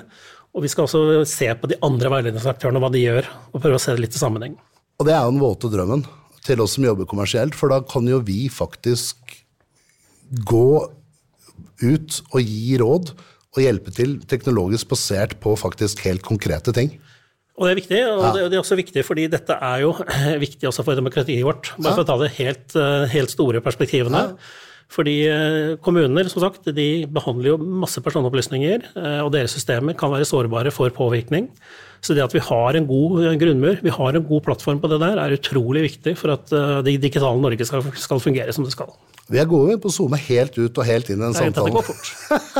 Og 0.54 0.62
vi 0.62 0.70
skal 0.70 0.86
også 0.86 1.24
se 1.26 1.48
på 1.58 1.70
de 1.70 1.78
andre 1.82 2.10
veiledningsaktørene, 2.12 2.82
hva 2.82 2.90
de 2.94 3.02
gjør, 3.02 3.28
og 3.50 3.62
prøve 3.62 3.78
å 3.78 3.82
se 3.82 3.94
det 3.94 4.04
litt 4.04 4.14
i 4.14 4.20
sammenheng. 4.22 4.54
Og 5.00 5.08
det 5.08 5.14
er 5.16 5.24
jo 5.24 5.32
den 5.34 5.42
våte 5.42 5.70
drømmen 5.72 6.04
til 6.46 6.60
oss 6.62 6.76
som 6.76 6.86
jobber 6.86 7.08
kommersielt, 7.10 7.56
for 7.58 7.72
da 7.72 7.80
kan 7.88 8.06
jo 8.06 8.20
vi 8.22 8.46
faktisk 8.52 9.34
gå 10.46 10.68
ut 11.82 12.20
og 12.30 12.40
gi 12.40 12.76
råd 12.80 13.10
og 13.54 13.62
hjelpe 13.62 13.92
til 13.94 14.16
teknologisk 14.30 14.90
basert 14.90 15.36
på 15.42 15.54
faktisk 15.58 16.02
helt 16.06 16.24
konkrete 16.26 16.74
ting. 16.74 16.94
Og 17.54 17.68
det 17.68 17.72
er 17.72 17.78
viktig, 17.78 17.98
og 18.10 18.22
det, 18.34 18.46
det 18.50 18.56
er 18.56 18.62
også 18.64 18.78
viktig 18.78 19.04
fordi 19.06 19.28
dette 19.30 19.54
er 19.54 19.84
jo 19.84 19.92
viktig 20.44 20.70
også 20.70 20.86
for 20.86 20.98
demokratiet 20.98 21.44
vårt. 21.46 21.70
Bare 21.78 21.98
for 21.98 22.02
å 22.02 22.08
ta 22.08 22.18
det 22.22 22.32
helt, 22.40 22.74
eh, 22.78 23.06
helt 23.14 23.34
store 23.34 23.62
perspektivene. 23.62 24.24
Fordi 24.94 25.14
eh, 25.26 25.72
kommuner 25.82 26.28
som 26.30 26.42
sagt, 26.44 26.68
de 26.76 26.88
behandler 27.10 27.54
jo 27.54 27.56
masse 27.82 28.02
personopplysninger, 28.04 28.84
eh, 28.94 29.22
og 29.24 29.32
deres 29.34 29.56
systemer 29.56 29.96
kan 29.98 30.12
være 30.12 30.28
sårbare 30.28 30.72
for 30.74 30.92
påvirkning. 30.94 31.48
Så 32.04 32.14
det 32.14 32.22
at 32.22 32.34
vi 32.36 32.42
har 32.44 32.76
en 32.78 32.86
god 32.86 33.24
eh, 33.24 33.38
grunnmur, 33.40 33.80
vi 33.82 33.94
har 33.96 34.14
en 34.14 34.26
god 34.28 34.44
plattform 34.46 34.78
på 34.82 34.90
det 34.92 35.00
der, 35.02 35.18
er 35.18 35.34
utrolig 35.34 35.86
viktig 35.88 36.14
for 36.20 36.36
at 36.36 36.52
det 36.86 36.98
digitale 37.02 37.42
Norge 37.42 37.66
skal, 37.66 37.82
skal 37.98 38.22
fungere 38.22 38.54
som 38.54 38.66
det 38.66 38.74
skal. 38.76 38.92
Vi 39.32 39.40
er 39.40 39.48
gode 39.48 39.78
på 39.80 39.88
å 39.88 39.94
zoome 39.94 40.20
helt 40.20 40.54
ut 40.60 40.78
og 40.78 40.86
helt 40.86 41.08
inn 41.10 41.22
i 41.22 41.26
en 41.30 41.34
samtale. 41.34 41.72
Det 41.72 41.78
går 41.78 41.86
fort. 41.88 42.10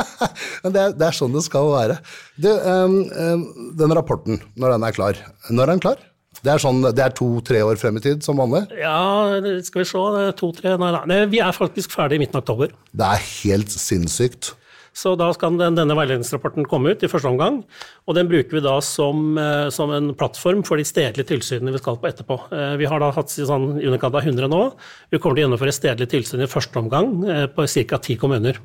Men 0.65 0.75
det 0.75 0.81
er, 0.81 0.95
det 0.97 1.07
er, 1.07 1.15
sånn 1.15 1.35
det 1.35 1.45
skal 1.45 1.69
være. 1.69 1.99
Du, 2.41 2.49
um, 2.49 2.97
um, 3.13 3.45
den 3.77 3.93
rapporten, 3.95 4.41
når 4.57 4.75
den 4.75 4.87
er 4.87 4.97
klar, 4.97 5.21
når 5.51 5.67
er 5.67 5.75
den 5.75 5.83
klar? 5.85 6.01
Det 6.45 6.51
er, 6.53 6.61
sånn, 6.61 6.83
det 6.93 7.01
er 7.01 7.13
to-tre 7.17 7.63
år 7.65 7.79
frem 7.81 7.95
i 7.97 8.03
tid, 8.03 8.21
som 8.25 8.37
vanlig? 8.37 8.67
Ja, 8.77 9.39
skal 9.65 9.81
vi 9.81 9.87
se. 9.89 10.03
To-tre 10.37 10.75
Nei, 10.77 10.91
nei, 11.09 11.23
vi 11.31 11.41
er 11.41 11.55
faktisk 11.55 11.95
ferdig 11.95 12.19
i 12.19 12.21
midten 12.21 12.37
av 12.37 12.43
oktober. 12.43 12.75
Det 12.93 13.07
er 13.15 13.25
helt 13.41 13.73
sinnssykt. 13.73 14.51
Så 14.95 15.11
da 15.19 15.27
skal 15.35 15.57
den, 15.59 15.75
denne 15.75 15.95
veiledningsrapporten 15.97 16.67
komme 16.71 16.93
ut 16.93 17.03
i 17.03 17.09
første 17.11 17.27
omgang. 17.27 17.59
Og 18.07 18.15
den 18.15 18.29
bruker 18.31 18.55
vi 18.55 18.63
da 18.63 18.77
som, 18.85 19.33
eh, 19.41 19.67
som 19.75 19.91
en 19.91 20.13
plattform 20.15 20.63
for 20.67 20.79
de 20.79 20.85
stedlige 20.87 21.27
tilsynene 21.33 21.73
vi 21.75 21.81
skal 21.81 21.99
på 21.99 22.07
etterpå. 22.07 22.37
Eh, 22.55 22.77
vi 22.79 22.87
har 22.87 23.03
da 23.03 23.11
hatt 23.15 23.33
sånn 23.33 23.81
i 23.81 23.89
underkant 23.89 24.15
av 24.15 24.23
100 24.23 24.47
nå. 24.51 24.61
Vi 25.11 25.19
kommer 25.19 25.35
til 25.35 25.43
å 25.43 25.47
gjennomføre 25.49 25.75
stedlige 25.75 26.13
tilsyn 26.15 26.45
i 26.45 26.51
første 26.51 26.79
omgang 26.79 27.11
eh, 27.27 27.45
på 27.51 27.67
ca. 27.67 27.99
ti 27.99 28.15
kommuner. 28.21 28.61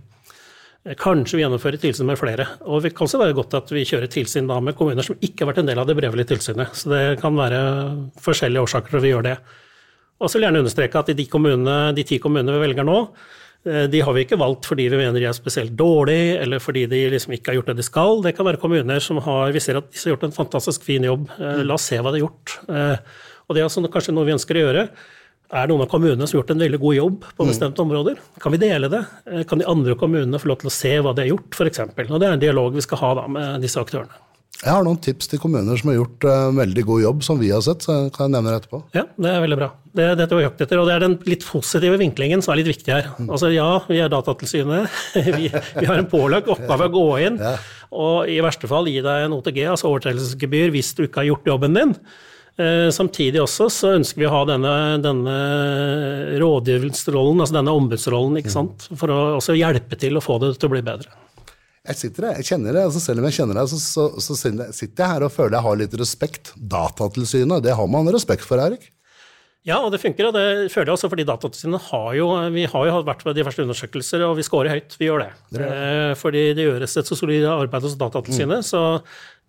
Kanskje 0.81 1.37
vi 1.37 1.43
gjennomfører 1.43 1.77
tilsyn 1.77 2.09
med 2.09 2.17
flere. 2.17 2.47
Og 2.65 2.81
det 2.81 2.95
kan 2.97 3.05
også 3.05 3.19
være 3.21 3.35
godt 3.37 3.53
at 3.59 3.73
vi 3.75 3.83
kjører 3.85 4.09
tilsyn 4.09 4.47
da 4.49 4.57
med 4.65 4.73
kommuner 4.79 5.05
som 5.05 5.19
ikke 5.21 5.45
har 5.45 5.51
vært 5.51 5.61
en 5.61 5.69
del 5.69 5.81
av 5.83 5.91
det 5.91 5.97
brevlige 5.99 6.31
tilsynet. 6.31 6.73
Så 6.73 6.89
det 6.89 7.03
kan 7.21 7.37
være 7.37 7.59
forskjellige 8.25 8.65
årsaker 8.65 8.89
til 8.89 9.01
at 9.01 9.05
vi 9.05 9.13
gjør 9.13 9.27
det. 9.29 9.35
Og 10.21 10.31
så 10.31 10.39
vil 10.39 10.47
jeg 10.47 10.49
gjerne 10.49 10.63
understreke 10.65 11.03
at 11.03 11.13
de, 11.19 11.29
kommunene, 11.29 11.77
de 11.97 12.07
ti 12.09 12.17
kommunene 12.21 12.57
vi 12.57 12.65
velger 12.65 12.89
nå, 12.89 12.97
eh, 13.69 13.85
de 13.93 14.03
har 14.07 14.17
vi 14.17 14.25
ikke 14.25 14.41
valgt 14.41 14.71
fordi 14.73 14.89
vi 14.89 15.03
mener 15.03 15.21
de 15.21 15.29
er 15.29 15.37
spesielt 15.37 15.77
dårlige, 15.77 16.41
eller 16.47 16.65
fordi 16.65 16.87
de 16.89 17.05
liksom 17.13 17.37
ikke 17.37 17.53
har 17.53 17.61
gjort 17.61 17.73
det 17.75 17.79
de 17.83 17.89
skal. 17.91 18.25
Det 18.25 18.35
kan 18.39 18.49
være 18.49 18.65
kommuner 18.65 19.05
som 19.05 19.21
har 19.29 19.53
Vi 19.53 19.61
ser 19.61 19.83
at 19.83 19.93
de 19.93 20.01
har 20.01 20.15
gjort 20.15 20.29
en 20.31 20.37
fantastisk 20.41 20.89
fin 20.89 21.05
jobb. 21.05 21.29
Eh, 21.37 21.61
la 21.61 21.77
oss 21.77 21.93
se 21.93 22.01
hva 22.01 22.09
de 22.09 22.23
har 22.23 22.29
gjort. 22.29 22.57
Eh, 22.73 22.97
og 23.45 23.57
det 23.57 23.61
er 23.61 23.69
altså 23.69 23.85
kanskje 23.85 24.17
noe 24.17 24.29
vi 24.29 24.39
ønsker 24.39 24.57
å 24.57 24.65
gjøre 24.65 24.89
er 25.51 25.71
noen 25.71 25.85
av 25.85 25.91
kommunene 25.91 26.27
som 26.27 26.37
har 26.37 26.43
gjort 26.43 26.55
en 26.55 26.63
veldig 26.63 26.81
god 26.81 26.97
jobb 26.97 27.21
på 27.27 27.45
mm. 27.45 27.51
bestemte 27.51 27.83
områder. 27.83 28.23
Kan 28.43 28.55
vi 28.55 28.63
dele 28.63 28.91
det? 28.93 29.05
Eh, 29.27 29.45
kan 29.49 29.61
de 29.61 29.69
andre 29.71 29.97
kommunene 29.99 30.41
få 30.41 30.53
lov 30.53 30.63
til 30.63 30.71
å 30.71 30.75
se 30.75 30.97
hva 31.03 31.15
de 31.17 31.27
har 31.27 31.33
gjort, 31.33 31.55
f.eks.? 31.59 31.85
Og 32.07 32.19
det 32.19 32.29
er 32.29 32.35
en 32.37 32.43
dialog 32.43 32.77
vi 32.77 32.85
skal 32.87 33.03
ha 33.03 33.15
da 33.23 33.31
med 33.31 33.65
disse 33.65 33.81
aktørene. 33.83 34.27
Jeg 34.61 34.75
har 34.75 34.85
noen 34.85 34.99
tips 35.01 35.31
til 35.31 35.41
kommuner 35.41 35.79
som 35.81 35.89
har 35.89 35.97
gjort 35.97 36.25
en 36.29 36.51
uh, 36.53 36.59
veldig 36.59 36.83
god 36.85 37.01
jobb, 37.01 37.21
som 37.25 37.39
vi 37.41 37.49
har 37.49 37.63
sett. 37.65 37.87
så 37.87 37.95
kan 38.13 38.27
jeg 38.27 38.35
nevne 38.35 38.53
det 38.53 38.59
etterpå. 38.61 38.81
Ja, 38.93 39.07
det 39.17 39.31
er 39.31 39.45
veldig 39.47 39.57
bra. 39.57 39.69
Det 39.97 40.09
dette 40.21 40.37
var 40.37 40.45
jakt 40.45 40.61
etter, 40.67 40.81
og 40.83 40.89
det 40.91 40.97
er 40.99 41.05
den 41.07 41.15
litt 41.31 41.47
positive 41.49 41.97
vinklingen 42.03 42.45
som 42.45 42.53
er 42.53 42.61
litt 42.61 42.69
viktig 42.69 42.93
her. 42.93 43.09
Mm. 43.17 43.31
Altså 43.33 43.49
Ja, 43.55 43.71
vi 43.89 44.03
er 44.05 44.13
Datatilsynet. 44.13 44.99
vi, 45.39 45.49
vi, 45.49 45.87
har 45.89 45.97
en 45.97 46.11
pålagt 46.11 46.51
oppgave 46.53 46.91
å 46.91 46.93
gå 46.93 47.07
inn 47.25 47.41
ja. 47.41 47.55
og 47.89 48.29
i 48.29 48.37
verste 48.45 48.69
fall 48.69 48.91
gi 48.91 49.01
deg 49.07 49.25
en 49.25 49.39
OTG, 49.39 49.63
altså 49.73 49.89
overtredelsesgebyr, 49.95 50.75
hvis 50.77 50.93
du 50.99 51.07
ikke 51.07 51.23
har 51.23 51.31
gjort 51.31 51.49
jobben 51.55 51.81
din. 51.81 51.97
Eh, 52.59 52.91
samtidig 52.93 53.41
også 53.43 53.69
så 53.73 53.95
ønsker 53.97 54.21
vi 54.21 54.29
å 54.29 54.35
ha 54.35 54.43
denne, 54.49 54.75
denne 55.05 55.37
rådgivningsrollen, 56.43 57.41
altså 57.41 57.57
denne 57.61 57.75
ombudsrollen, 57.79 58.41
ikke 58.41 58.53
sant? 58.53 58.89
for 58.99 59.13
å 59.15 59.19
også 59.39 59.57
hjelpe 59.59 59.99
til 60.01 60.19
å 60.19 60.25
få 60.25 60.41
det 60.43 60.57
til 60.59 60.71
å 60.71 60.75
bli 60.75 60.85
bedre. 60.85 61.13
Jeg 61.81 61.97
sitter 61.97 62.27
jeg 62.35 62.45
kjenner 62.51 62.77
det, 62.77 62.83
altså 62.91 63.01
Selv 63.01 63.23
om 63.23 63.27
jeg 63.31 63.39
kjenner 63.39 63.57
det, 63.57 63.63
så, 63.73 63.79
så, 63.81 64.07
så, 64.21 64.37
sitter 64.37 65.01
jeg 65.01 65.13
her 65.15 65.25
og 65.25 65.33
føler 65.33 65.57
jeg 65.57 65.67
har 65.67 65.79
litt 65.81 65.95
respekt. 66.01 66.53
Datatilsynet, 66.57 67.65
det 67.65 67.77
har 67.79 67.89
man 67.91 68.11
respekt 68.13 68.45
for, 68.47 68.61
Erik? 68.61 68.91
Ja, 69.69 69.77
og 69.85 69.91
det 69.93 70.01
funker. 70.01 70.31
Og 70.31 70.37
det 70.37 70.71
føler 70.73 70.89
jeg 70.89 70.97
også 70.97 71.11
fordi 71.13 71.27
Datatilsynet 71.29 71.89
har 71.91 72.13
jo 72.17 72.29
Vi 72.55 72.65
har 72.73 72.87
jo 72.89 73.01
vært 73.05 73.25
på 73.27 73.35
diverse 73.37 73.61
undersøkelser, 73.65 74.25
og 74.29 74.39
vi 74.39 74.45
scorer 74.47 74.73
høyt. 74.77 74.97
Vi 75.01 75.09
gjør 75.09 75.27
det. 75.27 75.33
det, 75.51 75.61
det. 75.61 75.69
Eh, 75.73 76.13
fordi 76.21 76.45
det 76.57 76.69
gjøres 76.69 76.97
et 76.97 77.11
så 77.11 77.19
solid 77.19 77.45
arbeid 77.49 77.89
hos 77.89 77.99
Datatilsynet. 78.01 78.65
Mm. 78.65 78.69
Så 78.71 78.85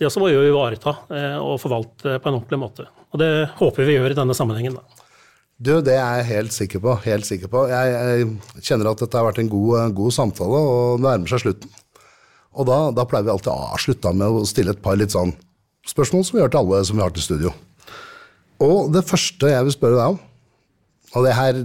det 0.02 0.08
også 0.10 0.24
må 0.24 0.32
vi 0.32 0.50
ivareta 0.50 0.96
eh, 1.14 1.38
og 1.38 1.60
forvalte 1.62 2.16
på 2.18 2.30
en 2.32 2.40
ordentlig 2.40 2.58
måte. 2.58 2.88
Og 3.14 3.22
det 3.22 3.30
håper 3.60 3.86
vi 3.86 4.00
gjør 4.00 4.16
i 4.16 4.18
denne 4.18 4.34
sammenhengen. 4.34 4.80
da. 4.80 5.02
Du, 5.62 5.76
det 5.86 5.94
er 5.94 6.24
jeg 6.24 6.30
helt 6.32 6.56
sikker 6.56 6.82
på. 6.82 6.96
Helt 7.06 7.28
sikker 7.28 7.52
på. 7.52 7.68
Jeg, 7.70 7.92
jeg 7.94 8.64
kjenner 8.66 8.90
at 8.90 9.04
dette 9.04 9.20
har 9.20 9.28
vært 9.28 9.44
en 9.44 9.52
god, 9.52 9.94
god 9.94 10.16
samtale, 10.16 10.62
og 10.72 11.04
nærmer 11.06 11.30
seg 11.30 11.44
slutten. 11.44 11.76
Og 12.58 12.66
da, 12.66 12.80
da 12.98 13.06
pleier 13.06 13.28
vi 13.28 13.34
alltid 13.36 13.52
å 13.54 13.70
avslutte 13.76 14.14
med 14.18 14.42
å 14.42 14.42
stille 14.50 14.74
et 14.74 14.82
par 14.82 14.98
litt 14.98 15.14
sånn 15.14 15.36
spørsmål 15.88 16.26
som 16.26 16.38
vi 16.38 16.42
gjør 16.42 16.56
til 16.56 16.64
alle 16.64 16.82
som 16.90 16.98
vi 16.98 17.06
har 17.06 17.14
til 17.14 17.28
studio. 17.28 17.54
Og 18.62 18.90
det 18.94 19.06
første 19.06 19.54
jeg 19.54 19.68
vil 19.68 19.76
spørre 19.78 20.00
deg 20.00 20.16
om, 20.16 20.20
og 21.12 21.28
det 21.28 21.36
her 21.38 21.62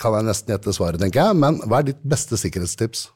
kan 0.00 0.16
jeg 0.16 0.26
nesten 0.30 0.54
gjette 0.54 0.74
svaret, 0.76 1.02
tenker 1.02 1.28
jeg, 1.28 1.38
men 1.44 1.60
hva 1.66 1.82
er 1.82 1.90
ditt 1.90 2.02
beste 2.08 2.38
sikkerhetstips? 2.40 3.08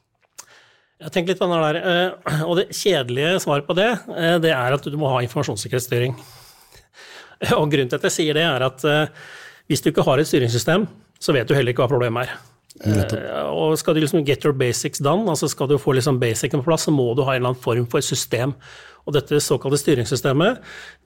Jeg 1.01 1.13
tenker 1.15 1.33
litt 1.33 1.41
på 1.41 1.47
den 1.49 1.63
der, 1.63 1.79
eh, 1.81 2.43
og 2.49 2.59
Det 2.59 2.67
kjedelige 2.77 3.39
svaret 3.41 3.67
på 3.67 3.77
det, 3.77 3.89
eh, 4.13 4.37
det 4.43 4.53
er 4.53 4.77
at 4.77 4.85
du 4.85 4.97
må 5.01 5.09
ha 5.09 5.23
informasjonssikkerhetsstyring. 5.25 6.13
Og 7.57 7.71
Grunnen 7.71 7.89
til 7.89 7.97
at 7.97 8.05
jeg 8.05 8.17
sier 8.19 8.37
det, 8.37 8.45
er 8.45 8.67
at 8.67 8.85
eh, 8.85 9.09
hvis 9.71 9.81
du 9.81 9.89
ikke 9.89 10.05
har 10.05 10.21
et 10.21 10.29
styringssystem, 10.29 10.85
så 11.21 11.33
vet 11.33 11.49
du 11.49 11.55
heller 11.57 11.73
ikke 11.73 11.85
hva 11.85 11.89
problemet 11.89 12.29
er. 12.29 12.39
Og 13.51 13.75
Skal 13.77 13.95
du 13.95 14.01
liksom 14.01 14.23
get 14.25 14.45
your 14.45 14.53
basics 14.57 15.01
done, 15.03 15.29
altså 15.29 15.49
skal 15.49 15.69
du 15.69 15.77
få 15.81 15.93
liksom 15.97 16.19
basicen 16.21 16.61
på 16.61 16.69
plass, 16.69 16.87
så 16.87 16.93
må 16.93 17.11
du 17.17 17.25
ha 17.25 17.35
en 17.35 17.41
eller 17.41 17.53
annen 17.53 17.61
form 17.61 17.85
for 17.89 18.01
system 18.05 18.55
og 19.05 19.15
dette 19.15 19.39
såkalte 19.41 19.79
styringssystemet 19.81 20.61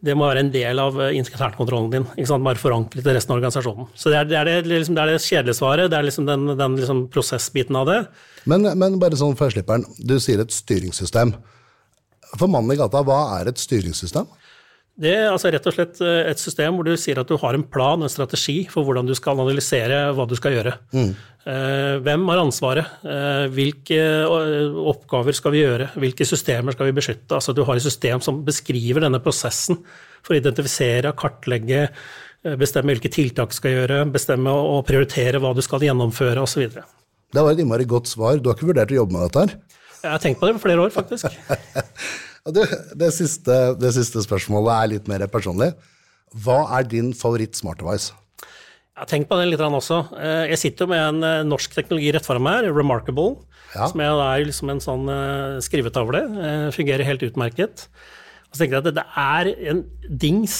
det 0.06 0.16
må 0.18 0.28
være 0.28 0.44
en 0.44 0.52
del 0.54 0.82
av 0.82 0.98
eh, 1.02 1.16
internkontrollen 1.20 1.92
din. 1.94 2.08
ikke 2.16 2.30
sant? 2.30 2.46
Bare 2.46 2.62
forankret 2.62 3.06
til 3.06 3.16
resten 3.16 3.34
av 3.34 3.40
organisasjonen. 3.40 3.90
Så 3.96 4.12
det 4.12 4.20
er 4.20 4.30
det, 4.30 4.38
er 4.40 4.50
det, 4.52 4.56
liksom, 4.74 4.98
det, 4.98 5.04
er 5.04 5.14
det 5.14 5.26
kjedelige 5.26 5.60
svaret. 5.60 5.92
Det 5.92 6.00
er 6.00 6.08
liksom 6.08 6.30
den, 6.30 6.48
den 6.60 6.80
liksom 6.80 7.04
prosessbiten 7.14 7.80
av 7.80 7.90
det. 7.90 8.00
Men, 8.52 8.68
men 8.78 9.00
bare 9.02 9.18
sånn 9.20 9.38
før 9.40 9.56
slipperen, 9.56 9.88
du 9.98 10.18
sier 10.22 10.44
et 10.44 10.54
styringssystem. 10.54 11.34
For 12.36 12.52
mannen 12.52 12.76
i 12.76 12.80
gata, 12.80 13.04
hva 13.06 13.22
er 13.40 13.52
et 13.52 13.62
styringssystem? 13.62 14.28
Det 14.96 15.12
er 15.12 15.28
altså 15.28 15.50
rett 15.52 15.66
og 15.68 15.76
slett 15.76 15.98
eh, 16.04 16.30
et 16.32 16.40
system 16.40 16.78
hvor 16.78 16.88
du 16.88 16.94
sier 17.00 17.20
at 17.20 17.28
du 17.28 17.36
har 17.42 17.56
en 17.58 17.64
plan, 17.68 18.00
en 18.00 18.12
strategi 18.12 18.62
for 18.72 18.88
hvordan 18.88 19.08
du 19.08 19.12
skal 19.18 19.36
analysere 19.36 19.98
hva 20.16 20.26
du 20.30 20.36
skal 20.40 20.56
gjøre. 20.56 20.72
Mm. 20.96 21.10
Eh, 21.52 21.96
hvem 22.06 22.24
har 22.32 22.42
ansvaret? 22.42 22.94
Eh, 23.04 23.44
hvilke 23.52 24.00
oppgaver 24.94 25.36
skal 25.36 25.52
vi 25.52 25.66
gjøre? 25.66 25.90
Hvilke 26.00 26.28
systemer 26.28 26.78
skal 26.78 26.88
vi 26.88 26.96
beskytte? 26.96 27.36
Altså 27.36 27.52
Du 27.52 27.66
har 27.68 27.76
et 27.76 27.84
system 27.84 28.24
som 28.24 28.40
beskriver 28.48 29.04
denne 29.04 29.20
prosessen 29.24 29.82
for 30.24 30.36
å 30.36 30.40
identifisere, 30.40 31.12
kartlegge, 31.20 31.90
bestemme 32.62 32.94
hvilke 32.94 33.12
tiltak 33.12 33.52
du 33.52 33.58
skal 33.58 33.74
gjøre, 33.74 33.98
bestemme 34.14 34.54
og 34.54 34.86
prioritere 34.88 35.42
hva 35.42 35.52
du 35.58 35.64
skal 35.66 35.84
gjennomføre 35.84 36.46
osv. 36.46 36.70
Det 36.70 37.44
var 37.44 37.52
et 37.52 37.62
innmari 37.62 37.88
godt 37.90 38.08
svar. 38.08 38.40
Du 38.40 38.48
har 38.48 38.56
ikke 38.56 38.70
vurdert 38.70 38.94
å 38.94 39.02
jobbe 39.02 39.18
med 39.18 39.28
dette 39.28 39.44
her? 39.44 39.58
Jeg 40.06 40.14
har 40.14 40.24
tenkt 40.24 40.40
på 40.40 40.48
det 40.48 40.56
for 40.56 40.68
flere 40.68 40.86
år, 40.86 40.94
faktisk. 40.94 41.28
Du, 42.46 42.62
det, 42.94 43.08
siste, 43.16 43.54
det, 43.82 43.90
siste, 43.96 44.22
spørsmålet 44.22 44.70
er 44.76 44.90
litt 44.92 45.08
mer 45.10 45.24
personlig. 45.34 45.72
Hva 46.46 46.60
er 46.78 46.86
din 46.86 47.10
favoritt-smartdevice? 47.18 48.14
Jeg 48.46 49.02
har 49.02 49.10
tenkt 49.10 49.32
på 49.32 49.38
den 49.40 49.50
litt 49.50 49.64
også. 49.64 49.98
Eh, 50.14 50.52
jeg 50.52 50.62
sitter 50.62 50.90
med 50.92 51.02
en 51.02 51.26
eh, 51.26 51.46
norsk 51.48 51.74
teknologi 51.74 52.12
rett 52.14 52.28
foran 52.28 52.46
meg, 52.46 52.68
Remarkable. 52.70 53.40
Ja. 53.74 53.88
Som 53.90 54.04
er 54.06 54.46
liksom 54.46 54.70
en 54.72 54.84
sånn 54.84 55.10
eh, 55.10 55.58
skrivetavle. 55.66 56.22
Fungerer 56.76 57.08
helt 57.08 57.26
utmerket. 57.26 57.88
Og 58.46 58.54
så 58.54 58.62
tenker 58.62 58.78
jeg 58.78 58.86
at 58.86 59.00
det 59.00 59.08
er 59.24 59.50
en 59.74 59.82
dings 60.06 60.60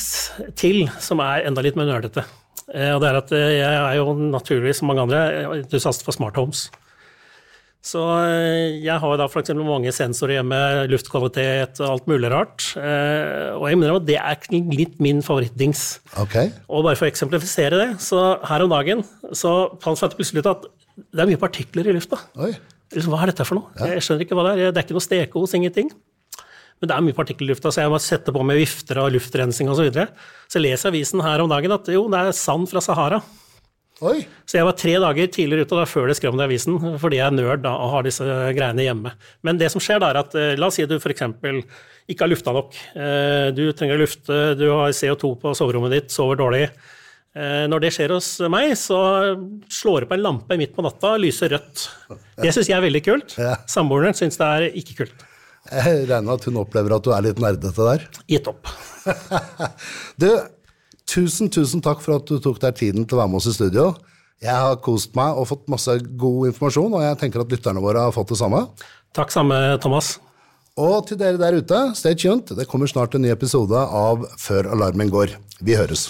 til 0.58 0.88
som 0.98 1.22
er 1.24 1.46
enda 1.46 1.64
litt 1.64 1.78
mer 1.78 1.92
nerdete. 1.92 2.26
Og 2.66 2.98
det 2.98 3.08
er 3.12 3.20
at 3.20 3.30
jeg 3.30 3.62
er 3.62 4.00
jo 4.00 4.18
naturligvis, 4.34 4.82
som 4.82 4.90
mange 4.90 5.06
andre, 5.06 5.22
entusiast 5.62 6.02
for 6.02 6.18
smart 6.18 6.42
homes. 6.42 6.66
Så 7.86 8.02
eh, 8.26 8.80
jeg 8.82 8.98
har 9.02 9.20
da 9.20 9.28
f.eks. 9.30 9.52
mange 9.60 9.92
sensorer 9.94 10.40
hjemme, 10.40 10.58
luftkvalitet 10.90 11.82
og 11.84 11.92
alt 11.92 12.08
mulig 12.10 12.32
rart. 12.34 12.72
Eh, 12.82 13.52
og 13.54 13.68
jeg 13.70 13.78
mener 13.78 14.00
at 14.00 14.08
det 14.08 14.18
er 14.18 14.48
litt 14.74 14.98
min 15.04 15.22
favorittdings. 15.26 15.84
Okay. 16.24 16.50
Og 16.66 16.88
bare 16.88 16.98
for 16.98 17.06
å 17.06 17.12
eksemplifisere 17.12 17.78
det, 17.84 17.90
så 18.02 18.40
her 18.50 18.66
om 18.66 18.74
dagen 18.74 19.06
så 19.38 19.54
fant 19.84 20.02
jeg 20.02 20.18
plutselig 20.18 20.42
ut 20.42 20.52
at 20.56 20.66
det 20.96 21.22
er 21.22 21.30
mye 21.30 21.42
partikler 21.42 21.92
i 21.92 21.96
lufta. 21.96 22.18
Oi. 22.42 22.56
Hva 23.06 23.22
er 23.22 23.34
dette 23.34 23.46
for 23.46 23.60
noe? 23.60 23.70
Ja. 23.78 23.94
Jeg 23.94 24.06
skjønner 24.08 24.26
ikke 24.26 24.38
hva 24.40 24.48
det 24.48 24.56
er. 24.56 24.74
Det 24.74 24.82
er 24.82 24.88
ikke 24.88 24.98
noe 24.98 25.06
stekos, 25.06 25.56
ingenting. 25.58 25.94
Men 26.82 26.90
det 26.90 26.96
er 26.96 27.06
mye 27.06 27.16
partikler 27.18 27.52
i 27.52 27.54
lufta, 27.54 27.70
så 27.72 27.86
jeg 27.86 27.92
må 27.94 28.02
sette 28.02 28.34
på 28.34 28.44
med 28.46 28.58
vifter 28.60 29.00
og 29.04 29.14
luftrensing 29.14 29.70
osv. 29.70 29.78
Så, 29.78 29.88
videre. 29.88 30.10
så 30.50 30.58
jeg 30.58 30.72
leser 30.72 30.90
avisen 30.90 31.22
her 31.24 31.44
om 31.44 31.52
dagen 31.52 31.74
at 31.76 31.94
jo, 31.94 32.08
det 32.12 32.22
er 32.22 32.36
sand 32.36 32.66
fra 32.72 32.82
Sahara. 32.84 33.22
Oi. 34.04 34.26
Så 34.44 34.58
jeg 34.58 34.68
var 34.68 34.76
tre 34.76 34.94
dager 35.00 35.30
tidligere 35.32 35.64
ute 35.64 35.78
da, 35.80 35.86
før 35.88 36.10
det 36.10 36.18
det 36.20 36.28
i 36.28 36.46
avisen, 36.50 36.80
fordi 37.00 37.20
jeg 37.22 37.26
er 37.30 37.36
nerd 37.38 37.64
da, 37.64 37.72
og 37.80 37.94
har 37.94 38.04
disse 38.04 38.26
greiene 38.58 38.84
hjemme. 38.84 39.14
Men 39.48 39.62
det 39.62 39.70
som 39.72 39.84
skjer 39.84 40.02
da, 40.04 40.10
er 40.12 40.20
at 40.20 40.36
eh, 40.36 40.56
la 40.60 40.68
oss 40.68 40.76
si 40.76 40.84
at 40.84 40.92
du 40.92 40.98
f.eks. 40.98 41.24
ikke 42.12 42.26
har 42.26 42.32
lufta 42.32 42.52
nok. 42.56 42.76
Eh, 42.92 43.48
du 43.56 43.70
trenger 43.72 43.96
å 43.96 44.04
lufte, 44.04 44.40
du 44.60 44.68
har 44.68 44.92
CO2 44.92 45.32
på 45.40 45.56
soverommet 45.56 45.96
ditt, 45.96 46.12
sover 46.12 46.42
dårlig. 46.42 46.66
Eh, 47.36 47.64
når 47.72 47.86
det 47.86 47.94
skjer 47.96 48.16
hos 48.18 48.34
meg, 48.52 48.74
så 48.80 49.00
slår 49.72 50.04
det 50.04 50.12
på 50.12 50.20
en 50.20 50.26
lampe 50.28 50.60
midt 50.60 50.76
på 50.76 50.84
natta, 50.84 51.16
lyser 51.22 51.56
rødt. 51.56 51.88
Det 52.44 52.52
syns 52.52 52.68
jeg 52.68 52.76
er 52.76 52.84
veldig 52.90 53.04
kult. 53.06 53.38
Samboeren 53.72 54.18
syns 54.18 54.42
det 54.42 54.52
er 54.58 54.68
ikke 54.84 55.00
kult. 55.06 55.26
Jeg 55.72 56.04
regner 56.06 56.28
med 56.28 56.36
at 56.36 56.44
hun 56.46 56.60
opplever 56.62 56.94
at 56.94 57.08
du 57.08 57.10
er 57.16 57.24
litt 57.26 57.40
nerdete 57.42 57.88
der. 57.88 58.04
Gitt 58.30 58.52
opp. 58.52 58.68
du, 60.22 60.30
Tusen, 61.10 61.52
tusen 61.54 61.84
takk 61.86 62.02
for 62.04 62.18
at 62.18 62.28
du 62.30 62.40
tok 62.42 62.60
deg 62.64 62.78
tiden 62.80 63.06
til 63.06 63.18
å 63.18 63.24
være 63.24 63.34
med 63.34 63.42
oss 63.42 63.50
i 63.52 63.56
studio. 63.56 63.92
Jeg 64.44 64.56
har 64.56 64.80
kost 64.84 65.14
meg 65.16 65.38
og 65.38 65.48
fått 65.50 65.70
masse 65.72 65.94
god 66.20 66.50
informasjon, 66.52 66.98
og 66.98 67.06
jeg 67.06 67.20
tenker 67.22 67.44
at 67.44 67.54
lytterne 67.54 67.84
våre 67.84 68.08
har 68.08 68.16
fått 68.16 68.34
det 68.34 68.40
samme. 68.42 68.66
Takk 69.16 69.32
samme, 69.32 69.60
Thomas. 69.84 70.18
Og 70.76 71.06
til 71.08 71.20
dere 71.22 71.40
der 71.40 71.62
ute, 71.62 71.86
stay 71.96 72.18
tuned. 72.20 72.52
Det 72.58 72.68
kommer 72.68 72.92
snart 72.92 73.16
en 73.16 73.24
ny 73.24 73.32
episode 73.32 73.80
av 73.80 74.28
Før 74.42 74.74
alarmen 74.76 75.14
går. 75.14 75.38
Vi 75.64 75.80
høres. 75.80 76.10